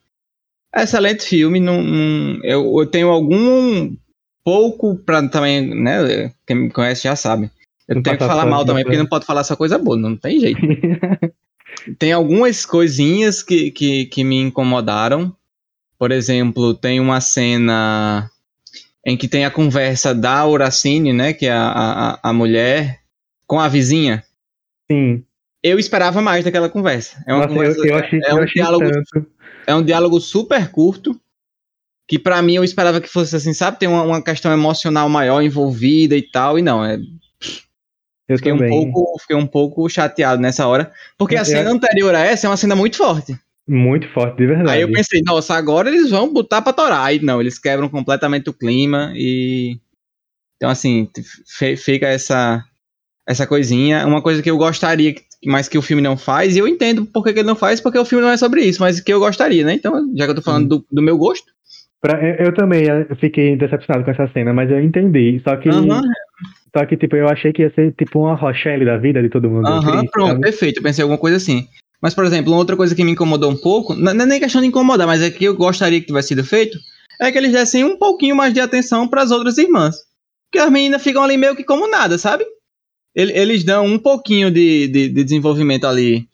excelente 0.75 1.25
filme. 1.25 1.59
Não, 1.59 1.83
não 1.83 2.41
eu, 2.45 2.79
eu, 2.79 2.87
tenho 2.87 3.09
algum 3.09 3.93
pouco 4.45 4.97
pra 4.97 5.27
também, 5.29 5.75
né? 5.75 6.33
Quem 6.47 6.57
me 6.57 6.71
conhece 6.71 7.05
já 7.05 7.17
sabe. 7.17 7.51
Eu 7.89 7.97
não 7.97 8.03
tenho 8.03 8.19
que 8.19 8.25
falar 8.25 8.47
mal 8.47 8.65
também, 8.65 8.85
porque 8.85 8.99
não 8.99 9.07
pode 9.07 9.27
falar 9.27 9.45
só 9.45 9.57
coisa 9.57 9.79
boa, 9.79 9.97
não 9.97 10.17
tem 10.17 10.41
jeito. 10.41 10.61
tem 11.99 12.13
algumas 12.13 12.65
coisinhas 12.65 13.43
que, 13.43 13.71
que, 13.71 14.07
que 14.07 14.25
me 14.25 14.41
incomodaram. 14.41 15.35
Por 15.99 16.11
exemplo, 16.11 16.75
tem 16.75 17.01
uma 17.01 17.21
cena 17.21 18.31
em 19.05 19.17
que 19.17 19.29
tem 19.29 19.45
a 19.45 19.51
conversa 19.51 20.15
da 20.15 20.47
Uracine, 20.47 21.13
né, 21.13 21.33
que 21.33 21.47
é 21.47 21.53
a, 21.53 22.19
a, 22.23 22.31
a 22.31 22.33
mulher, 22.33 23.01
com 23.47 23.59
a 23.59 23.69
vizinha. 23.69 24.25
Sim. 24.91 25.25
Eu 25.63 25.79
esperava 25.79 26.21
mais 26.21 26.45
daquela 26.45 26.69
conversa. 26.69 27.23
É, 27.27 27.33
uma 27.33 27.47
Nossa, 27.47 27.55
conversa, 27.55 27.81
eu, 27.81 27.85
eu 27.87 27.97
achei, 27.97 28.21
é, 28.25 28.35
um 28.35 28.45
diálogo, 28.45 28.91
é 29.67 29.75
um 29.75 29.83
diálogo 29.83 30.21
super 30.21 30.71
curto, 30.71 31.21
que 32.13 32.19
para 32.19 32.43
mim 32.43 32.57
eu 32.57 32.63
esperava 32.63 33.01
que 33.01 33.09
fosse 33.09 33.35
assim, 33.35 33.55
sabe, 33.55 33.79
tem 33.79 33.89
uma, 33.89 34.03
uma, 34.03 34.23
questão 34.23 34.53
emocional 34.53 35.09
maior 35.09 35.41
envolvida 35.41 36.15
e 36.15 36.21
tal, 36.21 36.59
e 36.59 36.63
não, 36.63 36.85
é... 36.85 36.99
Eu 38.29 38.37
fiquei 38.37 38.53
um, 38.53 38.69
pouco, 38.69 39.19
fiquei 39.19 39.37
um 39.37 39.47
pouco 39.47 39.89
chateado 39.89 40.39
nessa 40.39 40.67
hora, 40.67 40.93
porque 41.17 41.37
a 41.37 41.45
cena 41.45 41.71
anterior 41.71 42.15
a 42.15 42.21
essa 42.21 42.47
é 42.47 42.51
uma 42.51 42.57
cena 42.59 42.77
muito 42.77 42.99
forte. 42.99 43.35
Muito 43.67 44.13
forte, 44.13 44.37
de 44.37 44.47
verdade. 44.47 44.71
Aí 44.73 44.83
eu 44.83 44.93
pensei, 44.93 45.23
nossa, 45.25 45.55
agora 45.55 45.89
eles 45.89 46.11
vão 46.11 46.31
botar 46.31 46.61
pra 46.61 46.75
torar. 46.75 47.03
Aí 47.03 47.19
não, 47.23 47.41
eles 47.41 47.59
quebram 47.59 47.89
completamente 47.89 48.51
o 48.51 48.55
clima 48.55 49.13
e. 49.17 49.79
Então, 50.57 50.69
assim, 50.69 51.09
fica 51.79 52.07
essa, 52.07 52.63
essa 53.27 53.47
coisinha. 53.47 54.07
Uma 54.07 54.21
coisa 54.21 54.43
que 54.43 54.51
eu 54.51 54.59
gostaria 54.59 55.15
mas 55.45 55.69
que 55.69 55.77
o 55.77 55.83
filme 55.83 56.03
não 56.03 56.17
faz, 56.17 56.55
e 56.55 56.61
eu 56.61 56.69
entendo 56.69 57.05
por 57.05 57.25
que, 57.25 57.33
que 57.33 57.41
ele 57.41 57.49
não 57.49 57.57
faz, 57.57 57.81
porque 57.81 57.99
o 57.99 58.05
filme 58.05 58.25
não 58.25 58.31
é 58.31 58.37
sobre 58.37 58.63
isso, 58.63 58.81
mas 58.81 59.01
que 59.01 59.13
eu 59.13 59.19
gostaria, 59.19 59.65
né? 59.65 59.75
Então, 59.75 60.15
já 60.15 60.25
que 60.25 60.31
eu 60.31 60.35
tô 60.37 60.43
falando 60.43 60.69
do, 60.69 60.87
do 60.91 61.03
meu 61.03 61.19
gosto. 61.19 61.53
Pra, 62.03 62.21
eu, 62.23 62.47
eu 62.47 62.55
também 62.55 62.83
fiquei 63.21 63.57
decepcionado 63.57 64.05
com 64.05 64.11
essa 64.11 64.27
cena, 64.33 64.53
mas 64.53 64.69
eu 64.71 64.81
entendi. 64.83 65.41
Só 65.45 65.57
que. 65.57 65.69
Aham, 65.69 66.03
Só 66.77 66.85
que, 66.85 66.97
tipo, 66.97 67.15
eu 67.17 67.29
achei 67.29 67.53
que 67.53 67.63
ia 67.63 67.73
ser 67.75 67.93
tipo 67.93 68.19
uma 68.21 68.35
Rochelle 68.35 68.85
da 68.85 68.97
vida 68.99 69.23
de 69.23 69.29
todo 69.29 69.49
mundo. 69.49 69.69
aham, 69.69 69.99
triste, 69.99 70.11
pronto, 70.11 70.29
sabe? 70.31 70.41
perfeito. 70.41 70.79
Eu 70.79 70.83
pensei 70.83 71.03
alguma 71.03 71.19
coisa 71.19 71.37
assim. 71.37 71.67
Mas, 72.03 72.15
por 72.15 72.25
exemplo, 72.25 72.53
outra 72.55 72.77
coisa 72.77 72.95
que 72.97 73.05
me 73.05 73.13
incomodou 73.13 73.51
um 73.51 73.57
pouco, 73.57 73.95
não 73.95 74.11
é 74.11 74.27
nem 74.27 74.41
questão 74.41 74.61
de 74.61 74.67
incomodar, 74.67 75.07
mas 75.07 75.23
é 75.23 75.31
que 75.31 75.45
eu 75.45 75.55
gostaria 75.57 76.01
que 76.01 76.07
tivesse 76.07 76.29
sido 76.29 76.43
feito, 76.45 76.77
é 77.21 77.31
que 77.31 77.39
eles 77.39 77.53
dessem 77.53 77.85
um 77.85 77.97
pouquinho 77.97 78.35
mais 78.35 78.53
de 78.53 78.59
atenção 78.61 79.07
para 79.07 79.23
as 79.23 79.31
outras 79.31 79.57
irmãs. 79.57 79.95
Porque 80.51 80.59
as 80.59 80.71
meninas 80.73 81.01
ficam 81.03 81.23
ali 81.23 81.37
meio 81.37 81.55
que 81.55 81.63
como 81.63 81.87
nada, 81.89 82.19
sabe? 82.19 82.45
Ele- 83.15 83.33
Eles 83.39 83.63
dão 83.63 83.87
um 83.87 83.99
pouquinho 83.99 84.51
de, 84.51 84.89
de, 84.89 85.09
de 85.11 85.23
desenvolvimento 85.25 85.87
ali 85.87 86.27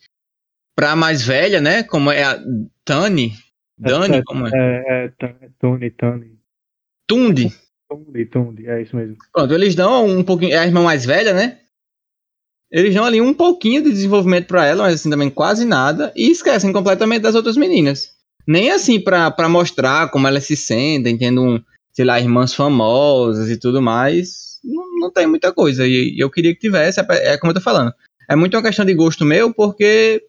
pra 0.74 0.96
mais 0.96 1.20
velha, 1.22 1.61
né? 1.61 1.83
Como 1.83 2.11
é 2.11 2.22
a 2.24 2.38
Tani. 2.85 3.33
Dani, 3.78 4.22
como 4.24 4.46
é? 4.46 4.50
É, 4.54 5.04
é, 5.04 5.08
Tun- 5.18 5.50
Tuni, 5.58 5.90
Tuni. 5.90 6.38
Tundi. 7.06 7.52
Tundi, 7.88 8.26
Tundi, 8.26 8.66
é 8.68 8.82
isso 8.82 8.94
mesmo. 8.96 9.16
Pronto, 9.32 9.54
eles 9.54 9.74
dão 9.74 10.06
um 10.06 10.22
pouquinho. 10.22 10.52
É 10.52 10.58
a 10.58 10.66
irmã 10.66 10.82
mais 10.82 11.06
velha, 11.06 11.32
né? 11.32 11.58
Eles 12.70 12.94
dão 12.94 13.04
ali 13.04 13.20
um 13.20 13.32
pouquinho 13.32 13.82
de 13.82 13.90
desenvolvimento 13.90 14.46
pra 14.46 14.66
ela, 14.66 14.82
mas 14.84 14.94
assim 14.96 15.08
também 15.10 15.30
quase 15.30 15.64
nada. 15.64 16.12
E 16.14 16.30
esquecem 16.30 16.72
completamente 16.72 17.22
das 17.22 17.34
outras 17.34 17.56
meninas. 17.56 18.10
Nem 18.46 18.70
assim 18.70 19.00
pra, 19.00 19.30
pra 19.30 19.48
mostrar 19.48 20.10
como 20.10 20.26
elas 20.26 20.44
se 20.44 20.56
sentem, 20.56 21.16
tendo, 21.16 21.42
um, 21.42 21.62
sei 21.92 22.04
lá, 22.04 22.20
irmãs 22.20 22.52
famosas 22.52 23.48
e 23.48 23.56
tudo 23.56 23.80
mais. 23.80 24.58
Não, 24.62 25.00
não 25.00 25.10
tem 25.10 25.26
muita 25.26 25.50
coisa. 25.52 25.86
E 25.86 26.14
eu 26.18 26.30
queria 26.30 26.52
que 26.54 26.60
tivesse, 26.60 27.00
é 27.00 27.06
é 27.32 27.38
como 27.38 27.50
eu 27.52 27.54
tô 27.54 27.60
falando. 27.60 27.92
É 28.28 28.36
muito 28.36 28.54
uma 28.54 28.62
questão 28.62 28.84
de 28.84 28.92
gosto 28.92 29.24
meu, 29.24 29.52
porque 29.54 30.22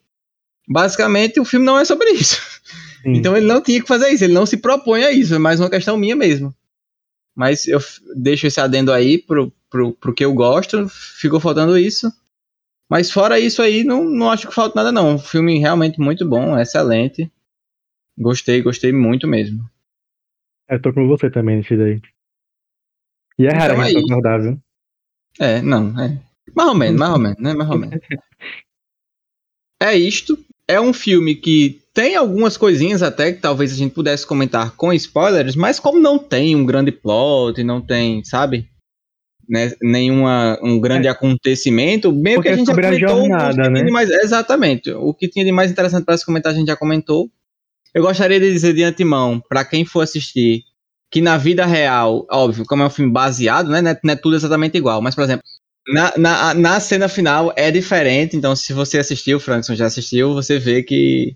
basicamente 0.68 1.40
o 1.42 1.46
filme 1.46 1.66
não 1.66 1.78
é 1.78 1.84
sobre 1.84 2.10
isso. 2.12 2.40
Sim. 3.02 3.14
Então 3.14 3.36
ele 3.36 3.46
não 3.46 3.62
tinha 3.62 3.82
que 3.82 3.88
fazer 3.88 4.10
isso, 4.10 4.24
ele 4.24 4.34
não 4.34 4.46
se 4.46 4.58
propõe 4.58 5.04
a 5.04 5.12
isso, 5.12 5.34
é 5.36 5.40
mais 5.40 5.60
uma 5.60 5.70
questão 5.70 5.98
minha 5.98 6.16
mesmo. 6.16 6.54
Mas 7.36 7.68
eu 7.68 7.80
deixo 8.16 8.48
esse 8.48 8.60
adendo 8.60 8.92
aí 8.92 9.18
pro, 9.18 9.52
pro, 9.70 9.94
pro 9.94 10.14
que 10.14 10.26
eu 10.26 10.34
gosto, 10.34 10.88
ficou 10.90 11.40
faltando 11.40 11.78
isso. 11.78 12.12
Mas 12.90 13.12
fora 13.12 13.40
isso 13.40 13.62
aí, 13.62 13.84
não, 13.84 14.04
não 14.04 14.32
acho 14.32 14.48
que 14.48 14.54
falta 14.54 14.76
nada 14.76 14.92
não. 14.92 15.14
Um 15.16 15.20
filme 15.20 15.60
realmente 15.60 16.00
muito 16.00 16.28
bom, 16.28 16.58
excelente. 16.58 17.32
Gostei, 18.18 18.62
gostei 18.62 18.92
muito 18.92 19.28
mesmo. 19.28 19.64
Eu 20.68 20.82
tô 20.82 20.92
com 20.94 21.08
você 21.08 21.30
também 21.30 21.58
nesse 21.58 21.78
daí. 21.78 22.02
E 23.38 23.46
é 23.46 23.54
raro 23.54 23.74
Então 23.74 23.84
a 23.84 23.86
é 23.86 23.90
gente 23.90 24.00
isso. 24.00 24.08
concordar, 24.08 24.42
viu? 24.42 24.60
É, 25.40 25.62
não, 25.62 25.98
é. 26.00 26.20
Mais 26.56 26.70
ou 26.70 26.76
menos, 26.76 27.00
mais 27.00 27.14
ou 27.14 27.20
menos, 27.20 27.40
né? 27.40 27.54
Mais 27.54 27.70
ou 27.70 27.78
menos. 27.78 28.00
É 29.82 29.96
isto. 29.96 30.38
É 30.70 30.80
um 30.80 30.94
filme 30.94 31.34
que 31.34 31.82
tem 31.96 32.16
algumas 32.16 32.56
coisinhas 32.56 33.02
até 33.02 33.34
que 33.34 33.42
talvez 33.42 33.74
a 33.74 33.76
gente 33.76 33.92
pudesse 33.92 34.24
comentar 34.24 34.76
com 34.76 34.94
spoilers, 34.94 35.56
mas 35.56 35.80
como 35.80 36.00
não 36.00 36.20
tem 36.20 36.56
um 36.56 36.64
grande 36.64 36.92
plot, 36.92 37.64
não 37.64 37.82
tem, 37.82 38.24
sabe? 38.24 38.70
Né, 39.50 39.74
nenhuma 39.82 40.60
um 40.62 40.80
grande 40.80 41.08
acontecimento, 41.08 42.12
meio 42.12 42.36
Porque 42.36 42.50
que 42.50 42.54
a 42.54 42.58
gente 42.58 42.68
já 42.68 42.76
comentou 42.76 43.10
o 43.10 43.24
que 43.24 43.30
jornada, 43.30 43.68
né? 43.68 43.90
mais, 43.90 44.12
exatamente. 44.12 44.92
O 44.92 45.12
que 45.12 45.28
tinha 45.28 45.44
de 45.44 45.52
mais 45.52 45.72
interessante 45.72 46.06
para 46.06 46.16
se 46.16 46.24
comentar 46.24 46.52
a 46.52 46.56
gente 46.56 46.68
já 46.68 46.76
comentou. 46.76 47.28
Eu 47.92 48.04
gostaria 48.04 48.40
de 48.40 48.52
dizer 48.52 48.76
de 48.76 48.84
antemão, 48.84 49.42
para 49.50 49.66
quem 49.66 49.84
for 49.84 50.02
assistir, 50.02 50.66
que 51.10 51.20
na 51.20 51.36
vida 51.36 51.66
real, 51.66 52.28
óbvio, 52.30 52.64
como 52.64 52.84
é 52.84 52.86
um 52.86 52.92
filme 52.92 53.12
baseado, 53.12 53.72
né, 53.72 53.82
não 53.82 53.90
é, 53.90 54.00
não 54.04 54.14
é 54.14 54.16
tudo 54.16 54.36
exatamente 54.36 54.78
igual, 54.78 55.02
mas 55.02 55.16
por 55.16 55.24
exemplo, 55.24 55.44
na, 55.94 56.14
na, 56.18 56.54
na 56.54 56.80
cena 56.80 57.08
final 57.08 57.54
é 57.56 57.72
diferente, 57.72 58.36
então 58.38 58.56
se 58.56 58.74
você 58.74 58.98
assistiu, 58.98 59.38
o 59.38 59.40
Frankson 59.42 59.76
já 59.76 59.86
assistiu, 59.86 60.34
você 60.34 60.60
vê 60.60 60.84
que 60.84 61.36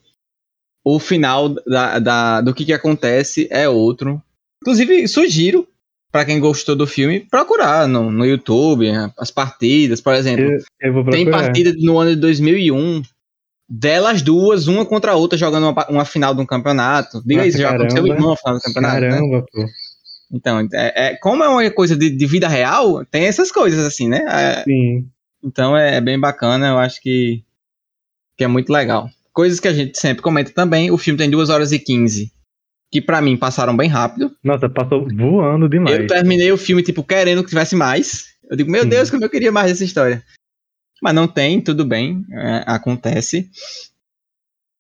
o 0.84 1.00
final 1.00 1.50
da, 1.50 2.00
da- 2.00 2.42
do 2.42 2.54
que, 2.54 2.66
que 2.66 2.74
acontece 2.74 3.48
é 3.50 3.68
outro. 3.68 4.22
Inclusive, 4.62 5.08
sugiro, 5.08 5.68
para 6.12 6.26
quem 6.26 6.40
gostou 6.40 6.76
do 6.76 6.86
filme, 6.86 7.22
procurar 7.22 7.88
no, 7.88 8.12
no 8.12 8.26
YouTube 8.26 8.88
as 9.18 9.32
partidas, 9.32 10.00
por 10.00 10.14
exemplo. 10.14 10.46
Eu, 10.82 10.94
eu 10.94 11.04
Tem 11.10 11.30
partida 11.30 11.74
no 11.80 11.98
ano 11.98 12.12
de 12.12 12.18
2001 12.18 13.02
delas 13.68 14.22
duas, 14.22 14.68
uma 14.68 14.86
contra 14.86 15.14
a 15.14 15.16
outra, 15.16 15.38
jogando 15.38 15.70
uma, 15.70 15.88
uma 15.90 16.06
final 16.06 16.36
de 16.36 16.42
um 16.42 16.46
campeonato. 16.46 17.22
Diga 17.26 17.38
Nossa, 17.38 17.50
isso, 17.50 17.58
já 17.58 17.70
aconteceu 17.70 18.04
caramba. 18.04 18.16
irmão 18.16 18.34
a 18.34 18.38
final 18.38 18.56
do 18.56 18.62
campeonato, 18.62 19.02
né? 19.02 19.10
Caramba, 19.10 19.46
pô. 19.52 19.66
Então, 20.34 20.68
é, 20.74 21.12
é- 21.12 21.16
como 21.18 21.44
é 21.44 21.48
uma 21.48 21.70
coisa 21.70 21.96
de, 21.96 22.10
de 22.10 22.26
vida 22.26 22.48
real, 22.48 23.06
tem 23.06 23.26
essas 23.26 23.52
coisas 23.52 23.86
assim, 23.86 24.10
né? 24.10 24.26
É, 24.28 24.64
Sim. 24.64 25.08
então 25.44 25.78
é, 25.78 26.02
bem 26.02 26.20
bacana, 26.20 26.70
eu 26.70 26.80
acho 26.80 27.00
que, 27.00 27.44
que 28.36 28.44
é 28.44 28.48
muito 28.48 28.74
legal. 28.74 29.10
Coisas 29.32 29.60
que 29.60 29.68
a 29.68 29.74
gente 29.74 29.98
sempre 30.00 30.24
comenta 30.24 30.52
também, 30.52 30.90
o 30.90 30.98
filme 30.98 31.20
tem 31.20 31.30
2 31.30 31.50
horas 31.50 31.72
e 31.72 31.78
15, 31.78 32.32
que 32.92 33.00
pra 33.00 33.22
mim 33.22 33.38
passaram 33.38 33.78
bem 33.78 33.88
rápido. 33.88 34.36
Nossa, 34.44 34.68
passou 34.68 35.08
voando 35.16 35.70
demais. 35.70 36.00
Eu 36.00 36.08
terminei 36.08 36.52
o 36.52 36.58
filme, 36.58 36.82
tipo, 36.82 37.04
querendo 37.04 37.44
que 37.44 37.50
tivesse 37.50 37.76
mais. 37.76 38.34
Eu 38.50 38.58
digo, 38.58 38.72
meu 38.72 38.84
Sim. 38.84 38.90
Deus, 38.90 39.12
como 39.12 39.24
eu 39.24 39.30
queria 39.30 39.52
mais 39.52 39.68
dessa 39.68 39.84
história. 39.84 40.24
Mas 41.02 41.14
não 41.14 41.28
tem, 41.28 41.62
tudo 41.62 41.86
bem, 41.86 42.26
é, 42.32 42.64
acontece. 42.66 43.50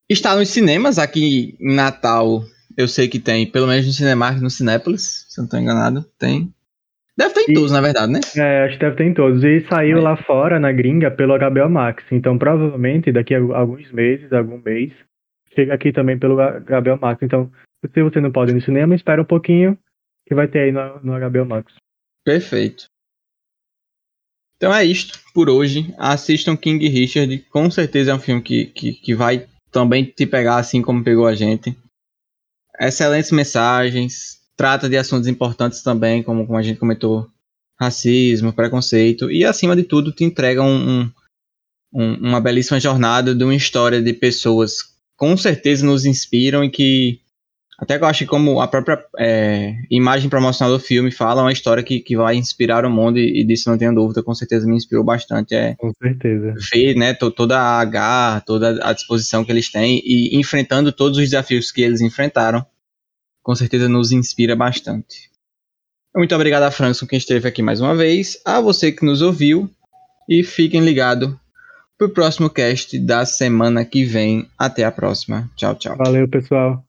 Está 0.09 0.35
nos 0.35 0.49
cinemas, 0.49 0.97
aqui 0.97 1.55
em 1.59 1.73
Natal, 1.75 2.43
eu 2.77 2.87
sei 2.87 3.07
que 3.07 3.19
tem, 3.19 3.49
pelo 3.49 3.67
menos 3.67 3.85
no 3.85 3.91
Cinemark, 3.93 4.39
no 4.41 4.49
Cinépolis, 4.49 5.25
se 5.29 5.39
eu 5.39 5.43
não 5.43 5.45
estou 5.45 5.59
enganado, 5.59 6.03
tem. 6.17 6.53
Deve 7.17 7.33
ter 7.35 7.41
em 7.41 7.51
E- 7.51 7.53
todos, 7.53 7.71
na 7.71 7.79
verdade, 7.81 8.11
né? 8.11 8.19
É, 8.35 8.63
acho 8.65 8.73
que 8.77 8.83
deve 8.85 8.95
ter 8.95 9.03
em 9.05 9.13
todos. 9.13 9.43
E 9.43 9.61
saiu 9.69 9.99
É. 9.99 10.01
lá 10.01 10.17
fora, 10.17 10.59
na 10.59 10.71
gringa, 10.71 11.11
pelo 11.11 11.33
HBO 11.35 11.69
Max. 11.69 12.03
Então, 12.11 12.37
provavelmente, 12.37 13.11
daqui 13.11 13.35
a 13.35 13.39
alguns 13.39 13.91
meses, 13.91 14.33
algum 14.33 14.57
mês, 14.57 14.91
chega 15.53 15.73
aqui 15.75 15.91
também 15.91 16.17
pelo 16.17 16.35
HBO 16.41 16.99
Max. 16.99 17.21
Então, 17.21 17.51
se 17.93 18.01
você 18.01 18.19
não 18.19 18.31
pode 18.31 18.51
ir 18.51 18.55
no 18.55 18.61
cinema, 18.61 18.95
espera 18.95 19.21
um 19.21 19.25
pouquinho, 19.25 19.77
que 20.27 20.33
vai 20.33 20.47
ter 20.47 20.59
aí 20.59 20.71
no, 20.71 20.99
no 21.03 21.29
HBO 21.29 21.45
Max. 21.45 21.73
Perfeito. 22.25 22.85
Então 24.57 24.73
é 24.73 24.83
isto 24.85 25.19
por 25.33 25.49
hoje. 25.49 25.93
Assistam 25.97 26.55
King 26.55 26.87
Richard. 26.87 27.37
Com 27.51 27.69
certeza 27.69 28.11
é 28.11 28.15
um 28.15 28.19
filme 28.19 28.41
que, 28.41 28.65
que, 28.67 28.93
que 28.93 29.13
vai 29.13 29.45
também 29.71 30.05
te 30.05 30.25
pegar 30.25 30.55
assim 30.57 30.81
como 30.81 31.03
pegou 31.03 31.27
a 31.27 31.35
gente. 31.35 31.75
Excelentes 32.79 33.31
mensagens. 33.31 34.39
Trata 34.55 34.87
de 34.89 34.97
assuntos 34.97 35.27
importantes 35.27 35.81
também, 35.81 36.21
como, 36.23 36.45
como 36.45 36.57
a 36.57 36.61
gente 36.61 36.79
comentou. 36.79 37.27
Racismo, 37.79 38.53
preconceito. 38.53 39.31
E 39.31 39.43
acima 39.43 39.75
de 39.75 39.83
tudo 39.83 40.11
te 40.11 40.23
entrega 40.23 40.61
um, 40.61 41.01
um- 41.01 41.11
um- 41.93 42.13
uma 42.29 42.39
belíssima 42.39 42.79
jornada 42.79 43.33
de 43.35 43.43
uma 43.43 43.55
história 43.55 44.01
de 44.01 44.13
pessoas 44.13 44.93
com 45.17 45.35
certeza 45.37 45.85
nos 45.85 46.05
inspiram 46.05 46.63
e 46.63 46.69
que 46.69 47.19
até 47.79 47.97
que 47.97 48.03
eu 48.03 48.07
acho 48.07 48.19
que 48.19 48.25
como 48.25 48.61
a 48.61 48.67
própria 48.67 49.03
é, 49.17 49.73
imagem 49.89 50.29
promocional 50.29 50.77
do 50.77 50.83
filme 50.83 51.11
fala, 51.11 51.41
é 51.41 51.45
uma 51.45 51.51
história 51.51 51.83
que, 51.83 51.99
que 51.99 52.15
vai 52.15 52.35
inspirar 52.35 52.85
o 52.85 52.89
mundo 52.89 53.17
e, 53.17 53.41
e 53.41 53.45
disso 53.45 53.69
não 53.69 53.77
tenho 53.77 53.93
dúvida, 53.93 54.21
com 54.23 54.33
certeza 54.33 54.67
me 54.67 54.75
inspirou 54.75 55.03
bastante. 55.03 55.55
É 55.55 55.75
Com 55.75 55.91
certeza. 56.01 56.53
ver 56.71 56.95
né, 56.95 57.13
to- 57.13 57.31
toda 57.31 57.59
a 57.59 57.83
garra, 57.85 58.41
toda 58.41 58.79
a 58.87 58.93
disposição 58.93 59.43
que 59.43 59.51
eles 59.51 59.71
têm 59.71 60.01
e 60.05 60.37
enfrentando 60.39 60.91
todos 60.91 61.17
os 61.17 61.23
desafios 61.25 61.71
que 61.71 61.81
eles 61.81 61.99
enfrentaram, 62.01 62.65
com 63.41 63.55
certeza 63.55 63.89
nos 63.89 64.11
inspira 64.11 64.55
bastante. 64.55 65.29
Muito 66.15 66.33
obrigado 66.35 66.63
a 66.63 66.71
Frankson 66.71 67.07
que 67.07 67.15
esteve 67.15 67.47
aqui 67.47 67.61
mais 67.63 67.81
uma 67.81 67.95
vez, 67.95 68.39
a 68.45 68.61
você 68.61 68.91
que 68.91 69.03
nos 69.03 69.21
ouviu 69.23 69.67
e 70.29 70.43
fiquem 70.43 70.79
ligados 70.85 71.33
pro 71.97 72.09
próximo 72.09 72.49
cast 72.49 72.97
da 72.99 73.25
semana 73.25 73.83
que 73.83 74.05
vem. 74.05 74.47
Até 74.57 74.83
a 74.83 74.91
próxima. 74.91 75.49
Tchau, 75.55 75.73
tchau. 75.75 75.97
Valeu, 75.97 76.27
pessoal. 76.27 76.85